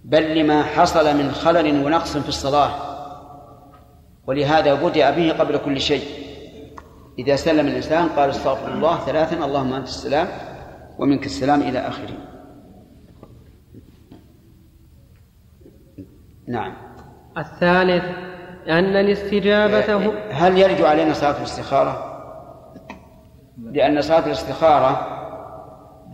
بل 0.06 0.38
لما 0.38 0.62
حصل 0.62 1.16
من 1.16 1.30
خلل 1.30 1.84
ونقص 1.84 2.16
في 2.16 2.28
الصلاة. 2.28 2.70
ولهذا 4.26 4.74
بدأ 4.74 5.10
به 5.10 5.32
قبل 5.32 5.58
كل 5.58 5.80
شيء. 5.80 6.04
إذا 7.18 7.36
سلم 7.36 7.66
الإنسان 7.66 8.08
قال 8.08 8.30
استغفر 8.30 8.72
الله 8.72 8.98
ثلاثا 8.98 9.44
اللهم 9.44 9.72
أنت 9.72 9.88
السلام 9.88 10.28
ومنك 10.98 11.26
السلام 11.26 11.62
إلى 11.62 11.78
آخره. 11.78 12.14
نعم. 16.48 16.76
الثالث 17.38 18.04
أن 18.68 18.96
الاستجابة 18.96 20.12
هل 20.30 20.58
يرد 20.58 20.80
علينا 20.80 21.12
صلاة 21.14 21.38
الاستخارة؟ 21.38 22.12
لأن 23.58 24.00
صلاة 24.00 24.26
الاستخارة 24.26 25.06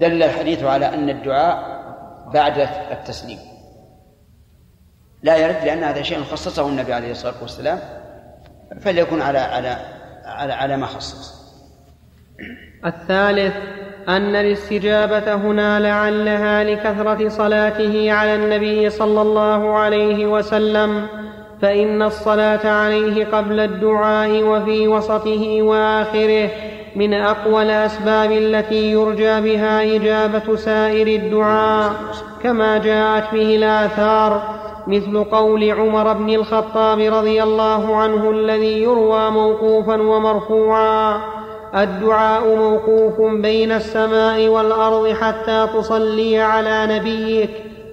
دل 0.01 0.22
الحديث 0.22 0.64
على 0.64 0.95
أن 0.95 1.11
الدعاء 1.11 1.82
بعد 2.34 2.59
التسليم. 2.90 3.51
لا 5.23 5.37
يرد 5.37 5.64
لأن 5.64 5.85
هذا 5.85 6.03
شيء 6.03 6.23
خصصه 6.23 6.68
النبي 6.68 6.93
عليه 6.93 7.11
الصلاة 7.11 7.35
والسلام 7.43 7.79
فليكن 8.81 9.23
على 9.23 9.39
على 9.39 9.77
على 10.25 10.53
على 10.53 10.77
ما 10.77 10.87
خصص. 10.87 11.43
الثالث 12.87 13.55
أن 14.09 14.37
الاستجابة 14.37 15.35
هنا 15.35 15.81
لعلها 15.81 16.64
لكثرة 16.64 17.29
صلاته 17.29 18.12
على 18.12 18.35
النبي 18.35 18.91
صلى 18.91 19.23
الله 19.23 19.79
عليه 19.79 20.27
وسلم 20.27 21.07
فإن 21.62 22.03
الصلاة 22.03 22.68
عليه 22.68 23.25
قبل 23.25 23.61
الدعاء 23.61 24.43
وفي 24.43 24.89
وسطه 24.89 25.62
وآخره 25.62 26.51
من 26.97 27.14
أقوى 27.14 27.62
الأسباب 27.62 28.33
التي 28.33 28.93
يرجى 28.93 29.41
بها 29.41 29.97
إجابة 29.97 30.57
سائر 30.57 31.07
الدعاء 31.07 31.93
كما 32.43 32.79
جاءت 32.79 33.33
به 33.33 33.57
الآثار 33.57 34.61
مثل 34.87 35.24
قول 35.24 35.70
عمر 35.70 36.12
بن 36.12 36.30
الخطاب 36.30 37.01
رضي 37.01 37.43
الله 37.43 37.97
عنه 37.97 38.30
الذي 38.30 38.83
يروى 38.83 39.30
موقوفا 39.30 40.03
ومرفوعا. 40.03 41.20
الدعاء 41.74 42.57
موقوف 42.57 43.20
بين 43.20 43.72
السماء 43.72 44.49
والأرض 44.49 45.09
حتى 45.09 45.68
تصلي 45.74 46.39
على 46.39 46.87
نبيك. 46.91 47.51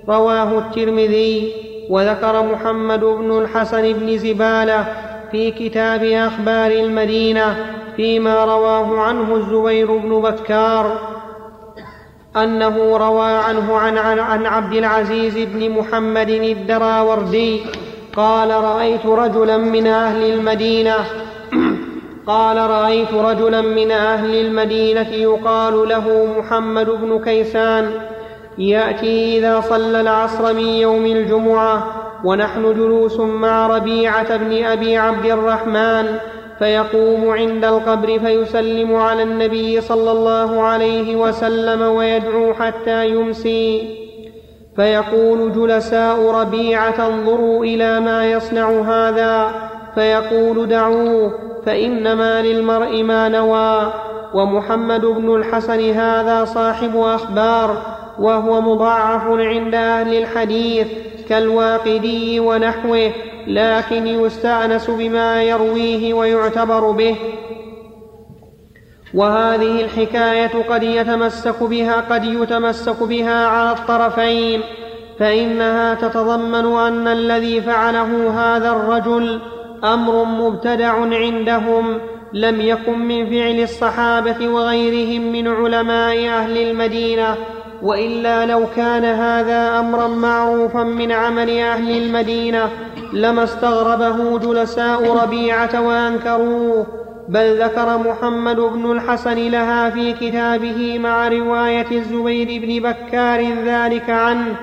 رواه 0.10 0.58
الترمذي. 0.58 1.54
وذكر 1.90 2.44
محمد 2.44 3.00
بن 3.00 3.38
الحسن 3.38 3.94
بن 3.94 4.18
زبالة 4.18 4.86
في 5.32 5.52
كتاب 5.52 6.04
أخبار 6.04 6.72
المدينة 6.72 7.56
فيما 7.96 8.46
رواه 8.46 9.00
عنه 9.00 9.36
الزبير 9.36 9.98
بن 9.98 10.22
بكار. 10.22 11.19
أنه 12.38 12.98
روى 12.98 13.32
عنه 13.32 13.78
عن, 13.78 13.98
عن, 13.98 14.20
عن 14.20 14.46
عبد 14.46 14.74
العزيز 14.74 15.38
بن 15.38 15.70
محمد 15.70 16.30
الدراوردي 16.30 17.62
قال 18.16 18.50
رأيت 18.52 19.06
رجلا 19.06 19.58
من 19.58 19.88
أهل 19.88 20.34
المدينة 20.34 20.96
قال 22.28 22.58
رأيت 22.58 23.14
رجلا 23.14 23.62
من 23.62 23.92
أهل 23.92 24.36
المدينة 24.36 25.10
يقال 25.10 25.90
له 25.90 26.28
محمد 26.40 26.90
بن 26.90 27.22
كيسان 27.24 27.92
يأتي 28.58 29.38
إذا 29.38 29.62
صلى 29.62 30.02
العصر 30.02 30.54
من 30.54 30.60
يوم 30.66 31.06
الجمعة 31.06 31.88
ونحن 32.24 32.74
جلوس 32.74 33.20
مع 33.20 33.68
ربيعة 33.68 34.38
بن 34.38 34.64
أبي 34.64 34.98
عبد 34.98 35.26
الرحمن 35.26 36.18
فيقوم 36.60 37.30
عند 37.30 37.66
القبر 37.66 38.20
فيسلم 38.20 38.96
على 38.96 39.24
النبي 39.24 39.82
صلى 39.82 40.12
الله 40.12 40.62
عليه 40.62 41.16
وسلم 41.16 41.82
ويدعو 41.82 42.54
حتى 42.54 43.10
يمسي. 43.10 43.96
فيقول 44.76 45.52
جلساء 45.54 46.32
ربيعة 46.32 47.08
انظروا 47.08 47.66
إلى 47.66 48.00
ما 48.00 48.32
يصنع 48.32 48.70
هذا. 48.70 49.52
فيقول 49.96 50.68
دعوه 50.68 51.34
فإنما 51.66 52.42
للمرء 52.42 53.04
ما 53.04 53.30
نوى. 53.30 53.94
ومحمد 54.34 55.06
بن 55.06 55.36
الحسن 55.36 55.92
هذا 55.92 56.46
صاحب 56.46 56.98
أخبار 56.98 57.78
وهو 58.20 58.62
مضاعف 58.62 59.28
عند 59.28 59.76
أهل 59.76 60.18
الحديث. 60.18 60.88
كالواقدي 61.30 62.40
ونحوه 62.40 63.12
لكن 63.48 64.08
يستأنس 64.08 64.90
بما 64.90 65.44
يرويه 65.44 66.14
ويعتبر 66.14 66.92
به. 66.92 67.16
وهذه 69.14 69.82
الحكاية 69.82 70.64
قد 70.70 70.84
يتمسك 70.84 71.64
بها 71.64 72.02
قد 72.10 72.26
يتمسك 72.26 73.04
بها 73.04 73.46
على 73.48 73.72
الطرفين 73.72 74.62
فإنها 75.20 75.94
تتضمن 75.94 76.66
أن 76.66 77.08
الذي 77.08 77.62
فعله 77.62 78.30
هذا 78.30 78.70
الرجل 78.72 79.42
أمر 79.84 80.24
مبتدع 80.24 80.94
عندهم 81.16 82.00
لم 82.34 82.62
يكن 82.62 83.00
من 83.00 83.30
فعل 83.30 83.60
الصحابة 83.60 84.48
وغيرهم 84.48 85.32
من 85.32 85.48
علماء 85.48 86.28
أهل 86.28 86.58
المدينة. 86.58 87.36
وإلا 87.82 88.46
لو 88.46 88.66
كان 88.76 89.06
هذا 89.06 89.80
أمرا 89.80 90.08
معروفا 90.08 90.84
من 90.84 91.12
عمل 91.12 91.60
أهل 91.60 92.04
المدينة 92.04 92.70
لما 93.14 93.44
استغربه 93.44 94.40
جلساء 94.40 95.24
ربيعة 95.24 95.88
وأنكروه 95.88 96.88
بل 97.30 97.64
ذكر 97.64 97.98
محمد 97.98 98.56
بن 98.56 98.92
الحسن 98.92 99.38
لها 99.38 99.90
في 99.90 100.14
كتابه 100.14 101.00
مع 101.00 101.28
رواية 101.28 101.92
الزبير 101.92 102.48
بن 102.62 102.90
بكار 102.90 103.54
ذلك 103.66 104.10
عنه 104.10 104.56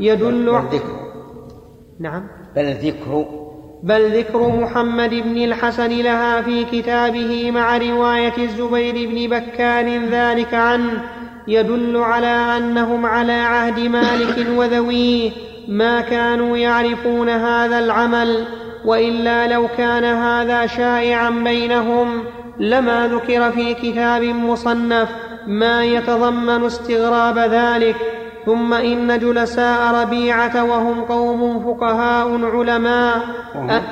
يدل 0.00 0.52
بل 0.52 0.76
ذكر. 0.76 0.98
نعم. 2.00 2.28
بل 2.56 2.72
ذكر. 2.72 3.24
بل 3.82 4.18
ذكر 4.18 4.48
محمد 4.48 5.10
بن 5.10 5.36
الحسن 5.36 5.90
لها 5.90 6.40
في 6.42 6.64
كتابه 6.64 7.50
مع 7.50 7.76
رواية 7.76 8.36
الزبير 8.38 9.08
بن 9.08 9.36
بكار 9.36 10.08
ذلك 10.10 10.54
عنه 10.54 11.02
يدل 11.48 11.96
على 11.96 12.56
أنهم 12.56 13.06
على 13.06 13.32
عهد 13.32 13.80
مالك 13.80 14.46
وذويه 14.56 15.30
ما 15.68 16.00
كانوا 16.00 16.56
يعرفون 16.56 17.28
هذا 17.28 17.78
العمل 17.78 18.44
وإلا 18.84 19.46
لو 19.46 19.68
كان 19.78 20.04
هذا 20.04 20.66
شائعا 20.66 21.30
بينهم 21.30 22.24
لما 22.58 23.08
ذكر 23.08 23.50
في 23.50 23.74
كتاب 23.74 24.22
مصنف 24.22 25.08
ما 25.46 25.84
يتضمن 25.84 26.64
استغراب 26.64 27.38
ذلك. 27.38 27.96
ثم 28.46 28.74
إن 28.74 29.18
جلساء 29.18 30.02
ربيعة 30.02 30.64
وهم 30.64 31.00
قوم 31.00 31.60
فقهاء 31.60 32.44
علماء 32.44 33.20
وهم, 33.54 33.82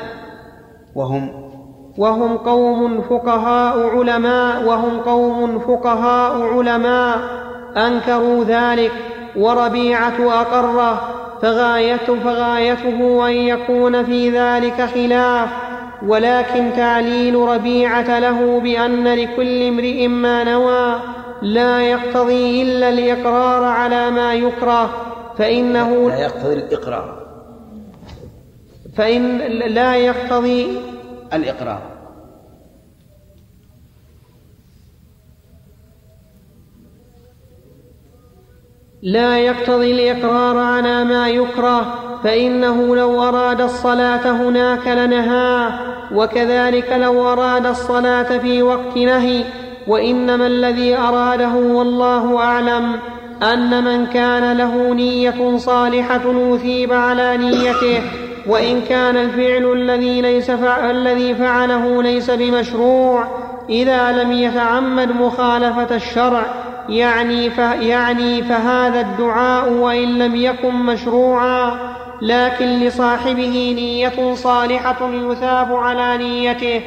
وهم 0.94 1.30
وهم 1.98 2.36
قوم 2.36 3.00
فقهاء 3.00 3.96
علماء 3.98 4.64
وهم 4.64 5.00
قوم 5.00 5.58
فقهاء 5.58 6.42
علماء. 6.42 7.45
أنكروا 7.76 8.44
ذلك 8.44 8.92
وربيعة 9.36 10.40
أقره 10.40 11.16
فغايته 11.42 12.20
فغايته 12.20 13.28
أن 13.28 13.32
يكون 13.32 14.04
في 14.04 14.30
ذلك 14.30 14.88
خلاف 14.94 15.48
ولكن 16.02 16.70
تعليل 16.76 17.34
ربيعة 17.34 18.18
له 18.18 18.60
بأن 18.60 19.14
لكل 19.14 19.62
امرئ 19.62 20.08
ما 20.08 20.44
نوى 20.44 21.00
لا 21.42 21.80
يقتضي 21.80 22.62
إلا 22.62 22.88
الإقرار 22.88 23.64
على 23.64 24.10
ما 24.10 24.34
يكره 24.34 24.90
فإنه 25.38 26.08
لا 26.10 26.18
يقتضي 26.18 26.54
الإقرار. 26.54 27.26
فإن 28.96 29.38
لا 29.68 29.96
يقتضي 29.96 30.80
الإقرار. 31.32 31.95
لا 39.06 39.38
يقتضي 39.38 39.92
الإقرار 39.92 40.58
على 40.58 41.04
ما 41.04 41.28
يكره 41.28 41.94
فإنه 42.24 42.96
لو 42.96 43.22
أراد 43.22 43.60
الصلاة 43.60 44.30
هناك 44.30 44.88
لنهاه 44.88 45.72
وكذلك 46.14 46.92
لو 46.92 47.32
أراد 47.32 47.66
الصلاة 47.66 48.38
في 48.38 48.62
وقت 48.62 48.96
نهي 48.96 49.44
وإنما 49.86 50.46
الذي 50.46 50.96
أراده 50.96 51.54
والله 51.54 52.38
أعلم 52.38 52.92
أن 53.42 53.84
من 53.84 54.06
كان 54.06 54.56
له 54.56 54.94
نية 54.94 55.56
صالحة 55.56 56.54
أثيب 56.54 56.92
على 56.92 57.36
نيته 57.36 58.02
وإن 58.46 58.80
كان 58.88 59.16
الفعل 59.16 59.72
الذي 59.72 60.20
ليس 60.20 60.50
الذي 60.90 61.34
فعله 61.34 62.02
ليس 62.02 62.30
بمشروع 62.30 63.24
إذا 63.70 64.12
لم 64.12 64.32
يتعمد 64.32 65.08
مخالفة 65.20 65.96
الشرع. 65.96 66.65
يعني, 66.88 67.50
يعني 67.80 68.42
فهذا 68.42 69.00
الدعاء 69.00 69.72
وإن 69.72 70.18
لم 70.18 70.36
يكن 70.36 70.74
مشروعا 70.74 71.78
لكن 72.22 72.66
لصاحبه 72.66 73.74
نية 73.76 74.34
صالحة 74.34 75.10
يثاب 75.12 75.76
على 75.76 76.18
نيته 76.18 76.80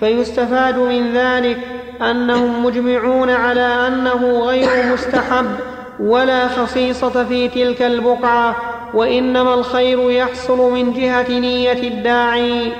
فيستفاد 0.00 0.78
من 0.78 1.12
ذلك 1.12 1.58
أنهم 2.00 2.64
مجمعون 2.64 3.30
على 3.30 3.86
أنه 3.86 4.40
غير 4.40 4.92
مستحب 4.92 5.46
ولا 6.00 6.48
خصيصة 6.48 7.24
في 7.24 7.48
تلك 7.48 7.82
البقعة 7.82 8.56
وإنما 8.94 9.54
الخير 9.54 10.10
يحصل 10.10 10.72
من 10.72 10.92
جهة 10.92 11.38
نية 11.38 11.88
الداعي 11.88 12.72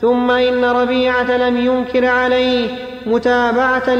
ثم 0.00 0.30
إن 0.30 0.64
ربيعة 0.64 1.36
لم 1.36 1.56
ينكر 1.56 2.06
عليه 2.06 2.68
متابعة 3.06 3.90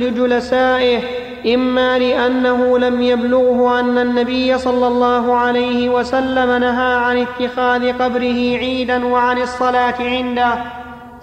لجلسائه 0.00 1.27
إما 1.46 1.98
لأنه 1.98 2.78
لم 2.78 3.02
يبلغه 3.02 3.80
أن 3.80 3.98
النبي 3.98 4.58
صلى 4.58 4.86
الله 4.86 5.34
عليه 5.34 5.88
وسلم 5.88 6.60
نهى 6.60 6.94
عن 6.94 7.16
اتخاذ 7.16 7.92
قبره 7.92 8.56
عيدا 8.58 9.06
وعن 9.06 9.38
الصلاة 9.38 9.94
عنده 10.00 10.54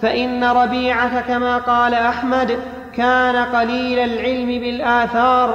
فإن 0.00 0.44
ربيعة 0.44 1.20
كما 1.20 1.58
قال 1.58 1.94
أحمد 1.94 2.58
كان 2.94 3.36
قليل 3.36 3.98
العلم 3.98 4.60
بالآثار 4.60 5.54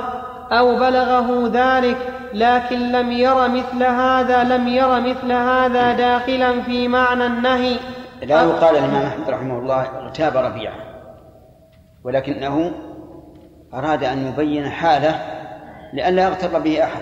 أو 0.52 0.76
بلغه 0.76 1.52
ذلك 1.54 1.98
لكن 2.34 2.92
لم 2.92 3.12
ير 3.12 3.48
مثل 3.48 3.84
هذا 3.84 4.44
لم 4.44 4.68
ير 4.68 5.00
مثل 5.00 5.32
هذا 5.32 5.94
داخلا 5.94 6.62
في 6.62 6.88
معنى 6.88 7.26
النهي. 7.26 7.76
لا 8.24 8.44
يقال 8.44 8.76
الإمام 8.76 9.06
أحمد 9.06 9.30
رحمه 9.30 9.60
الله 9.60 9.82
اغتاب 9.82 10.38
ربيعة 10.38 10.76
ولكنه 12.04 12.72
أراد 13.74 14.04
أن 14.04 14.28
يبين 14.28 14.70
حاله 14.70 15.22
لئلا 15.94 16.24
يغتر 16.24 16.60
به 16.60 16.84
أحد. 16.84 17.02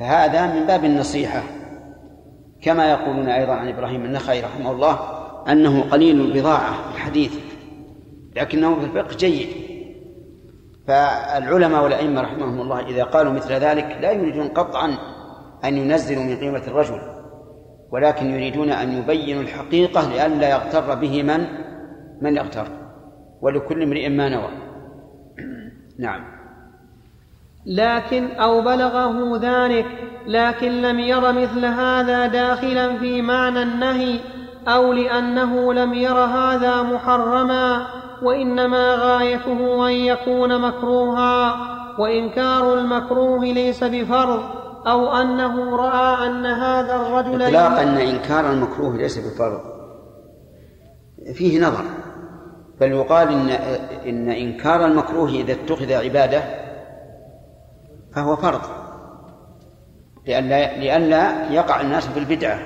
فهذا 0.00 0.46
من 0.46 0.66
باب 0.66 0.84
النصيحة. 0.84 1.42
كما 2.62 2.90
يقولون 2.90 3.28
أيضا 3.28 3.52
عن 3.52 3.68
إبراهيم 3.68 4.04
النخعي 4.04 4.40
رحمه 4.40 4.72
الله 4.72 4.98
أنه 5.48 5.80
قليل 5.90 6.20
البضاعة 6.20 6.74
الحديث 6.94 7.32
لكنه 8.36 8.74
في 8.74 8.84
الفقه 8.84 9.16
جيد. 9.16 9.48
فالعلماء 10.88 11.84
والأئمة 11.84 12.20
رحمهم 12.20 12.60
الله 12.60 12.80
إذا 12.80 13.04
قالوا 13.04 13.32
مثل 13.32 13.52
ذلك 13.52 13.98
لا 14.00 14.10
يريدون 14.10 14.48
قطعا 14.48 14.96
أن 15.64 15.76
ينزلوا 15.76 16.22
من 16.22 16.36
قيمة 16.36 16.62
الرجل 16.66 17.00
ولكن 17.90 18.30
يريدون 18.30 18.70
أن 18.70 18.98
يبينوا 18.98 19.42
الحقيقة 19.42 20.08
لئلا 20.08 20.50
يغتر 20.50 20.94
به 20.94 21.22
من؟ 21.22 21.46
من 22.20 22.36
يغتر 22.36 22.66
ولكل 23.40 23.82
امرئ 23.82 24.08
ما 24.08 24.28
نوى. 24.28 24.69
نعم. 26.00 26.24
لكن 27.66 28.30
أو 28.30 28.62
بلغه 28.62 29.38
ذلك 29.38 29.86
لكن 30.26 30.82
لم 30.82 30.98
ير 30.98 31.32
مثل 31.32 31.64
هذا 31.64 32.26
داخلا 32.26 32.98
في 32.98 33.22
معنى 33.22 33.62
النهي 33.62 34.20
أو 34.68 34.92
لأنه 34.92 35.72
لم 35.72 35.94
ير 35.94 36.16
هذا 36.16 36.82
محرما 36.82 37.86
وإنما 38.22 38.94
غايته 38.94 39.88
أن 39.88 39.92
يكون 39.92 40.60
مكروها. 40.60 41.70
وإنكار 41.98 42.74
المكروه 42.74 43.44
ليس 43.44 43.84
بفرض 43.84 44.42
أو 44.86 45.12
أنه 45.12 45.76
رأى 45.76 46.26
أن 46.26 46.46
هذا 46.46 46.96
الرجل 46.96 47.42
إطلاق 47.42 47.78
أن 47.78 47.88
إنكار 47.88 48.52
المكروه 48.52 48.96
ليس 48.96 49.18
بفرض. 49.18 49.60
فيه 51.34 51.60
نظر. 51.60 51.84
بل 52.80 52.92
يقال 52.92 53.28
إن 53.28 53.50
إن 54.06 54.30
إنكار 54.30 54.86
المكروه 54.86 55.28
إذا 55.28 55.52
اتخذ 55.52 55.92
عبادة 55.92 56.42
فهو 58.14 58.36
فرض. 58.36 58.60
لئلا 60.26 60.78
لئلا 60.78 61.50
يقع 61.52 61.80
الناس 61.80 62.06
في 62.06 62.18
البدعة 62.18 62.58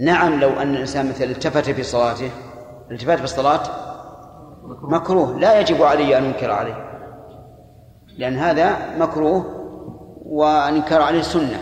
نعم 0.00 0.40
لو 0.40 0.50
أن 0.50 0.74
الإنسان 0.74 1.08
مثلا 1.08 1.30
التفت 1.30 1.70
في 1.70 1.82
صلاته 1.82 2.30
الالتفات 2.88 3.18
في 3.18 3.24
الصلاة 3.24 3.60
مكروه. 4.82 5.38
لا 5.38 5.60
يجب 5.60 5.82
علي 5.82 6.18
أن 6.18 6.24
أنكر 6.24 6.50
عليه 6.50 6.90
لأن 8.18 8.36
هذا 8.36 8.76
مكروه 8.98 9.44
وأن 10.26 10.76
ينكر 10.76 11.02
عليه 11.02 11.22
سنة. 11.22 11.60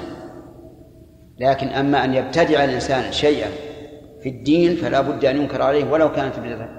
لكن 1.38 1.68
أما 1.68 2.04
أن 2.04 2.14
يبتدع 2.14 2.64
الإنسان 2.64 3.12
شيئا 3.12 3.48
في 4.22 4.28
الدين 4.28 4.76
فلا 4.76 5.00
بد 5.00 5.24
أن 5.24 5.36
ينكر 5.36 5.62
عليه 5.62 5.90
ولو 5.90 6.12
كانت 6.12 6.34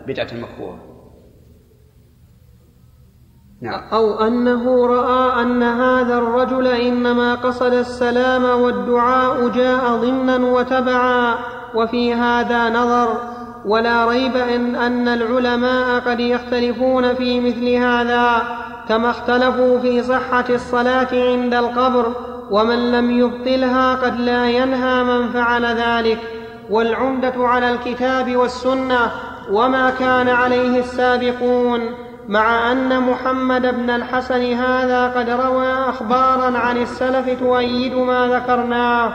بدعة 0.07 0.27
مكروهة. 0.33 0.79
نعم. 3.61 3.83
أو 3.93 4.27
أنه 4.27 4.87
رأى 4.87 5.41
أن 5.41 5.63
هذا 5.63 6.17
الرجل 6.17 6.67
إنما 6.67 7.35
قصد 7.35 7.73
السلام 7.73 8.43
والدعاء 8.61 9.47
جاء 9.47 9.95
ضمنا 9.97 10.37
وتبعا 10.37 11.35
وفي 11.75 12.13
هذا 12.13 12.69
نظر. 12.69 13.33
ولا 13.65 14.05
ريب 14.05 14.35
إن 14.35 14.75
أن 14.75 15.07
العلماء 15.07 15.99
قد 15.99 16.19
يختلفون 16.19 17.13
في 17.13 17.39
مثل 17.39 17.69
هذا 17.69 18.41
كما 18.89 19.09
اختلفوا 19.09 19.79
في 19.79 20.03
صحة 20.03 20.45
الصلاة 20.49 21.07
عند 21.11 21.53
القبر 21.53 22.15
ومن 22.51 22.91
لم 22.91 23.11
يبطلها 23.11 23.95
قد 23.95 24.19
لا 24.19 24.49
ينهى 24.49 25.03
من 25.03 25.31
فعل 25.31 25.65
ذلك. 25.65 26.42
والعمدة 26.73 27.33
على 27.37 27.71
الكتاب 27.71 28.35
والسنة 28.35 29.11
وما 29.51 29.89
كان 29.89 30.29
عليه 30.29 30.79
السابقون 30.79 31.81
مع 32.27 32.71
أن 32.71 32.99
محمد 32.99 33.61
بن 33.61 33.89
الحسن 33.89 34.53
هذا 34.53 35.07
قد 35.07 35.29
روى 35.29 35.73
أخبارا 35.73 36.57
عن 36.57 36.77
السلف 36.77 37.39
تؤيد 37.39 37.95
ما 37.95 38.27
ذكرناه. 38.27 39.13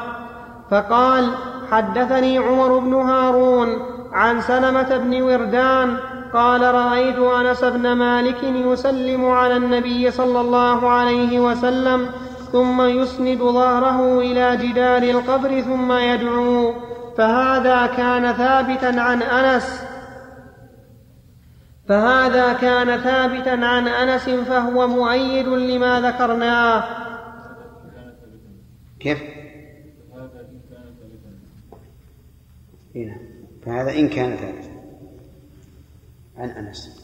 فقال 0.71 1.29
حدثني 1.71 2.39
عمر 2.39 2.79
بن 2.79 2.95
هارون 2.95 3.69
عن 4.13 4.41
سلمة 4.41 4.97
بن 4.97 5.23
وردان 5.23 5.97
قال 6.35 6.75
رأيت 6.75 7.19
أنس 7.19 7.65
بن 7.65 7.93
مالك 7.93 8.43
يسلم 8.43 9.31
على 9.31 9.57
النبي 9.57 10.11
صلى 10.11 10.41
الله 10.41 10.91
عليه 10.91 11.41
وسلم 11.41 12.07
ثم 12.53 12.83
يسند 12.83 13.39
ظهره 13.39 14.19
إلى 14.19 14.57
جدار 14.57 15.03
القبر 15.03 15.61
ثم 15.61 15.93
يدعو. 15.93 16.75
فهذا 17.19 17.87
كان 17.87 18.33
ثابتا 18.33 19.01
عن 19.01 19.23
أنس. 19.23 19.83
فهذا 21.89 22.53
كان 22.53 23.01
ثابتا 23.01 23.65
عن 23.65 23.89
أنس 23.89 24.31
فهو 24.31 24.89
مؤيد 24.89 25.49
لما 25.49 26.01
ذكرناه. 26.01 26.85
كيف؟ 29.01 29.23
هنا 32.95 33.17
فهذا 33.67 33.91
إن 33.99 34.09
كان 34.09 34.37
ثابتا 34.37 34.71
عن 36.37 36.49
أنس. 36.51 36.98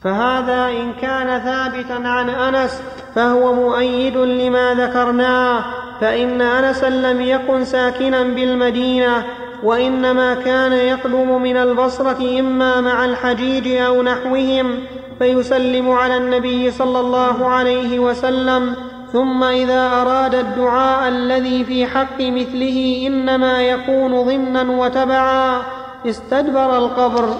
فهذا 0.00 0.68
إن 0.68 0.92
كان 0.92 1.40
ثابتا 1.40 2.08
عن 2.08 2.30
أنس 2.30 2.82
فهو 3.14 3.54
مؤيد 3.54 4.16
لما 4.16 4.74
ذكرناه 4.74 5.64
فإن 6.00 6.42
انسا 6.42 6.90
لم 6.90 7.20
يكن 7.20 7.64
ساكنا 7.64 8.22
بالمدينة 8.22 9.24
وإنما 9.62 10.34
كان 10.34 10.72
يقدم 10.72 11.42
من 11.42 11.56
البصرة 11.56 12.40
إما 12.40 12.80
مع 12.80 13.04
الحجيج 13.04 13.68
أو 13.68 14.02
نحوهم 14.02 14.78
فيسلم 15.18 15.90
على 15.90 16.16
النبي 16.16 16.70
صلى 16.70 17.00
الله 17.00 17.46
عليه 17.46 17.98
وسلم 17.98 18.74
ثم 19.12 19.44
إذا 19.44 19.86
أراد 19.86 20.34
الدعاء 20.34 21.08
الذي 21.08 21.64
في 21.64 21.86
حق 21.86 22.20
مثله 22.20 23.04
إنما 23.06 23.62
يكون 23.62 24.22
ضمنا 24.22 24.62
وتبعا 24.62 25.62
استدبر 26.06 26.78
القبر. 26.78 27.34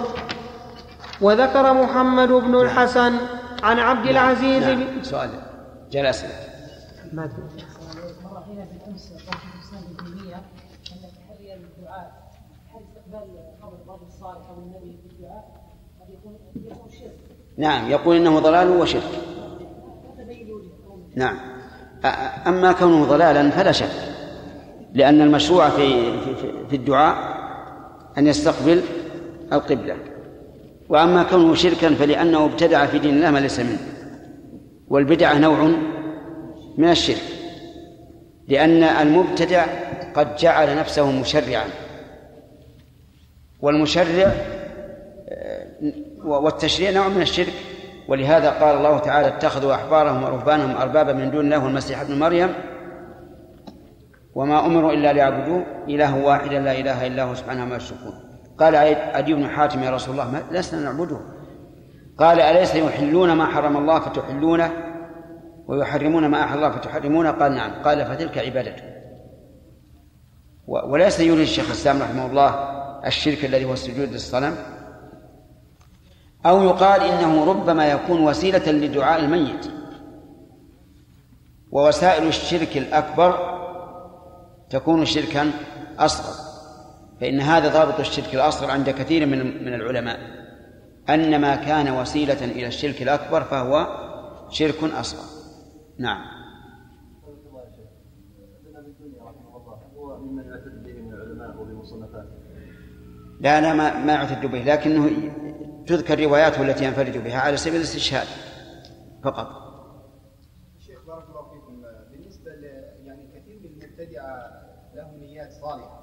وذكر 1.20 1.72
محمد 1.72 2.28
بن 2.28 2.54
الحسن 2.54 3.12
عن 3.62 3.78
عبد 3.78 4.06
نعم. 4.06 4.10
العزيز 4.10 4.64
نعم. 4.64 5.02
سؤال. 5.02 5.30
جلس 5.90 6.24
ما 7.12 7.30
نعم 17.56 17.90
يقول 17.90 18.16
إنه 18.16 18.38
ضلال 18.38 18.68
وشرك. 18.68 19.02
نعم. 21.16 21.36
أما 22.46 22.72
كونه 22.72 23.04
ضلالا 23.04 23.50
فلا 23.50 23.72
شك 23.72 23.90
لأن 24.94 25.20
المشروع 25.20 25.68
في 25.68 26.18
في 26.68 26.76
الدعاء 26.76 27.40
أن 28.18 28.26
يستقبل 28.26 28.82
القبلة. 29.52 30.09
وأما 30.90 31.22
كونه 31.22 31.54
شركا 31.54 31.94
فلأنه 31.94 32.44
ابتدع 32.44 32.86
في 32.86 32.98
دين 32.98 33.14
الله 33.14 33.30
ما 33.30 33.38
ليس 33.38 33.60
منه. 33.60 33.78
والبدعة 34.88 35.38
نوع 35.38 35.70
من 36.78 36.90
الشرك 36.90 37.22
لأن 38.48 38.82
المبتدع 38.82 39.66
قد 40.14 40.36
جعل 40.36 40.76
نفسه 40.76 41.10
مشرعا. 41.10 41.64
والمشرع 43.60 44.32
والتشريع 46.24 46.90
نوع 46.90 47.08
من 47.08 47.22
الشرك. 47.22 47.54
ولهذا 48.08 48.50
قال 48.50 48.76
الله 48.76 48.98
تعالى 48.98 49.28
اتخذوا 49.28 49.74
أحبارهم 49.74 50.22
ورهبانهم 50.22 50.76
اربابا 50.76 51.12
من 51.12 51.30
دون 51.30 51.44
الله 51.44 51.64
والمسيح 51.64 52.00
ابن 52.00 52.18
مريم. 52.18 52.54
وما 54.34 54.66
أمروا 54.66 54.92
إلا 54.92 55.12
ليعبدوا 55.12 55.62
إله 55.88 56.24
واحدا 56.24 56.58
لا 56.58 56.80
إله 56.80 57.06
إلا 57.06 57.22
هو 57.22 57.34
سبحانه 57.34 57.64
ما 57.64 57.76
يشركون. 57.76 58.29
قال 58.60 58.76
عدي 59.14 59.34
بن 59.34 59.48
حاتم 59.48 59.82
يا 59.82 59.90
رسول 59.90 60.20
الله 60.20 60.42
لسنا 60.50 60.80
نعبده. 60.80 61.20
قال 62.18 62.40
أليس 62.40 62.74
يحلون 62.74 63.32
ما 63.32 63.46
حرم 63.46 63.76
الله 63.76 64.00
فتحلونه 64.00 64.72
ويحرمون 65.66 66.26
ما 66.26 66.44
أحل 66.44 66.56
الله 66.56 66.70
فتحرمونه؟ 66.70 67.30
قال 67.30 67.54
نعم. 67.54 67.82
قال 67.82 68.06
فتلك 68.06 68.38
عبادته 68.38 68.82
وليس 70.66 71.20
يريد 71.20 71.40
الشيخ 71.40 71.66
الإسلام 71.66 72.02
رحمه 72.02 72.26
الله 72.26 72.48
الشرك 73.06 73.44
الذي 73.44 73.64
هو 73.64 73.72
السجود 73.72 74.12
للصنم 74.12 74.56
أو 76.46 76.62
يقال 76.62 77.02
إنه 77.02 77.44
ربما 77.44 77.90
يكون 77.90 78.20
وسيلة 78.20 78.72
لدعاء 78.72 79.20
الميت. 79.20 79.66
ووسائل 81.72 82.26
الشرك 82.26 82.76
الأكبر 82.76 83.38
تكون 84.70 85.04
شركا 85.04 85.50
أصغر. 85.98 86.49
فإن 87.20 87.40
هذا 87.40 87.68
ضابط 87.68 88.00
الشرك 88.00 88.34
الأصغر 88.34 88.70
عند 88.70 88.90
كثير 88.90 89.26
من 89.26 89.64
من 89.64 89.74
العلماء. 89.74 90.20
أن 91.08 91.40
ما 91.40 91.56
كان 91.56 92.00
وسيلة 92.00 92.44
إلى 92.44 92.66
الشرك 92.66 93.02
الأكبر 93.02 93.42
فهو 93.42 93.86
شرك 94.50 94.84
أصغر. 94.84 95.40
نعم. 95.98 96.40
لا 103.40 103.60
لا 103.60 103.74
ما 103.74 104.04
ما 104.04 104.12
يعتد 104.12 104.46
به 104.46 104.58
لكنه 104.58 105.10
تذكر 105.86 106.20
رواياته 106.20 106.62
التي 106.62 106.84
ينفرد 106.84 107.24
بها 107.24 107.38
على 107.38 107.56
سبيل 107.56 107.76
الاستشهاد 107.76 108.26
فقط 109.24 109.46
شيخ 110.78 111.06
بارك 111.06 111.24
الله 111.28 111.42
فيكم 111.52 111.82
بالنسبة 112.10 112.50
يعني 113.04 113.28
كثير 113.34 113.58
من 113.58 113.66
المبتدعه 113.66 114.36
لهم 114.94 115.20
نيات 115.20 115.52
صالحه 115.52 116.00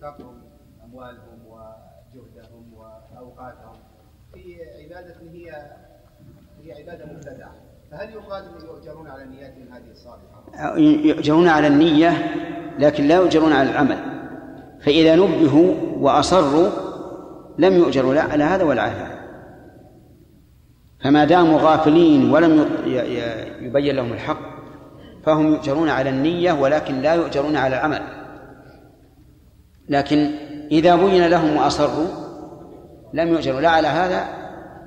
انفاقهم 0.00 0.42
أموالهم 0.84 1.38
وجهدهم 1.46 2.74
وأوقاتهم 2.74 3.76
في 4.34 4.56
عبادة 4.78 5.14
هي 5.32 5.50
هي 6.62 6.72
عبادة 6.82 7.12
مبتدعة. 7.12 7.52
فهل 7.90 8.12
يقال 8.12 8.44
يؤجرون 8.64 9.08
على 9.08 9.24
نياتهم 9.24 9.72
هذه 9.72 9.90
الصالحة؟ 9.90 10.78
يؤجرون 10.78 11.48
على 11.48 11.66
النية 11.66 12.10
لكن 12.78 13.04
لا 13.04 13.16
يؤجرون 13.16 13.52
على 13.52 13.70
العمل. 13.70 13.98
فإذا 14.80 15.16
نبهوا 15.16 15.74
وأصروا 15.98 16.68
لم 17.58 17.74
يؤجروا 17.74 18.14
لا 18.14 18.22
على 18.22 18.44
هذا 18.44 18.64
ولا 18.64 18.82
على 18.82 18.92
هذا. 18.92 19.20
فما 21.04 21.24
داموا 21.24 21.58
غافلين 21.60 22.30
ولم 22.30 22.70
يبين 23.60 23.96
لهم 23.96 24.12
الحق 24.12 24.50
فهم 25.24 25.46
يؤجرون 25.46 25.88
على 25.88 26.10
النية 26.10 26.52
ولكن 26.52 27.00
لا 27.00 27.14
يؤجرون 27.14 27.56
على 27.56 27.76
العمل. 27.76 28.19
لكن 29.88 30.30
إذا 30.70 30.96
بين 30.96 31.26
لهم 31.26 31.56
وأصروا 31.56 32.06
لم 33.12 33.28
يؤجروا 33.28 33.60
لا 33.60 33.70
على 33.70 33.88
هذا 33.88 34.24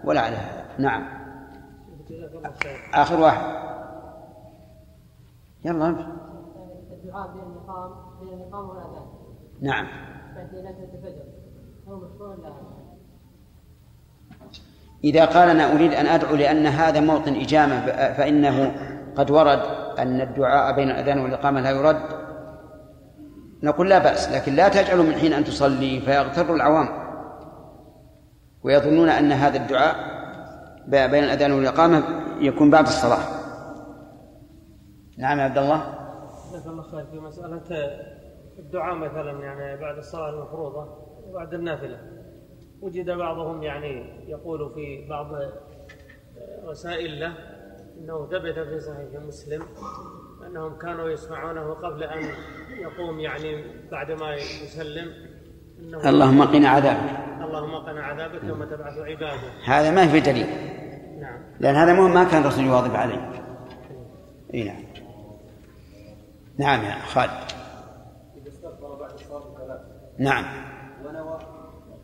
ولا 0.03 0.21
على 0.21 0.35
هذا. 0.35 0.65
نعم. 0.79 1.05
آخر 2.93 3.19
واحد. 3.19 3.63
يلا. 5.65 5.89
الدعاء 6.91 7.27
بين 7.33 7.43
بين 8.21 8.53
والأذان 8.53 9.05
نعم. 9.61 9.87
إذا 15.03 15.25
قال 15.25 15.49
أنا 15.49 15.71
أريد 15.71 15.93
أن 15.93 16.05
أدعو 16.05 16.35
لأن 16.35 16.65
هذا 16.65 16.99
موطن 16.99 17.35
إجامة 17.35 17.85
فإنه 18.13 18.75
قد 19.15 19.31
ورد 19.31 19.59
أن 19.99 20.21
الدعاء 20.21 20.75
بين 20.75 20.89
الأذان 20.89 21.19
والإقامة 21.19 21.61
لا 21.61 21.69
يرد. 21.69 22.22
نقول 23.63 23.89
لا 23.89 23.99
بأس 23.99 24.29
لكن 24.29 24.55
لا 24.55 24.69
تجعلوا 24.69 25.03
من 25.03 25.13
حين 25.13 25.33
أن 25.33 25.43
تصلي 25.43 25.99
فيغتر 25.99 26.55
العوام. 26.55 26.87
ويظنون 28.63 29.09
أن 29.09 29.31
هذا 29.31 29.57
الدعاء 29.57 29.95
بين 30.87 31.23
الأذان 31.23 31.51
والإقامة 31.51 32.03
يكون 32.39 32.69
بعد 32.69 32.85
الصلاة. 32.85 33.23
نعم 35.17 35.39
يا 35.39 35.43
عبد 35.43 35.57
الله. 35.57 35.93
جزاك 36.53 36.67
الله 36.67 36.83
خير 36.83 37.05
في 37.05 37.19
مسألة 37.19 37.61
الدعاء 38.59 38.95
مثلا 38.95 39.43
يعني 39.43 39.81
بعد 39.81 39.97
الصلاة 39.97 40.29
المفروضة 40.29 40.87
وبعد 41.27 41.53
النافلة. 41.53 41.97
وجد 42.81 43.09
بعضهم 43.09 43.63
يعني 43.63 44.23
يقول 44.27 44.73
في 44.73 45.07
بعض 45.09 45.27
رسائل 46.65 47.19
له 47.19 47.33
إنه 47.99 48.27
ثبت 48.27 48.59
في 48.59 48.79
صحيح 48.79 49.21
مسلم 49.27 49.63
أنهم 50.47 50.77
كانوا 50.77 51.09
يسمعونه 51.09 51.73
قبل 51.73 52.03
أن 52.03 52.29
يقوم 52.77 53.19
يعني 53.19 53.63
بعد 53.91 54.11
ما 54.11 54.35
يسلم. 54.35 55.11
إنه 55.79 56.09
اللهم 56.09 56.41
قنا 56.41 56.69
عذابك. 56.69 57.09
اللهم 57.41 57.75
قنا 57.75 58.03
عذابك 58.03 58.43
يوم 58.43 58.63
تبعث 58.63 58.97
عباده. 58.97 59.49
هذا 59.65 59.91
ما 59.91 60.07
في 60.07 60.19
دليل. 60.19 60.47
نعم. 61.21 61.39
لأن 61.59 61.75
هذا 61.75 61.93
ما 61.93 62.23
كان 62.23 62.41
الرسول 62.41 62.65
يواظب 62.65 62.95
عليه. 62.95 63.31
إي 64.53 64.63
نعم. 64.63 64.83
نعم 66.57 66.83
يا 66.83 66.95
خالد. 66.95 67.31
إذا 68.37 68.49
استغفر 68.49 68.95
بعد 68.99 69.13
الصلاه 69.13 69.81
نعم. 70.17 70.45
ونوى 71.05 71.39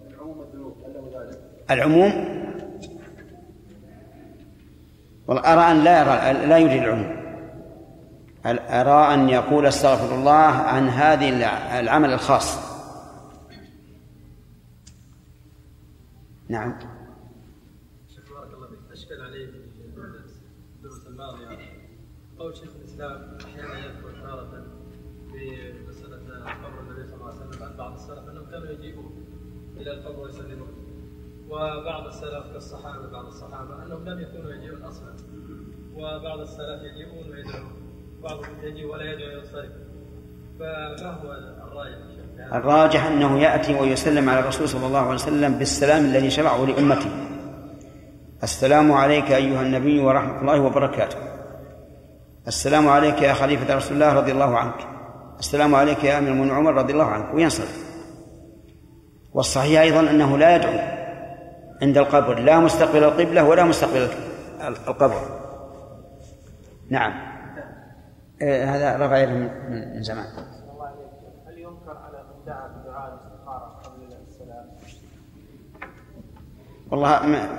العموم 0.07 0.41
الذنوب 0.41 0.77
هل 0.85 0.93
له 0.93 1.21
ذلك؟ 1.21 1.39
العموم؟ 1.71 2.39
والله 5.27 5.53
أرى 5.53 5.71
أن 5.71 5.83
لا 5.83 6.01
يرى 6.01 6.47
لا 6.47 6.57
يريد 6.57 6.83
العموم. 6.83 7.18
أرى 8.57 9.13
أن 9.13 9.29
يقول 9.29 9.65
استغفر 9.65 10.15
الله 10.15 10.31
عن 10.71 10.89
هذه 10.89 11.29
العمل 11.79 12.13
الخاص؟ 12.13 12.69
نعم. 16.49 16.79
بارك 18.29 18.53
الله 18.53 18.67
فيك. 18.67 18.79
أشكل 18.91 19.21
عليه 19.21 19.45
الدروس 20.75 21.07
الماضية 21.07 21.57
قول 22.39 22.57
شيخ 22.57 22.69
الإسلام 22.79 23.37
أحيانا 23.45 23.85
يذكر 23.85 24.11
تارة 24.21 24.63
في 25.31 25.73
مسألة 25.87 26.15
قبر 26.63 26.79
النبي 26.79 27.07
صلى 27.07 27.15
الله 27.15 27.25
عليه 27.25 27.49
وسلم 27.49 27.63
عن 27.63 27.77
بعض 27.77 27.93
السلف 27.93 28.29
أنهم 28.29 28.45
كانوا 28.51 28.67
يجيبون 28.67 29.25
إلى 29.77 29.91
القبر 29.91 30.19
ويسلمون. 30.19 30.73
وبعض 31.49 32.05
السلف 32.07 32.53
كالصحابة 32.53 33.07
بعض 33.11 33.25
الصحابة 33.25 33.83
أنهم 33.83 34.09
لم 34.09 34.19
يكونوا 34.19 34.51
يجيبون 34.51 34.81
أصلا. 34.81 35.13
وبعض 35.95 36.39
السلف 36.39 36.81
يجيبون 36.83 37.29
ويدعون. 37.31 37.88
بعضهم 38.23 38.63
يجي 38.63 38.85
ولا 38.85 39.03
يدعو 39.03 39.41
فما 40.59 41.11
هو 41.11 41.31
الراجح 41.67 42.53
الراجح 42.53 43.05
أنه 43.05 43.39
يأتي 43.39 43.73
ويسلم 43.75 44.29
على 44.29 44.39
الرسول 44.39 44.69
صلى 44.69 44.85
الله 44.87 44.99
عليه 44.99 45.13
وسلم 45.13 45.53
بالسلام 45.53 46.05
الذي 46.05 46.29
شرعه 46.29 46.65
لأمته. 46.65 47.09
السلام 48.43 48.91
عليك 48.91 49.31
أيها 49.31 49.61
النبي 49.61 49.99
ورحمة 49.99 50.41
الله 50.41 50.61
وبركاته. 50.61 51.17
السلام 52.47 52.87
عليك 52.87 53.21
يا 53.21 53.33
خليفة 53.33 53.75
رسول 53.75 53.93
الله 53.93 54.13
رضي 54.13 54.31
الله 54.31 54.57
عنك. 54.57 54.87
السلام 55.39 55.75
عليك 55.75 56.03
يا 56.03 56.17
أمير 56.17 56.31
المؤمنين 56.31 56.55
عمر 56.55 56.73
رضي 56.73 56.93
الله 56.93 57.05
عنك. 57.05 57.33
وينصرف. 57.33 57.89
والصحيح 59.33 59.81
أيضا 59.81 59.99
أنه 59.99 60.37
لا 60.37 60.55
يدعو 60.55 60.79
عند 61.81 61.97
القبر. 61.97 62.39
لا 62.39 62.59
مستقبل 62.59 63.03
القبلة 63.03 63.43
ولا 63.43 63.63
مستقبل 63.63 64.07
القبر. 64.87 65.21
نعم. 66.89 67.28
آه، 68.41 68.65
هذا 68.65 69.05
رفع 69.05 69.17
يده 69.17 69.33
من 69.69 70.03
زمان. 70.03 70.25
هل 71.47 71.57
ينكر 71.57 71.97
على 71.97 72.23
من 72.23 72.45
دعا 72.45 72.67
بدعاء 72.67 73.13
الاستخارة 73.13 73.79
قبل 73.83 74.15
السلام؟ 74.27 74.65
والله 76.91 77.25
ما 77.25 77.49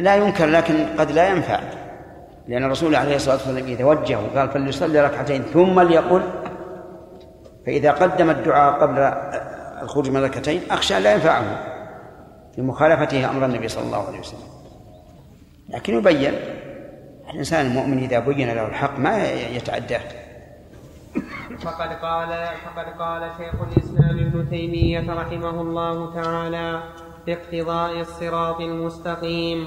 لا 0.00 0.16
ينكر 0.16 0.46
لكن 0.46 0.86
قد 0.98 1.10
لا 1.10 1.28
ينفع. 1.28 1.60
لأن 2.48 2.64
الرسول 2.64 2.94
عليه 2.94 3.16
الصلاة 3.16 3.34
والسلام 3.34 3.64
إذا 3.64 3.84
وجه 3.84 4.18
وقال 4.20 4.48
فليصلي 4.48 5.00
ركعتين 5.00 5.42
ثم 5.42 5.80
ليقل 5.80 6.22
فإذا 7.66 7.90
قدم 7.90 8.30
الدعاء 8.30 8.80
قبل 8.80 8.98
الخروج 9.82 10.10
من 10.10 10.24
ركعتين 10.24 10.60
أخشى 10.70 11.00
لا 11.00 11.14
ينفعه 11.14 11.42
لمخالفته 12.58 13.30
أمر 13.30 13.44
النبي 13.44 13.68
صلى 13.68 13.84
الله 13.84 14.06
عليه 14.06 14.20
وسلم. 14.20 14.48
لكن 15.68 15.94
يبين 15.94 16.34
الإنسان 17.30 17.66
المؤمن 17.66 17.98
إذا 17.98 18.18
بين 18.18 18.48
له 18.54 18.66
الحق 18.66 18.98
ما 18.98 19.32
يتعداه. 19.32 20.26
فقد 21.60 21.92
قال 21.92 22.48
فقد 22.64 22.86
قال 22.98 23.30
شيخ 23.38 23.54
الإسلام 23.62 24.18
ابن 24.18 24.50
تيمية 24.50 25.12
رحمه 25.14 25.60
الله 25.60 26.22
تعالى 26.22 26.82
في 27.24 27.32
اقتضاء 27.32 28.00
الصراط 28.00 28.60
المستقيم. 28.60 29.66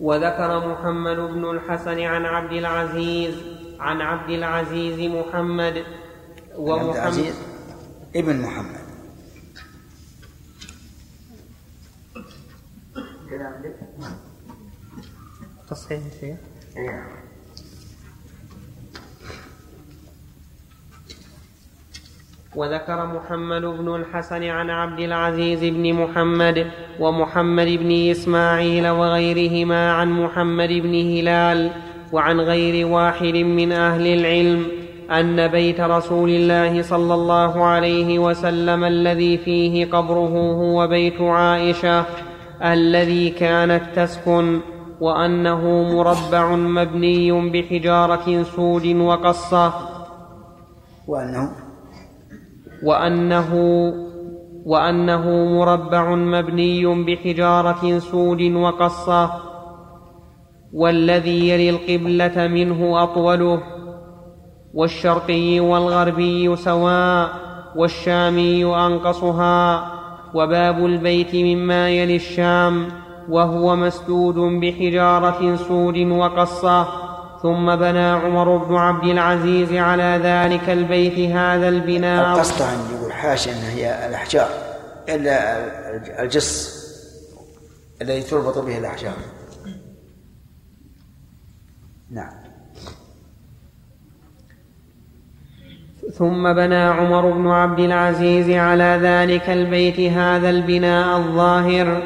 وذكر 0.00 0.68
محمد 0.68 1.16
بن 1.16 1.50
الحسن 1.50 2.00
عن 2.00 2.24
عبد 2.24 2.52
العزيز 2.52 3.34
عن 3.80 4.00
عبد 4.00 4.30
العزيز 4.30 5.12
محمد 5.12 5.84
ومحمد 6.56 7.34
ابن 8.16 8.40
محمد. 8.40 8.80
تصحيح 15.70 16.00
شيء 16.20 16.36
وذكر 22.56 23.06
محمد 23.06 23.62
بن 23.62 23.94
الحسن 23.94 24.44
عن 24.44 24.70
عبد 24.70 25.00
العزيز 25.00 25.60
بن 25.64 25.92
محمد 25.92 26.70
ومحمد 27.00 27.66
بن 27.66 28.10
إسماعيل 28.10 28.88
وغيرهما 28.88 29.92
عن 29.92 30.10
محمد 30.10 30.68
بن 30.68 30.94
هلال 30.94 31.70
وعن 32.12 32.40
غير 32.40 32.86
واحد 32.86 33.34
من 33.34 33.72
أهل 33.72 34.06
العلم 34.06 34.66
أن 35.10 35.48
بيت 35.48 35.80
رسول 35.80 36.30
الله 36.30 36.82
صلى 36.82 37.14
الله 37.14 37.64
عليه 37.64 38.18
وسلم 38.18 38.84
الذي 38.84 39.38
فيه 39.38 39.86
قبره 39.86 40.52
هو 40.52 40.86
بيت 40.86 41.20
عائشة 41.20 42.04
الذي 42.62 43.30
كانت 43.30 43.82
تسكن 43.96 44.60
وأنه 45.00 45.82
مربع 45.96 46.54
مبني 46.54 47.50
بحجارة 47.50 48.42
سود 48.42 48.86
وقصة. 48.86 49.72
وأنه 51.08 51.50
وأنه 52.82 53.54
وأنه 54.66 55.44
مربع 55.44 56.14
مبني 56.14 56.86
بحجارة 56.86 57.98
سود 57.98 58.42
وقصة. 58.42 59.30
والذي 60.72 61.48
يلي 61.48 61.70
القبلة 61.70 62.46
منه 62.46 63.02
أطوله. 63.02 63.62
والشرقي 64.74 65.60
والغربي 65.60 66.56
سواء. 66.56 67.30
والشامي 67.76 68.64
أنقصها. 68.64 69.92
وباب 70.34 70.86
البيت 70.86 71.34
مما 71.34 71.88
يلي 71.88 72.16
الشام. 72.16 72.88
وهو 73.28 73.76
مسدود 73.76 74.34
بحجارة 74.34 75.56
سود 75.56 75.96
وقصة. 75.96 77.10
ثم 77.42 77.76
بنى 77.76 78.10
عمر 78.10 78.56
بن 78.56 78.74
عبد 78.74 79.04
العزيز 79.04 79.72
على 79.72 80.20
ذلك 80.22 80.70
البيت 80.70 81.30
هذا 81.30 81.68
البناء. 81.68 82.34
القصد 82.34 82.62
أن 82.62 82.96
يقول 82.96 83.12
حاشا 83.12 83.70
هي 83.70 84.08
الأحجار 84.08 84.48
إلا 85.08 86.22
الجص 86.22 86.80
الذي 88.02 88.22
تربط 88.22 88.58
به 88.58 88.78
الأحجار. 88.78 89.16
نعم. 92.10 92.32
ثم 96.14 96.52
بنى 96.52 96.82
عمر 96.82 97.30
بن 97.30 97.46
عبد 97.48 97.80
العزيز 97.80 98.50
على 98.50 98.98
ذلك 99.02 99.50
البيت 99.50 100.00
هذا 100.00 100.50
البناء 100.50 101.18
الظاهر. 101.18 102.02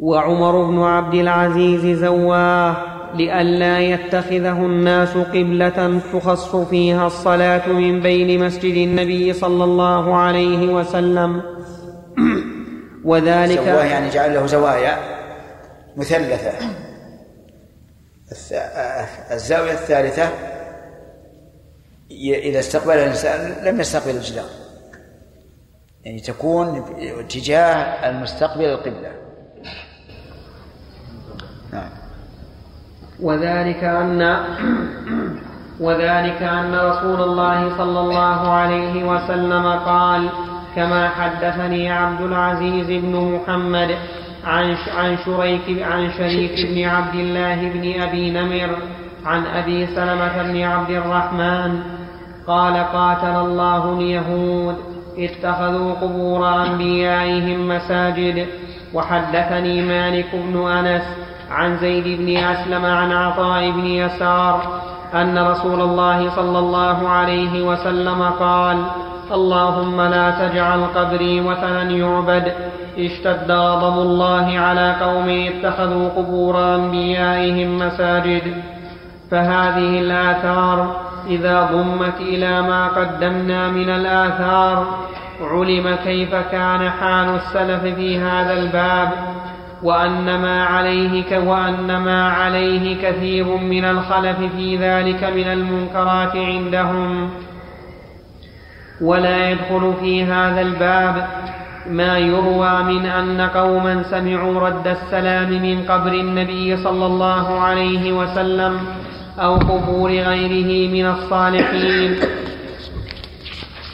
وعمر 0.00 0.64
بن 0.64 0.82
عبد 0.82 1.14
العزيز 1.14 1.98
زواه 1.98 2.76
لئلا 3.14 3.80
يتخذه 3.80 4.58
الناس 4.66 5.16
قبلة 5.16 6.00
تخص 6.12 6.56
فيها 6.56 7.06
الصلاة 7.06 7.68
من 7.68 8.00
بين 8.00 8.44
مسجد 8.44 8.74
النبي 8.74 9.32
صلى 9.32 9.64
الله 9.64 10.16
عليه 10.16 10.74
وسلم. 10.74 11.42
وذلك 13.04 13.56
سواه 13.56 13.84
يعني 13.84 14.10
جعل 14.10 14.34
له 14.34 14.46
زوايا 14.46 14.98
مثلثة. 15.96 16.52
الزاوية 19.30 19.72
الثالثة 19.72 20.28
إذا 22.20 22.58
استقبل 22.58 22.92
الإنسان 22.92 23.64
لم 23.64 23.80
يستقبل 23.80 24.16
الجدار. 24.16 24.48
يعني 26.04 26.20
تكون 26.20 26.84
اتجاه 26.98 28.10
المستقبل 28.10 28.64
القبلة. 28.64 29.19
نعم. 31.72 31.88
وذلك 33.22 33.84
أن 33.84 34.20
وذلك 35.80 36.42
أن 36.42 36.74
رسول 36.74 37.22
الله 37.22 37.76
صلى 37.78 38.00
الله 38.00 38.50
عليه 38.50 39.04
وسلم 39.04 39.66
قال 39.66 40.28
كما 40.76 41.08
حدثني 41.08 41.90
عبد 41.92 42.20
العزيز 42.20 42.86
بن 43.02 43.34
محمد 43.34 43.96
عن 44.44 44.76
عن 44.96 45.16
شريك 45.24 45.82
عن 45.82 46.10
شريك 46.18 46.66
بن 46.70 46.84
عبد 46.84 47.14
الله 47.14 47.68
بن 47.68 48.00
أبي 48.02 48.30
نمر 48.30 48.76
عن 49.26 49.46
أبي 49.46 49.86
سلمة 49.86 50.42
بن 50.42 50.62
عبد 50.62 50.90
الرحمن 50.90 51.80
قال 52.46 52.76
قاتل 52.76 53.36
الله 53.46 53.92
اليهود 53.98 54.76
اتخذوا 55.18 55.94
قبور 55.94 56.66
أنبيائهم 56.66 57.68
مساجد. 57.68 58.46
وحدثني 58.94 59.82
مالك 59.82 60.26
بن 60.32 60.68
أنس 60.68 61.02
عن 61.50 61.76
زيد 61.76 62.20
بن 62.20 62.36
أسلم 62.36 62.84
عن 62.84 63.12
عطاء 63.12 63.70
بن 63.70 63.86
يسار 63.86 64.80
أن 65.14 65.38
رسول 65.38 65.80
الله 65.80 66.30
صلى 66.36 66.58
الله 66.58 67.08
عليه 67.08 67.62
وسلم 67.62 68.22
قال 68.22 68.84
اللهم 69.32 70.00
لا 70.00 70.30
تجعل 70.30 70.84
قبري 70.94 71.40
وثنا 71.40 71.82
يعبد. 71.82 72.52
اشتد 72.98 73.50
غضب 73.50 74.02
الله 74.02 74.58
على 74.58 74.94
قوم 75.00 75.28
اتخذوا 75.28 76.08
قبور 76.08 76.74
أنبيائهم 76.74 77.78
مساجد. 77.78 78.62
فهذه 79.30 80.00
الآثار 80.00 80.96
إذا 81.26 81.68
ضمت 81.72 82.20
إلى 82.20 82.62
ما 82.62 82.88
قدمنا 82.88 83.68
من 83.68 83.90
الآثار 83.90 84.86
علم 85.40 85.96
كيف 86.04 86.34
كان 86.34 86.90
حال 86.90 87.34
السلف 87.34 87.82
في 87.94 88.18
هذا 88.18 88.52
الباب. 88.52 89.39
وأن 89.82 90.40
ما 90.40 90.64
عليه 90.64 91.38
وأن 91.38 91.96
ما 91.96 92.28
عليه 92.28 93.02
كثير 93.02 93.56
من 93.56 93.84
الخلف 93.84 94.36
في 94.56 94.76
ذلك 94.76 95.24
من 95.24 95.46
المنكرات 95.52 96.36
عندهم. 96.36 97.30
ولا 99.00 99.50
يدخل 99.50 99.94
في 100.00 100.24
هذا 100.24 100.60
الباب 100.60 101.26
ما 101.86 102.18
يروى 102.18 102.82
من 102.82 103.06
أن 103.06 103.40
قوما 103.40 104.02
سمعوا 104.02 104.60
رد 104.60 104.86
السلام 104.86 105.50
من 105.50 105.84
قبر 105.88 106.12
النبي 106.12 106.76
صلى 106.76 107.06
الله 107.06 107.60
عليه 107.60 108.12
وسلم 108.12 108.78
أو 109.38 109.54
قبور 109.54 110.10
غيره 110.10 110.92
من 110.92 111.06
الصالحين. 111.06 112.16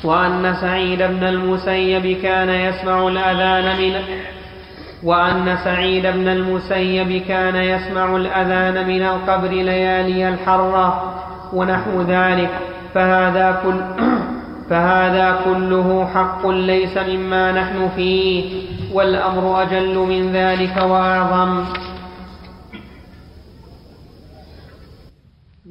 وأن 0.04 0.54
سعيد 0.60 1.02
بن 1.02 1.26
المسيب 1.26 2.16
كان 2.22 2.48
يسمع 2.48 3.08
الأذان 3.08 3.76
من 3.78 3.92
وأن 5.06 5.56
سعيد 5.64 6.06
بن 6.06 6.28
المسيب 6.28 7.22
كان 7.22 7.56
يسمع 7.56 8.16
الأذان 8.16 8.86
من 8.86 9.02
القبر 9.02 9.48
ليالي 9.48 10.28
الحرة 10.28 11.14
ونحو 11.52 12.02
ذلك 12.02 12.50
فهذا 12.94 13.60
كل 13.62 13.80
فهذا 14.70 15.38
كله 15.44 16.06
حق 16.06 16.46
ليس 16.46 16.96
مما 16.96 17.52
نحن 17.52 17.88
فيه 17.96 18.62
والأمر 18.92 19.62
أجل 19.62 19.94
من 19.94 20.32
ذلك 20.32 20.76
وأعظم. 20.76 21.64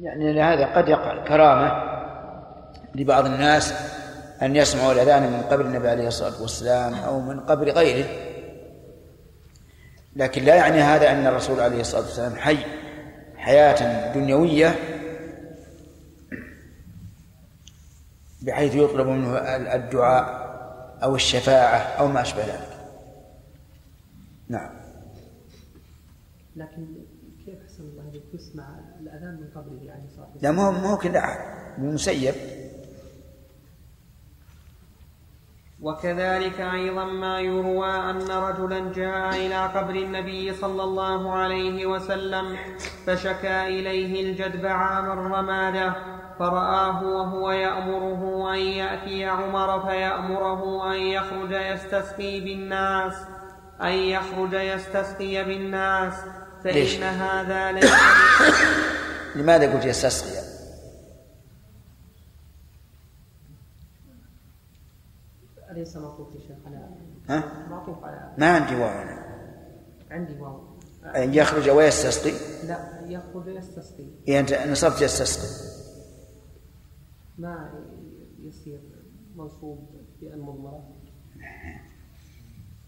يعني 0.00 0.32
لهذا 0.32 0.66
قد 0.66 0.88
يقع 0.88 1.12
الكرامة 1.12 1.72
لبعض 2.94 3.26
الناس 3.26 3.74
أن 4.42 4.56
يسمعوا 4.56 4.92
الأذان 4.92 5.22
من 5.22 5.42
قبل 5.50 5.66
النبي 5.66 5.88
عليه 5.88 6.08
الصلاة 6.08 6.42
والسلام 6.42 6.94
أو 6.94 7.20
من 7.20 7.40
قبل 7.40 7.70
غيره. 7.70 8.06
لكن 10.16 10.42
لا 10.42 10.54
يعني 10.54 10.80
هذا 10.80 11.12
أن 11.12 11.26
الرسول 11.26 11.60
عليه 11.60 11.80
الصلاة 11.80 12.02
والسلام 12.02 12.34
حي 12.34 12.58
حياة 13.36 14.14
دنيوية 14.14 14.74
بحيث 18.42 18.74
يطلب 18.74 19.06
منه 19.06 19.38
الدعاء 19.74 20.46
أو 21.02 21.14
الشفاعة 21.14 21.78
أو 21.78 22.08
ما 22.08 22.22
أشبه 22.22 22.42
ذلك. 22.42 22.76
نعم. 24.48 24.70
لكن 26.56 26.86
كيف 27.46 27.58
حسن 27.66 27.82
الله 27.82 28.22
تسمع 28.32 28.68
الأذان 29.00 29.34
من 29.34 29.48
قبله 29.54 29.92
عليه 29.92 30.04
الصلاة 30.04 30.28
والسلام؟ 30.32 30.56
لا 30.56 30.62
مو 30.62 30.88
مو 30.88 30.96
كل 30.96 31.16
أحد 31.16 31.38
المسيب 31.78 32.34
وكذلك 35.86 36.60
أيضا 36.60 37.04
ما 37.04 37.40
يروى 37.40 37.88
أن 37.88 38.30
رجلا 38.30 38.92
جاء 38.94 39.46
إلى 39.46 39.66
قبر 39.66 39.94
النبي 39.94 40.54
صلى 40.54 40.82
الله 40.82 41.32
عليه 41.32 41.86
وسلم 41.86 42.56
فشكى 43.06 43.62
إليه 43.66 44.30
الجدب 44.30 44.66
عام 44.66 45.10
الرمادة 45.18 45.94
فرآه 46.38 47.04
وهو 47.04 47.50
يأمره 47.50 48.54
أن 48.54 48.58
يأتي 48.58 49.24
عمر 49.24 49.80
فيأمره 49.80 50.92
أن 50.92 50.96
يخرج 50.96 51.50
يستسقي 51.50 52.40
بالناس 52.40 53.14
أن 53.82 53.92
يخرج 53.92 54.52
يستسقي 54.52 55.44
بالناس 55.44 56.14
فإن؟ 56.64 57.02
هذا 57.02 57.72
ليس 57.72 57.92
لماذا 59.36 59.72
قلت 59.72 59.84
يستسقي؟ 59.84 60.45
أليس 65.76 65.96
معطوف 65.96 66.34
يا 66.34 66.40
شيخ 66.40 66.56
على 66.66 66.88
ها؟ 67.28 67.68
معطوف 67.70 68.04
على 68.04 68.34
ما 68.38 68.46
عندي 68.46 68.74
واو 68.74 69.02
أنا. 69.02 69.26
عندي 70.10 70.40
واو. 70.40 70.76
أن 71.04 71.34
يخرج 71.34 71.70
ويستسقي 71.70 72.32
لا 72.66 73.00
يخرج 73.06 73.46
يستسقي. 73.46 74.06
يعني 74.26 74.40
أنت 74.40 74.70
نصبت 74.70 75.02
يستسقي. 75.02 75.76
ما 77.38 77.84
يصير 78.42 78.80
منصوب 79.36 80.06
بأن 80.20 80.38
مضمرة 80.38 80.96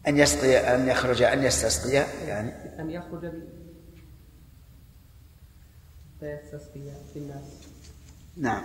أن 0.09 0.19
يسقي 0.19 0.74
أن 0.74 0.89
يخرج 0.89 1.23
أن 1.23 1.43
يستسقي 1.43 1.93
يعني؟ 2.27 2.51
أن 2.81 2.90
يخرج 2.90 3.27
ب... 3.27 3.48
فيستسقي 6.20 6.81
بالناس 7.15 7.69
نعم. 8.36 8.65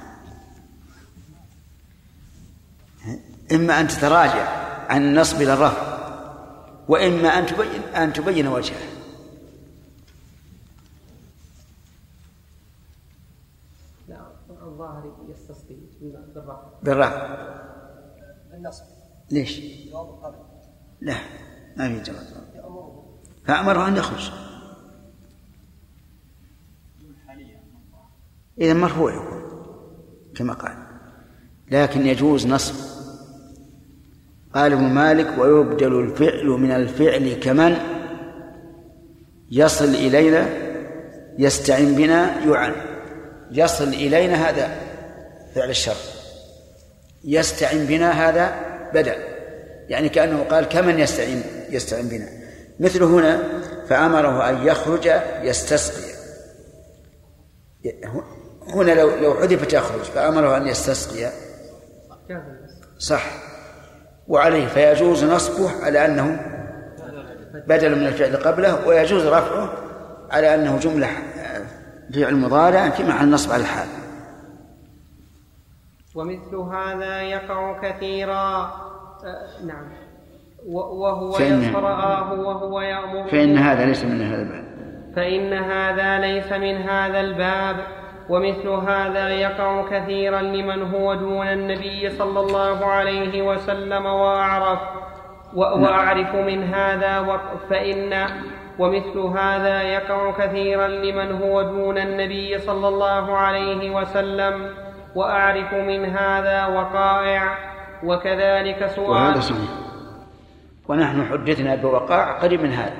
إما 3.52 3.80
أن 3.80 3.88
تتراجع 3.88 4.48
عن 4.90 5.02
النصب 5.02 5.42
إلى 5.42 5.54
الرفع 5.54 5.94
وإما 6.88 7.30
أن 7.30 7.46
تبين 7.46 7.82
أن 7.82 8.14
تبين 8.14 8.48
وجهه. 8.48 8.88
لا 14.08 14.18
الظاهر 14.50 15.16
بالرفع 16.32 16.62
بالرفع 16.84 17.38
النصب. 18.54 18.84
ليش؟ 19.32 19.60
لا 21.02 21.16
ما 21.78 21.90
في 21.90 22.12
جواب. 22.12 22.28
فأمره 23.46 23.88
أن 23.88 23.98
يخرج. 23.98 24.32
إذا 28.62 28.74
مرفوع 28.74 29.14
يكون 29.14 29.44
كما 30.36 30.54
قال. 30.54 30.88
لكن 31.72 32.06
يجوز 32.06 32.48
نصب 32.48 32.93
قال 34.56 34.74
ابن 34.74 34.84
مالك 34.84 35.28
ويبدل 35.38 36.00
الفعل 36.00 36.46
من 36.46 36.72
الفعل 36.72 37.40
كمن 37.44 37.78
يصل 39.52 39.86
إلينا 39.86 40.50
يستعن 41.38 41.96
بنا 41.96 42.46
يعن. 42.46 42.74
يصل 43.52 43.88
إلينا 43.88 44.50
هذا 44.50 44.78
فعل 45.56 45.70
الشر. 45.70 45.96
يستعن 47.24 47.86
بنا 47.86 48.30
هذا 48.30 48.56
بدل. 48.94 49.16
يعني 49.88 50.10
كأنه 50.10 50.44
قال 50.44 50.66
كمن 50.66 51.00
يستعين 51.00 51.44
يستعين 51.70 52.08
بنا. 52.08 52.28
مثل 52.80 53.04
هنا 53.04 53.44
فأمره 53.90 54.50
أن 54.50 54.68
يخرج 54.68 55.10
يستسقي. 55.42 56.14
هنا 58.68 58.92
لو 58.92 59.16
لو 59.16 59.34
حذفت 59.34 59.74
يخرج 59.74 60.02
فأمره 60.02 60.58
أن 60.58 60.68
يستسقي. 60.68 61.32
صح. 63.00 63.53
وعليه 64.28 64.68
فيجوز 64.68 65.24
نصبه 65.24 65.86
على 65.86 66.06
أنه 66.06 66.40
بدل 67.68 67.96
من 68.00 68.08
الفعل 68.08 68.36
قبله 68.36 68.88
ويجوز 68.88 69.28
رفعه 69.28 69.70
على 70.32 70.56
أنه 70.56 70.80
جملة 70.80 71.08
فعل 72.14 72.36
مضارع 72.36 72.90
في 72.90 73.04
محل 73.04 73.26
النصب 73.26 73.52
على 73.52 73.62
الحال. 73.62 73.88
ومثل 76.16 76.56
هذا 76.56 77.22
يقع 77.22 77.82
كثيرا. 77.82 78.60
أه 79.26 79.66
نعم. 79.66 79.90
وهو 80.68 81.32
فإن 81.32 81.76
رآه 81.76 82.34
وهو 82.34 82.82
يأمر 82.82 83.28
فإن 83.32 83.58
هذا 83.58 83.86
ليس 83.86 84.04
من 84.04 84.22
هذا 84.22 84.42
الباب. 84.42 84.64
فإن 85.16 85.54
هذا 85.54 86.20
ليس 86.20 86.52
من 86.52 86.82
هذا 86.82 87.20
الباب. 87.20 87.76
ومثل 88.30 88.70
هذا 88.70 89.30
يقع 89.30 89.90
كثيرا 89.90 90.42
لمن 90.42 90.82
هو 90.82 91.14
دون 91.14 91.48
النبي 91.48 92.10
صلى 92.10 92.40
الله 92.40 92.86
عليه 92.86 93.42
وسلم 93.42 94.06
وأعرف 94.06 94.80
وأعرف 95.54 96.36
من 96.36 96.64
هذا 96.64 97.40
فإن 97.70 98.28
ومثل 98.80 99.20
هذا 99.20 99.82
يقع 99.82 100.32
كثيرا 100.32 100.88
لمن 100.88 101.32
هو 101.32 101.62
دون 101.62 101.98
النبي 101.98 102.60
صلى 102.60 102.88
الله 102.88 103.38
عليه 103.38 103.96
وسلم 103.96 104.70
وأعرف 105.16 105.74
من 105.74 106.06
هذا 106.06 106.66
وقائع 106.66 107.58
وكذلك 108.04 108.88
سؤال 108.88 109.10
وهذا 109.10 109.40
صحيح 109.40 109.70
ونحن 110.90 111.26
حدثنا 111.26 111.76
بوقائع 111.76 112.40
قريب 112.40 112.62
من 112.62 112.74
هذا. 112.74 112.98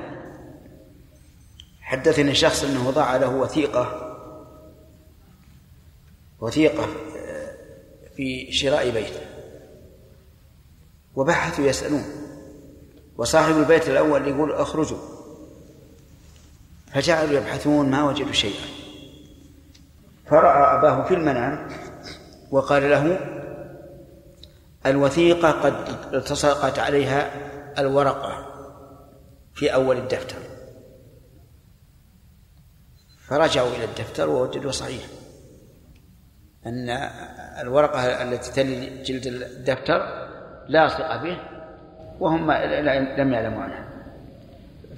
حدثني 1.82 2.34
شخص 2.34 2.64
أنه 2.64 2.90
ضاع 2.90 3.16
له 3.16 3.36
وثيقة 3.36 4.03
وثيقة 6.40 6.86
في 8.16 8.52
شراء 8.52 8.90
بيت. 8.90 9.14
وبحثوا 11.14 11.64
يسألون. 11.64 12.04
وصاحب 13.16 13.56
البيت 13.56 13.88
الأول 13.88 14.28
يقول 14.28 14.52
اخرجوا. 14.52 14.98
فجعلوا 16.92 17.32
يبحثون 17.32 17.90
ما 17.90 18.04
وجدوا 18.04 18.32
شيئا. 18.32 18.64
فرأى 20.26 20.78
أباه 20.78 21.08
في 21.08 21.14
المنام 21.14 21.68
وقال 22.50 22.90
له 22.90 23.18
الوثيقة 24.86 25.50
قد 25.50 25.74
التصقت 26.14 26.78
عليها 26.78 27.30
الورقة 27.78 28.46
في 29.54 29.74
أول 29.74 29.96
الدفتر. 29.96 30.36
فرجعوا 33.28 33.68
إلى 33.68 33.84
الدفتر 33.84 34.28
ووجدوا 34.28 34.70
صحيح. 34.70 35.02
أن 36.66 37.10
الورقة 37.62 38.22
التي 38.22 38.52
تلي 38.52 39.02
جلد 39.02 39.26
الدفتر 39.26 40.28
لاصقة 40.68 41.16
به 41.22 41.36
وهم 42.20 42.52
لم 43.18 43.32
يعلموا 43.32 43.62
عنها. 43.62 43.84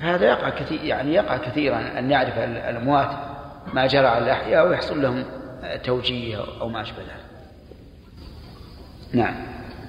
فهذا 0.01 0.27
يقع 0.27 0.49
كثير 0.49 0.85
يعني 0.85 1.15
يقع 1.15 1.37
كثيرا 1.37 1.99
أن 1.99 2.11
يعرف 2.11 2.39
الأموات 2.39 3.11
ما 3.73 3.87
جرى 3.87 4.07
على 4.07 4.25
الأحياء 4.25 4.69
ويحصل 4.69 5.03
لهم 5.03 5.25
توجيه 5.85 6.39
أو 6.61 6.69
ما 6.69 6.83
أشبه 6.83 6.99
ذلك. 6.99 7.27
نعم. 9.13 9.35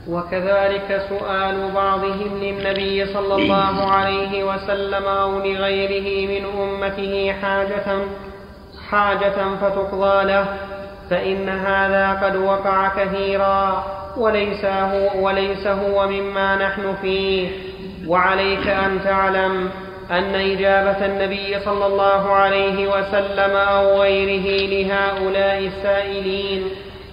وكذلك 0.07 1.05
سؤال 1.09 1.71
بعضهم 1.71 2.37
للنبي 2.43 3.05
صلى 3.05 3.35
الله 3.35 3.91
عليه 3.91 4.43
وسلم 4.43 5.05
أو 5.05 5.39
لغيره 5.39 6.27
من 6.27 6.59
أمته 6.59 7.33
حاجة 7.33 8.05
حاجة 8.89 9.55
فتقضى 9.61 10.23
له. 10.25 10.57
فإن 11.09 11.49
هذا 11.49 12.19
قد 12.23 12.35
وقع 12.35 12.87
كثيرا 12.87 13.85
وليس 14.17 14.65
هو, 14.65 15.25
وليس 15.25 15.67
هو 15.67 16.07
مما 16.07 16.55
نحن 16.55 16.95
فيه. 17.01 17.49
وعليك 18.07 18.67
أن 18.67 18.99
تعلم 19.03 19.69
أن 20.11 20.35
إجابة 20.35 21.05
النبي 21.05 21.59
صلى 21.59 21.85
الله 21.85 22.31
عليه 22.31 22.87
وسلم 22.87 23.55
أو 23.55 24.01
غيره 24.01 24.67
لهؤلاء 24.67 25.67
السائلين 25.67 26.63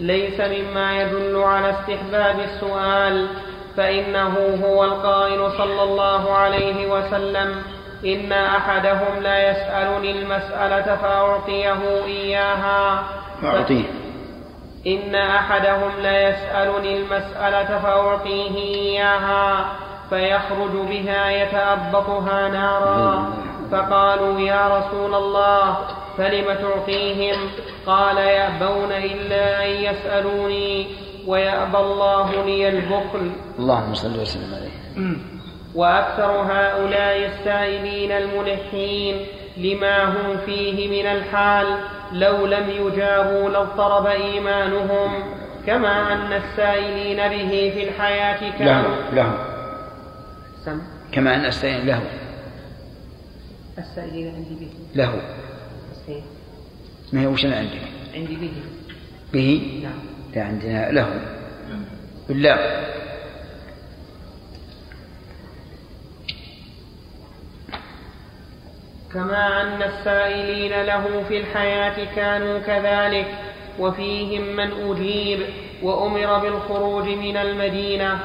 ليس 0.01 0.41
مما 0.41 1.03
يدل 1.03 1.37
على 1.37 1.71
استحباب 1.71 2.41
السؤال. 2.41 3.27
فإنه 3.77 4.59
هو 4.65 4.85
القائل 4.85 5.51
صلى 5.51 5.83
الله 5.83 6.33
عليه 6.33 6.87
وسلم 6.87 7.63
إن 8.05 8.33
أحدهم 8.33 9.23
لا 9.23 9.51
يسألني 9.51 10.11
المسألة 10.11 10.97
فأعطيه 10.97 12.05
إياها. 12.07 13.05
أعطيه. 13.47 13.85
إن 14.87 15.15
أحدهم 15.15 15.91
لا 16.03 16.29
يسألني 16.29 16.97
المسألة 16.97 17.79
فأعطيه 17.79 18.57
إياها 18.57 19.67
فيخرج 20.11 20.71
بها 20.89 21.31
يتأبطها 21.31 22.49
نارا. 22.49 23.33
فقالوا 23.73 24.41
يا 24.41 24.79
رسول 24.79 25.15
الله 25.15 25.77
فلم 26.19 26.45
تعطيهم؟ 26.45 27.39
قال 27.87 28.17
يأبون 28.17 28.93
إلا 28.93 29.65
أن 29.65 29.71
يسألوني 29.71 30.87
ويأبى 31.27 31.79
الله 31.79 32.45
لي 32.45 32.69
البخل. 32.69 33.31
اللهم 33.59 33.95
صل 33.95 34.21
وسلم 34.21 34.55
عليه. 34.55 34.75
وأكثر 35.75 36.31
هؤلاء 36.31 37.27
السائلين 37.27 38.13
الملحين. 38.13 39.27
لما 39.57 40.05
هم 40.05 40.37
فيه 40.47 41.03
من 41.03 41.07
الحال 41.07 41.67
لو 42.13 42.47
لم 42.47 42.71
يجابوا 42.71 43.51
لاضطرب 43.51 44.07
إيمانهم. 44.07 45.11
كما 45.67 46.13
أن 46.13 46.33
السائلين 46.33 47.17
به 47.17 47.73
في 47.75 47.89
الحياة 47.89 48.59
كانوا 48.59 48.97
له 49.13 49.15
له 49.15 49.39
سم. 50.65 50.79
كما 51.13 51.35
أن 51.35 51.45
السائل 51.45 51.87
له 51.87 52.03
السائلين 53.79 54.35
عندي 54.35 54.55
به. 54.55 54.71
له 54.95 55.13
إيه. 56.09 56.23
ما 57.13 57.21
هي 57.21 57.27
وش 57.27 57.45
أنا 57.45 57.57
عندي؟ 57.57 57.79
عندي 58.15 58.37
به. 58.37 58.53
به؟ 59.33 59.81
نعم. 59.83 60.15
لا 60.35 60.43
عندنا 60.43 60.91
له 60.91 61.21
بالله 62.29 62.57
كما 69.15 69.63
أن 69.63 69.83
السائلين 69.83 70.83
له 70.83 71.25
في 71.29 71.41
الحياة 71.41 72.15
كانوا 72.17 72.59
كذلك 72.59 73.27
وفيهم 73.79 74.57
من 74.57 74.91
أجيب 74.91 75.41
وأمر 75.83 76.39
بالخروج 76.39 77.09
من 77.09 77.37
المدينة. 77.37 78.19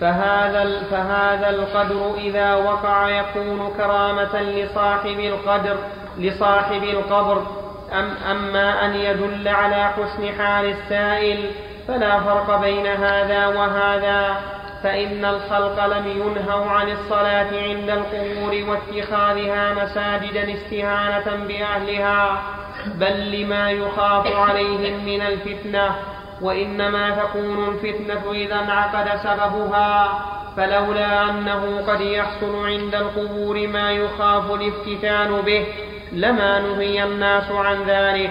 فهذا 0.00 0.82
فهذا 0.90 1.50
القدر 1.50 2.14
إذا 2.16 2.54
وقع 2.54 3.08
يكون 3.08 3.72
كرامة 3.76 4.42
لصاحب 4.42 5.20
القدر 5.20 5.76
لصاحب 6.18 6.82
القبر. 6.82 7.46
أم 7.92 8.14
أما 8.30 8.84
أن 8.84 8.94
يدل 8.94 9.48
على 9.48 9.88
حسن 9.88 10.32
حال 10.38 10.64
السائل 10.64 11.50
فلا 11.88 12.20
فرق 12.20 12.60
بين 12.60 12.86
هذا 12.86 13.46
وهذا. 13.46 14.36
فإن 14.82 15.24
الخلق 15.24 15.86
لم 15.86 16.08
ينهوا 16.08 16.70
عن 16.70 16.90
الصلاة 16.90 17.62
عند 17.62 17.90
القبور 17.90 18.70
واتخاذها 18.70 19.74
مساجدا 19.74 20.54
استهانة 20.54 21.46
بأهلها 21.48 22.42
بل 22.86 23.40
لما 23.40 23.70
يخاف 23.70 24.36
عليهم 24.36 25.04
من 25.04 25.22
الفتنة. 25.22 25.96
وإنما 26.40 27.10
تكون 27.10 27.68
الفتنة 27.68 28.32
إذا 28.32 28.54
انعقد 28.54 29.16
سببها 29.16 30.22
فلولا 30.56 31.30
أنه 31.30 31.84
قد 31.86 32.00
يحصل 32.00 32.66
عند 32.66 32.94
القبور 32.94 33.66
ما 33.66 33.92
يخاف 33.92 34.50
الافتتان 34.50 35.40
به 35.40 35.66
لما 36.12 36.58
نهي 36.58 37.04
الناس 37.04 37.50
عن 37.50 37.82
ذلك. 37.82 38.30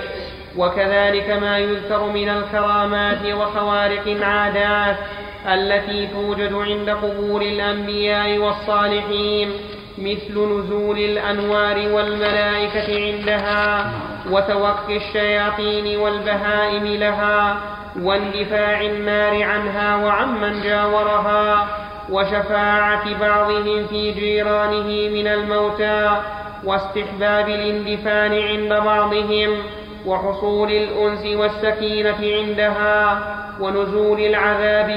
وكذلك 0.57 1.29
ما 1.29 1.57
يذكر 1.59 2.05
من 2.05 2.29
الكرامات 2.29 3.25
وخوارق 3.25 4.07
العادات 4.07 4.97
التي 5.47 6.07
توجد 6.07 6.53
عند 6.53 6.89
قبور 6.89 7.41
الأنبياء 7.41 8.37
والصالحين 8.37 9.49
مثل 9.97 10.31
نزول 10.31 10.99
الأنوار 10.99 11.93
والملائكة 11.93 13.05
عندها 13.05 13.91
وتوقي 14.31 14.97
الشياطين 14.97 15.99
والبهائم 15.99 16.85
لها 16.85 17.57
واندفاع 17.99 18.81
النار 18.81 19.43
عنها 19.43 19.95
وعمن 19.95 20.61
جاورها 20.61 21.67
وشفاعة 22.09 23.19
بعضهم 23.19 23.87
في 23.87 24.11
جيرانه 24.11 25.09
من 25.09 25.27
الموتى 25.27 26.21
واستحباب 26.63 27.49
الاندفان 27.49 28.33
عند 28.33 28.83
بعضهم. 28.85 29.63
وحصول 30.05 30.71
الأنس 30.71 31.25
والسكينة 31.25 32.17
عندها 32.21 33.19
ونزول 33.59 34.19
العذاب. 34.19 34.91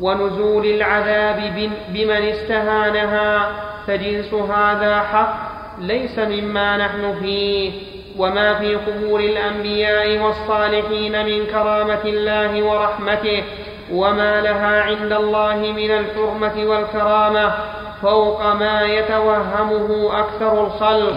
ونزول 0.00 0.66
العذاب 0.66 1.70
بمن 1.88 2.10
استهانها 2.10 3.52
فجنس 3.86 4.34
هذا 4.34 5.00
حق 5.00 5.34
ليس 5.78 6.18
مما 6.18 6.76
نحن 6.76 7.14
فيه 7.20 7.72
وما 8.18 8.54
في 8.54 8.74
قبور 8.74 9.20
الأنبياء 9.20 10.18
والصالحين 10.18 11.24
من 11.26 11.46
كرامة 11.46 12.00
الله 12.04 12.62
ورحمته 12.62 13.44
وما 13.92 14.40
لها 14.40 14.82
عند 14.82 15.12
الله 15.12 15.56
من 15.56 15.90
الحرمة 15.90 16.64
والكرامة 16.64 17.54
فوق 18.02 18.52
ما 18.52 18.82
يتوهمه 18.82 20.18
أكثر 20.20 20.66
الخلق 20.66 21.16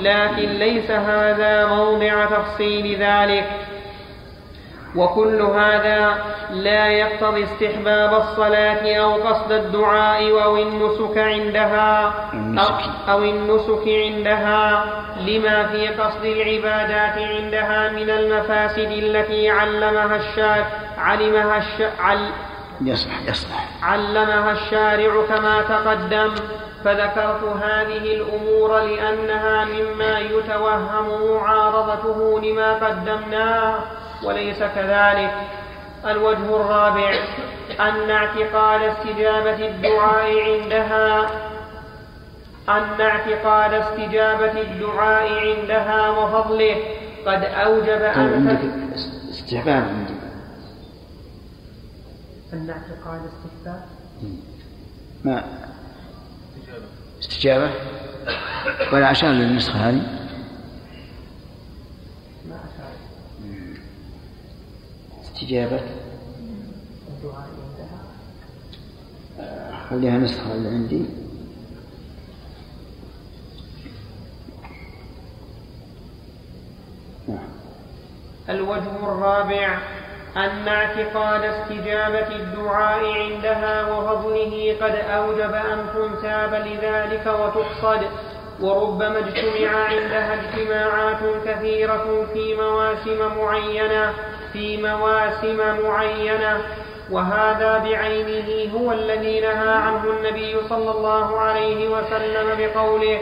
لكن 0.00 0.48
ليس 0.48 0.90
هذا 0.90 1.66
موضع 1.66 2.24
تفصيل 2.24 3.02
ذلك. 3.02 3.46
وكل 4.96 5.42
هذا 5.42 6.24
لا 6.50 6.86
يقتضي 6.88 7.44
استحباب 7.44 8.14
الصلاة 8.14 8.96
أو 8.96 9.14
قصد 9.14 9.52
الدعاء 9.52 10.42
أو 10.42 10.56
النسك 10.56 11.18
عندها 11.18 12.14
أو, 13.08 13.18
النسك 13.18 13.88
عندها 13.88 14.84
لما 15.20 15.66
في 15.66 15.88
قصد 15.88 16.24
العبادات 16.24 17.18
عندها 17.18 17.92
من 17.92 18.10
المفاسد 18.10 18.90
التي 18.90 19.50
علمها 19.50 20.16
الشارع 20.16 20.66
علمها 20.98 21.56
الشارع 21.56 22.18
يصلح 22.80 23.22
يصلح. 23.26 23.68
علمها 23.82 24.52
الشارع 24.52 25.26
كما 25.28 25.62
تقدم 25.62 26.34
فذكرت 26.84 27.44
هذه 27.62 28.14
الأمور 28.14 28.78
لأنها 28.78 29.64
مما 29.64 30.18
يتوهم 30.18 31.32
معارضته 31.32 32.40
لما 32.40 32.74
قدمناه 32.74 33.74
وليس 34.24 34.58
كذلك. 34.58 35.34
الوجه 36.06 36.56
الرابع 36.56 37.14
أن 37.80 38.10
اعتقاد 38.10 38.82
استجابة 38.82 39.68
الدعاء 39.68 40.42
عندها 40.42 41.26
أن 42.68 43.00
اعتقاد 43.00 43.74
استجابة 43.74 44.60
الدعاء 44.60 45.32
عندها 45.32 46.10
وفضله. 46.10 46.76
قد 47.26 47.44
أوجب 47.44 48.02
أن 48.02 48.48
عندك 48.48 48.60
استحباب 49.30 49.82
عندي 49.82 50.17
أن 52.52 52.70
اعتقاد 52.70 53.20
استحباب 53.26 53.82
ما؟ 55.24 55.44
استجابة؟ 57.20 57.70
ولا 58.92 59.06
عشان 59.06 59.28
للنسخة 59.28 59.88
هذه؟ 59.88 60.02
ما 62.48 62.56
أشار 62.56 62.92
استجابة؟ 65.24 65.80
الدعاء 67.08 67.48
عندها. 67.68 67.98
خليها 69.90 70.18
نسخة 70.18 70.54
اللي 70.54 70.68
عندي؟ 70.68 71.04
نعم. 77.28 77.48
الوجه 78.48 78.96
الرابع. 78.96 79.78
أن 80.36 80.68
اعتقاد 80.68 81.44
استجابة 81.44 82.36
الدعاء 82.36 83.12
عندها 83.12 83.92
وفضله 83.92 84.76
قد 84.80 84.94
أوجب 84.94 85.54
أن 85.54 85.86
تنتاب 85.94 86.54
لذلك 86.54 87.26
وتقصد. 87.26 88.00
وربما 88.60 89.18
اجتمع 89.18 89.70
عندها 89.84 90.34
اجتماعات 90.34 91.18
كثيرة 91.46 92.26
في 92.32 92.54
مواسم 92.54 93.38
معينة 93.38 94.12
في 94.52 94.82
مواسم 94.82 95.82
معينة. 95.84 96.60
وهذا 97.10 97.78
بعينه 97.78 98.72
هو 98.74 98.92
الذي 98.92 99.40
نهى 99.40 99.68
عنه 99.68 100.04
النبي 100.04 100.56
صلى 100.68 100.90
الله 100.90 101.40
عليه 101.40 101.88
وسلم 101.88 102.48
بقوله 102.58 103.18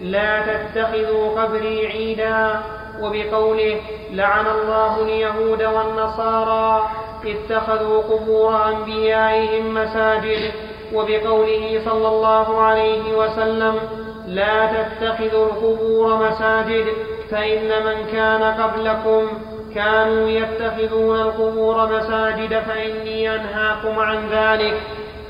لا 0.00 0.40
تتخذوا 0.40 1.42
قبري 1.42 1.86
عيدا. 1.86 2.60
وبقوله 3.02 3.80
لعن 4.12 4.46
الله 4.46 5.02
اليهود 5.02 5.62
والنصارى 5.62 6.90
اتخذوا 7.26 8.02
قبور 8.02 8.68
أنبيائهم 8.68 9.74
مساجد 9.74 10.52
وبقوله 10.94 11.80
صلى 11.84 12.08
الله 12.08 12.60
عليه 12.60 13.14
وسلم 13.14 13.74
لا 14.26 14.66
تتخذوا 14.72 15.46
القبور 15.46 16.28
مساجد 16.28 16.86
فإن 17.30 17.68
من 17.84 18.06
كان 18.12 18.42
قبلكم 18.42 19.28
كانوا 19.74 20.28
يتخذون 20.28 21.20
القبور 21.20 21.96
مساجد 21.96 22.58
فإني 22.58 23.34
أنهاكم 23.34 23.98
عن 23.98 24.28
ذلك. 24.28 24.74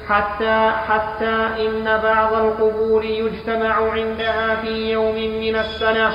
حتى 0.09 0.73
حتى 0.89 1.66
إن 1.66 2.01
بعض 2.03 2.32
القبور 2.32 3.05
يجتمع 3.05 3.90
عندها 3.93 4.57
في 4.62 4.93
يوم 4.93 5.15
من 5.15 5.57
السنة. 5.57 6.12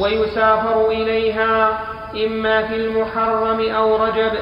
ويسافر 0.00 0.88
إليها 0.88 1.80
إما 2.26 2.62
في 2.62 2.76
المحرم 2.76 3.74
أو 3.74 3.96
رجب 3.96 4.32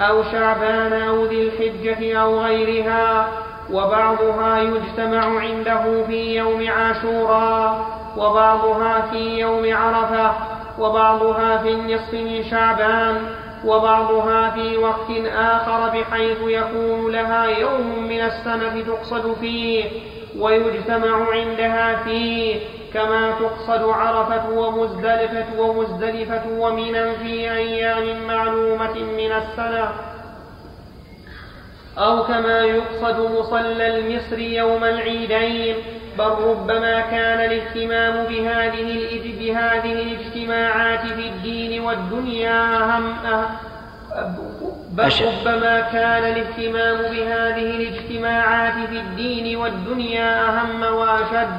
أو 0.00 0.22
شعبان 0.22 0.92
أو 0.92 1.24
ذي 1.24 1.42
الحجة 1.42 2.18
أو 2.18 2.40
غيرها 2.40 3.28
وبعضها 3.72 4.62
يجتمع 4.62 5.40
عنده 5.40 6.04
في 6.06 6.36
يوم 6.36 6.68
عاشوراء 6.70 7.86
وبعضها 8.16 9.00
في 9.10 9.40
يوم 9.40 9.76
عرفة 9.76 10.32
وبعضها 10.78 11.58
في 11.58 11.68
النصف 11.68 12.14
من 12.14 12.44
شعبان 12.50 13.16
وبعضها 13.64 14.50
في 14.50 14.76
وقت 14.76 15.10
آخر 15.36 15.88
بحيث 15.88 16.38
يكون 16.46 17.12
لها 17.12 17.46
يوم 17.46 18.06
من 18.08 18.20
السنة 18.20 18.82
تقصد 18.86 19.34
فيه. 19.40 19.84
ويجتمع 20.38 21.30
عندها 21.32 22.04
فيه 22.04 22.60
كما 22.94 23.30
تقصد 23.30 23.82
عرفة 23.82 24.50
ومزدلفة 24.50 25.60
ومزدلفة 25.60 26.42
ومنى 26.58 27.12
في 27.12 27.52
أيام 27.52 28.26
معلومة 28.26 28.94
من 28.94 29.32
السنة. 29.32 29.88
أو 31.98 32.24
كما 32.24 32.60
يقصد 32.60 33.20
مصلى 33.38 33.98
المصر 33.98 34.38
يوم 34.38 34.84
العيدين 34.84 35.76
بل 36.18 36.24
ربما 36.24 37.00
كان 37.00 37.40
الاهتمام 37.50 38.24
بهذه 38.26 39.20
بهذه 39.38 39.92
الاجتماعات 39.92 41.00
في 41.00 41.28
الدين 41.28 41.80
والدنيا 41.80 42.76
أهم 42.76 43.14
بل 44.92 45.10
ربما 45.26 45.80
كان 45.80 46.24
الاهتمام 46.24 46.96
بهذه 46.98 47.70
الاجتماعات 47.76 48.88
في 48.88 48.98
الدين 48.98 49.56
والدنيا 49.56 50.48
أهم 50.48 50.82
وأشد 50.82 51.56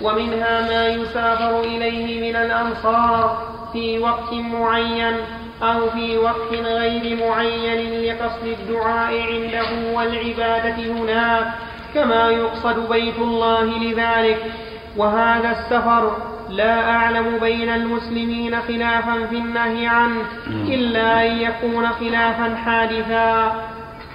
ومنها 0.00 0.60
ما 0.60 0.86
يسافر 0.86 1.60
إليه 1.60 2.30
من 2.30 2.36
الأمصار 2.36 3.48
في 3.72 3.98
وقت 3.98 4.32
معين 4.32 5.16
أو 5.62 5.90
في 5.90 6.18
وقت 6.18 6.52
غير 6.52 7.26
معين 7.26 8.02
لقصد 8.02 8.46
الدعاء 8.46 9.20
عنده 9.20 9.92
والعبادة 9.94 10.92
هناك 10.92 11.46
كما 11.94 12.30
يقصد 12.30 12.88
بيت 12.88 13.18
الله 13.18 13.64
لذلك. 13.64 14.52
وهذا 14.96 15.50
السفر 15.50 16.16
لا 16.50 16.90
أعلم 16.90 17.38
بين 17.40 17.68
المسلمين 17.68 18.60
خلافا 18.60 19.26
في 19.30 19.36
النهي 19.36 19.86
عنه 19.86 20.22
إلا 20.68 21.26
أن 21.26 21.38
يكون 21.38 21.88
خلافا 21.88 22.54
حادثا. 22.54 23.62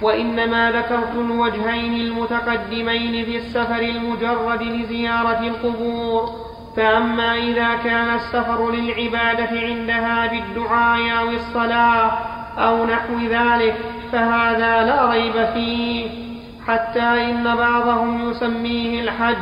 وإنما 0.02 0.70
ذكرت 0.70 1.14
الوجهين 1.14 1.94
المتقدمين 1.94 3.24
في 3.24 3.36
السفر 3.36 3.80
المجرد 3.80 4.62
لزيارة 4.62 5.40
القبور. 5.40 6.30
فأما 6.76 7.38
إذا 7.38 7.74
كان 7.84 8.14
السفر 8.14 8.70
للعبادة 8.70 9.60
عندها 9.60 10.26
بالدعاء 10.26 11.20
أو 11.20 11.30
الصلاة 11.30 12.12
أو 12.58 12.86
نحو 12.86 13.18
ذلك 13.18 13.76
فهذا 14.12 14.82
لا 14.82 15.10
ريب 15.10 15.46
فيه. 15.54 16.24
حتى 16.66 17.00
إن 17.00 17.56
بعضهم 17.56 18.30
يسميه 18.30 19.00
الحج 19.00 19.36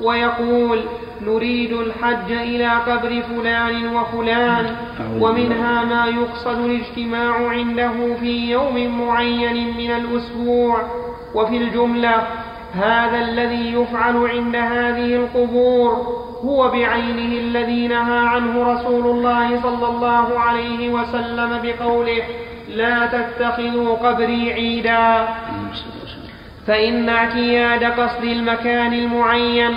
ويقول 0.00 0.80
نريد 1.26 1.72
الحج 1.72 2.32
إلى 2.32 2.68
قبر 2.68 3.22
فلان 3.22 3.96
وفلان 3.96 4.76
ومنها 5.20 5.84
ما 5.84 6.06
يقصد 6.06 6.64
الاجتماع 6.64 7.48
عنده 7.48 8.14
في 8.20 8.50
يوم 8.50 9.00
معين 9.00 9.76
من 9.76 9.90
الأسبوع. 9.90 10.82
وفي 11.34 11.56
الجملة 11.56 12.26
هذا 12.74 13.18
الذي 13.18 13.72
يفعل 13.72 14.26
عند 14.26 14.56
هذه 14.56 15.16
القبور 15.16 15.90
هو 16.44 16.68
بعينه 16.68 17.40
الذي 17.40 17.88
نهى 17.88 18.18
عنه 18.18 18.72
رسول 18.72 19.06
الله 19.06 19.62
صلى 19.62 19.86
الله 19.88 20.40
عليه 20.40 20.90
وسلم 20.90 21.60
بقوله 21.62 22.22
لا 22.68 23.06
تتخذوا 23.06 23.96
قبري 23.96 24.52
عيدا 24.52 25.28
فإن 26.66 27.08
اعتياد 27.08 27.84
قصد 27.84 28.24
المكان 28.24 28.92
المعين 28.92 29.74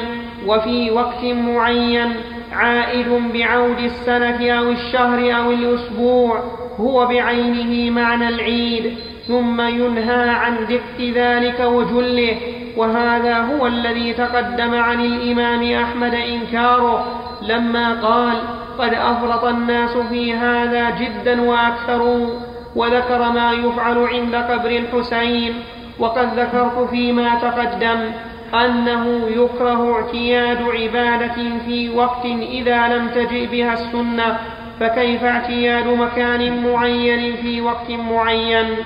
وفي 0.47 0.91
وقت 0.91 1.23
معين 1.23 2.15
عائد 2.51 3.07
بعود 3.33 3.79
السنة 3.79 4.51
أو 4.51 4.71
الشهر 4.71 5.37
أو 5.37 5.51
الأسبوع 5.51 6.43
هو 6.79 7.05
بعينه 7.05 8.01
معنى 8.01 8.29
العيد 8.29 8.97
ثم 9.27 9.61
ينهى 9.61 10.29
عن 10.29 10.55
ذكر 10.55 11.13
ذلك 11.15 11.59
وجله. 11.59 12.37
وهذا 12.77 13.37
هو 13.37 13.67
الذي 13.67 14.13
تقدم 14.13 14.75
عن 14.75 15.01
الإمام 15.01 15.83
أحمد 15.83 16.13
إنكاره 16.13 17.05
لما 17.41 17.93
قال 18.01 18.37
قد 18.79 18.93
أفرط 18.93 19.45
الناس 19.45 19.97
في 19.97 20.33
هذا 20.33 20.89
جدا 20.89 21.41
وأكثروا 21.41 22.27
وذكر 22.75 23.31
ما 23.31 23.51
يفعل 23.51 23.97
عند 23.97 24.35
قبر 24.35 24.69
الحسين 24.69 25.53
وقد 25.99 26.39
ذكرت 26.39 26.89
فيما 26.89 27.35
تقدم. 27.35 28.11
أنه 28.53 29.27
يكره 29.27 29.93
اعتياد 29.95 30.57
عبادة 30.57 31.59
في 31.65 31.89
وقت 31.89 32.25
إذا 32.25 32.87
لم 32.87 33.09
تجئ 33.09 33.47
بها 33.47 33.73
السنة 33.73 34.39
فكيف 34.79 35.23
اعتياد 35.23 35.85
مكان 35.85 36.63
معين 36.63 37.35
في 37.41 37.61
وقت 37.61 37.89
معين؟ 37.89 38.77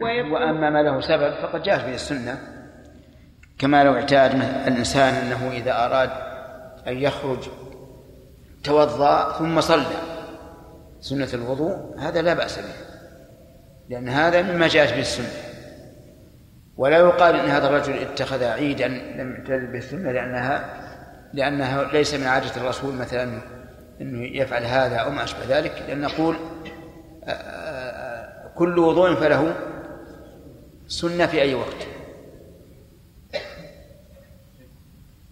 وأما 0.00 0.70
ما 0.70 0.82
له 0.82 1.00
سبب 1.00 1.34
فقد 1.42 1.62
جاءت 1.62 1.84
به 1.84 1.94
السنة. 1.94 2.38
كما 3.58 3.84
لو 3.84 3.94
اعتاد 3.94 4.34
الإنسان 4.66 5.14
أنه 5.14 5.50
إذا 5.52 5.72
أراد 5.86 6.10
أن 6.88 6.98
يخرج 6.98 7.38
توضأ 8.64 9.32
ثم 9.38 9.60
صلى. 9.60 9.84
سنة 11.00 11.28
الوضوء 11.34 11.76
هذا 11.98 12.22
لا 12.22 12.34
بأس 12.34 12.58
به 12.58 12.74
لأن 13.88 14.08
هذا 14.08 14.42
مما 14.42 14.68
جاءت 14.68 14.92
به 14.92 15.00
السنة. 15.00 15.45
ولا 16.76 16.98
يقال 16.98 17.36
إن 17.36 17.50
هذا 17.50 17.68
الرجل 17.68 17.92
اتخذ 17.92 18.44
عيدا 18.44 18.88
لم 18.88 19.34
يعتد 19.34 19.72
به 19.72 19.78
السنة 19.78 20.12
لانها 20.12 20.82
لانها 21.32 21.84
ليس 21.92 22.14
من 22.14 22.26
عادة 22.26 22.56
الرسول 22.56 22.94
مثلا 22.94 23.40
إنه 24.00 24.24
يفعل 24.36 24.62
هذا 24.62 24.96
أو 24.96 25.10
ما 25.10 25.24
أشبه 25.24 25.58
ذلك 25.58 25.84
لأن 25.88 26.00
نقول 26.00 26.36
كل 28.54 28.78
وضوء 28.78 29.14
فله 29.14 29.56
سنة 30.88 31.26
في 31.26 31.42
أي 31.42 31.54
وقت. 31.54 31.86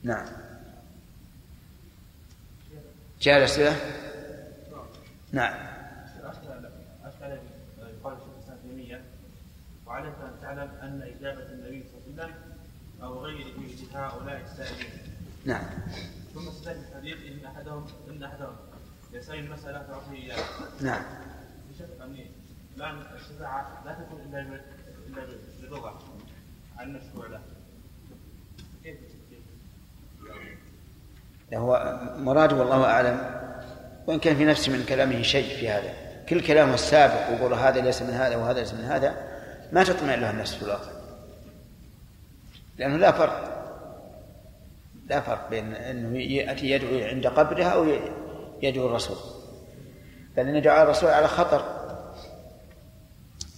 نعم. 0.03 0.27
جاء 3.21 3.39
الاسئله 3.39 3.77
نعم. 5.33 5.74
وعليك 10.59 10.71
أن 10.83 11.03
إجابة 11.03 11.53
النبي 11.53 11.85
صلى 11.93 12.01
الله 12.07 12.23
عليه 12.23 12.33
وسلم 12.33 12.35
أو 13.03 13.25
غيره 13.25 13.47
هؤلاء 13.95 14.41
السائلين. 14.41 14.91
نعم. 15.45 15.65
ثم 16.35 16.49
استدل 16.49 16.81
الحديث 16.91 17.17
إن 17.33 17.47
احدهم 17.47 17.87
إن 18.11 18.23
أحدهم 18.23 18.57
يسأل 19.13 19.39
المسألة 19.39 19.83
تعطيه 19.83 20.17
اياه. 20.17 20.45
نعم. 20.81 21.03
بشكل 21.71 22.01
يعني 22.01 22.31
الان 22.77 23.03
الشفاعه 23.15 23.83
لا 23.85 23.93
تكون 23.93 24.21
إلا 24.21 24.41
إلا 25.07 25.27
بالرضا 25.61 25.99
عن 26.79 26.97
المشروع 26.97 27.27
له. 27.27 27.41
كيف 28.85 28.97
هو 31.55 32.01
مراده 32.19 32.57
والله 32.57 32.85
أعلم 32.85 33.41
وإن 34.07 34.19
كان 34.19 34.37
في 34.37 34.45
نفسي 34.45 34.71
من 34.71 34.85
كلامه 34.89 35.23
شيء 35.23 35.57
في 35.57 35.69
هذا 35.69 35.95
كل 36.29 36.41
كلامه 36.41 36.75
السابق 36.75 37.31
ويقول 37.31 37.55
هذا 37.55 37.81
ليس 37.81 38.03
من 38.03 38.11
هذا 38.11 38.37
وهذا 38.37 38.61
ليس 38.61 38.75
من 38.75 38.85
هذا 38.85 39.34
ما 39.75 39.85
تطمئن 39.85 40.21
له 40.21 40.31
النفس 40.31 40.55
في 40.55 40.63
الواقع. 40.63 40.93
لأنه 42.79 42.97
لا 42.97 43.13
فرق. 43.13 43.55
لا 45.07 45.21
فرق 45.21 45.51
بين 45.51 45.75
أنه 45.75 46.19
يأتي 46.19 46.71
يدعو 46.71 47.09
عند 47.09 47.27
قبرها 47.27 47.69
أو 47.69 47.87
يدعو 48.63 48.87
الرسول. 48.87 49.17
بل 50.37 50.49
أن 50.49 50.57
يدعو 50.57 50.83
الرسول 50.83 51.11
على 51.11 51.29
خطر. 51.29 51.65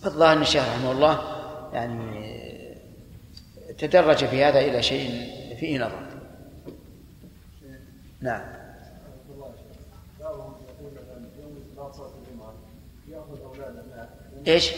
فالظاهر 0.02 0.32
أن 0.32 0.42
الشيخ 0.42 0.62
رحمه 0.62 0.92
الله 0.92 1.20
يعني 1.72 2.26
تدرج 3.78 4.24
في 4.24 4.44
هذا 4.44 4.60
إلى 4.60 4.82
شيء 4.82 5.10
فيه 5.60 5.78
نظر. 5.78 6.06
نعم. 8.20 8.56
إيش؟ 14.46 14.72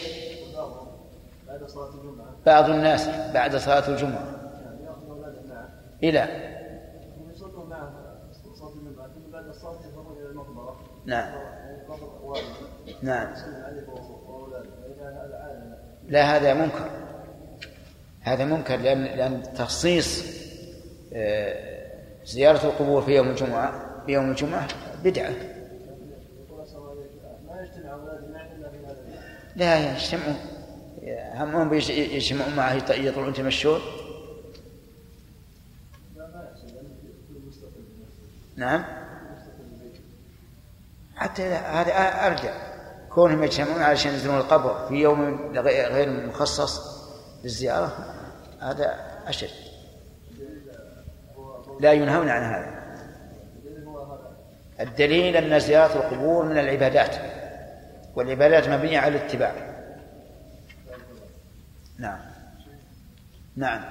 صلاة 1.69 1.89
الجمعة. 1.89 2.27
بعض 2.45 2.69
الناس 2.69 3.07
بعد 3.33 3.55
صلاة 3.55 3.89
الجمعة. 3.89 4.39
إلى. 6.03 6.49
نعم. 11.05 11.33
نعم. 13.01 13.33
لا 16.07 16.37
هذا 16.37 16.53
منكر. 16.53 16.89
هذا 18.21 18.45
منكر 18.45 18.75
لأن 18.75 19.03
لأن 19.03 19.43
تخصيص 19.53 20.39
آه، 21.13 21.89
زيارة 22.25 22.65
القبور 22.65 23.01
في 23.01 23.15
يوم 23.15 23.29
الجمعة 23.29 24.03
في 24.05 24.11
يوم 24.11 24.29
الجمعة 24.29 24.67
بدعة. 25.03 25.33
لا 29.55 29.91
يجتمعوا 29.91 30.58
همهم 31.39 31.73
يجتمعون 31.73 32.55
معه 32.55 32.73
يطلعون 32.73 33.29
يتمشون. 33.29 33.81
نعم. 38.55 38.83
حتى 41.15 41.43
هذا 41.43 41.93
أرجع. 42.27 42.53
كونهم 43.09 43.43
يجتمعون 43.43 43.81
علشان 43.81 44.13
يزورون 44.13 44.39
القبر 44.39 44.87
في 44.87 44.93
يوم 44.93 45.51
غير 45.57 46.09
مخصص 46.09 46.99
للزيارة 47.43 48.15
هذا 48.61 48.99
أشد. 49.27 49.49
لا 51.79 51.93
ينهون 51.93 52.29
عن 52.29 52.43
هذا. 52.43 52.79
الدليل 54.79 55.37
أن 55.37 55.59
زيارة 55.59 55.93
القبور 55.93 56.45
من 56.45 56.57
العبادات 56.57 57.15
والعبادات 58.15 58.69
مبنية 58.69 58.99
على 58.99 59.17
الاتباع. 59.17 59.68
نعم 61.99 62.19
نعم 63.55 63.81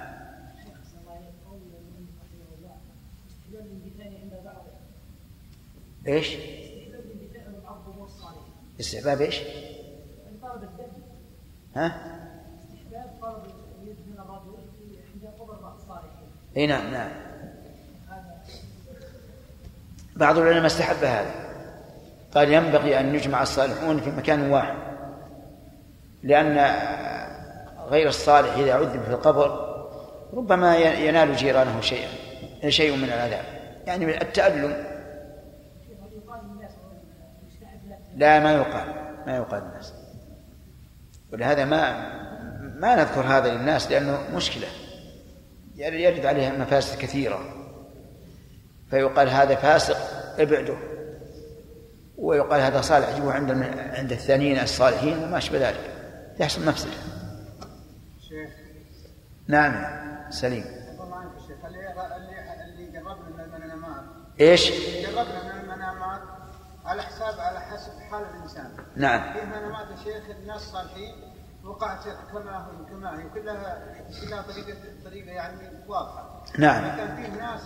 إيش؟ 6.07 6.37
استحباب 8.81 9.21
إيش؟ 9.21 9.41
ها؟ 11.77 12.19
إي 16.57 16.67
نعم 16.67 16.91
نعم 16.91 17.11
بعض 20.17 20.39
العلماء 20.39 20.67
استحب 20.67 21.05
هذا 21.05 21.49
قال 22.35 22.53
ينبغي 22.53 23.01
أن 23.01 23.15
يجمع 23.15 23.43
الصالحون 23.43 24.01
في 24.01 24.11
مكان 24.11 24.51
واحد 24.51 24.77
لأن 26.23 26.59
غير 27.91 28.09
الصالح 28.09 28.57
إذا 28.57 28.75
عذب 28.75 29.03
في 29.03 29.11
القبر 29.11 29.69
ربما 30.33 30.77
ينال 30.77 31.37
جيرانه 31.37 31.81
شيئا 31.81 32.09
شيء 32.69 32.97
من 32.97 33.05
العذاب. 33.05 33.45
يعني 33.87 34.23
التألم. 34.23 34.85
لا 38.17 38.41
ما 38.41 38.53
يقال 38.53 38.95
ما 39.27 39.37
يقال 39.37 39.63
للناس. 39.63 39.93
ولهذا 41.33 41.65
ما 41.65 42.09
ما 42.61 42.97
نذكر 42.97 43.21
هذا 43.21 43.55
للناس 43.55 43.91
لأنه 43.91 44.19
مشكلة. 44.35 44.67
يرد 45.77 46.27
عليها 46.27 46.53
مفاسد 46.53 46.99
كثيرة. 46.99 47.41
فيقال 48.91 49.29
هذا 49.29 49.55
فاسق 49.55 49.97
ابعده. 50.39 50.77
ويقال 52.19 52.61
هذا 52.61 52.81
صالح 52.81 53.15
جيبه 53.15 53.33
عند 53.33 53.51
عند 53.93 54.13
الثانيين 54.13 54.59
الصالحين 54.59 55.19
وما 55.19 55.39
أشبه 55.39 55.69
ذلك. 55.69 55.91
يحصل 56.41 56.67
مفسدة. 56.67 57.18
نعم. 59.49 60.31
سليم. 60.31 60.65
إيش؟ 64.41 64.71
قربنا 65.07 65.43
من 65.45 65.61
المنامات 65.61 66.21
على 66.85 67.03
حساب 67.03 67.41
على 67.41 67.61
حسب 67.61 67.93
حال 68.11 68.23
الإنسان. 68.23 68.77
نعم. 68.97 69.33
في 69.33 69.47
منامات 69.47 69.91
يا 69.91 69.97
شيخ 69.97 70.31
الناس 70.31 70.61
صالحين 70.61 71.15
وقعت 71.65 72.05
كما 72.33 72.59
هم 72.59 72.87
كما 72.87 73.21
هي. 73.21 73.29
كلها 73.29 73.95
كلها 74.21 74.43
طريقه 74.43 74.77
طريقة 75.05 75.31
يعني 75.31 75.87
واضحة. 75.89 76.45
نعم. 76.59 76.97
كان 76.97 77.17
فيه 77.17 77.29
ناس 77.29 77.63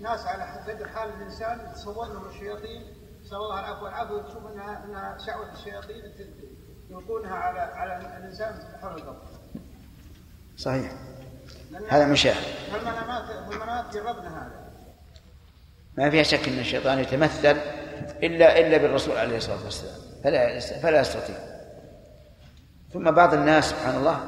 ناس 0.00 0.26
على 0.26 0.72
قدر 0.72 0.88
حال 0.88 1.08
الإنسان 1.08 1.72
تصور 1.74 2.06
لهم 2.06 2.28
الشياطين. 2.28 2.82
نسال 3.24 3.36
الله 3.36 3.60
العفو 3.60 3.84
والعافيه 3.84 4.14
وتشوف 4.14 4.46
انها 4.46 4.84
إنها 4.84 5.18
شعوة 5.18 5.52
الشياطين 5.52 6.12
يلقونها 6.90 7.34
على 7.34 7.60
على 7.60 8.16
الإنسان 8.18 8.54
حول 8.82 8.94
القبر 8.94 9.22
صحيح. 10.56 10.92
هذا 11.88 12.06
مشاهد 12.06 12.44
فالمنامات 12.72 13.22
المنامات 13.30 13.94
جربنا 13.94 14.28
هذا. 14.28 14.52
ما 15.98 16.10
فيها 16.10 16.22
شك 16.22 16.48
إن 16.48 16.58
الشيطان 16.58 16.98
يتمثل 16.98 17.56
الا 18.22 18.58
إلا 18.58 18.76
بالرسول 18.76 19.16
عليه 19.16 19.36
الصلاة 19.36 19.64
والسلام. 19.64 19.94
فلا 20.24 20.60
فلا 20.60 21.00
يستطيع. 21.00 21.36
ثم 22.92 23.10
بعض 23.10 23.34
الناس 23.34 23.70
سبحان 23.70 23.96
الله 23.96 24.20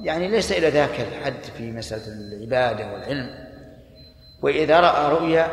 يعني 0.00 0.28
ليس 0.28 0.52
إلى 0.52 0.68
ذاك 0.68 1.00
الحد 1.00 1.42
في 1.56 1.72
مسألة 1.72 2.02
العبادة 2.06 2.92
والعلم 2.92 3.30
وإذا 4.42 4.80
رأى 4.80 5.12
رؤيا 5.12 5.48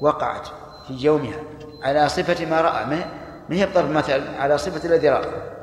وقعت 0.00 0.48
في 0.86 0.94
يومها 0.94 1.40
على 1.82 2.08
صفة 2.08 2.46
ما 2.46 2.60
رأى 2.60 2.86
ما 2.86 3.56
هي 3.56 3.66
بضرب 3.66 3.90
مثل؟ 3.90 4.22
على 4.38 4.58
صفة 4.58 4.88
الذي 4.88 5.08
رأى. 5.08 5.55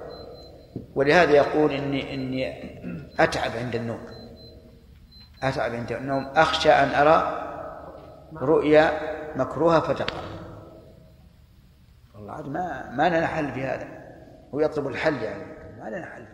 ولهذا 0.95 1.31
يقول 1.31 1.71
اني 1.71 2.13
إني 2.13 2.53
أتعب 3.19 3.51
عند 3.51 3.75
النوم. 3.75 3.99
أتعب 5.43 5.75
عند 5.75 5.91
النوم. 5.91 6.25
أخشى 6.35 6.71
أن 6.71 7.07
أرى 7.07 7.39
رؤيا 8.33 8.91
مكروهة 9.35 9.79
فتقع 9.79 10.21
والله 12.15 12.49
ما 12.49 12.91
ما 12.91 13.09
لنا 13.09 13.27
حل 13.27 13.51
في 13.51 13.63
هذا. 13.63 13.87
هو 14.53 14.59
يطلب 14.59 14.87
الحل 14.87 15.15
يعني 15.15 15.43
ما 15.79 15.89
لنا 15.89 16.05
حل. 16.05 16.32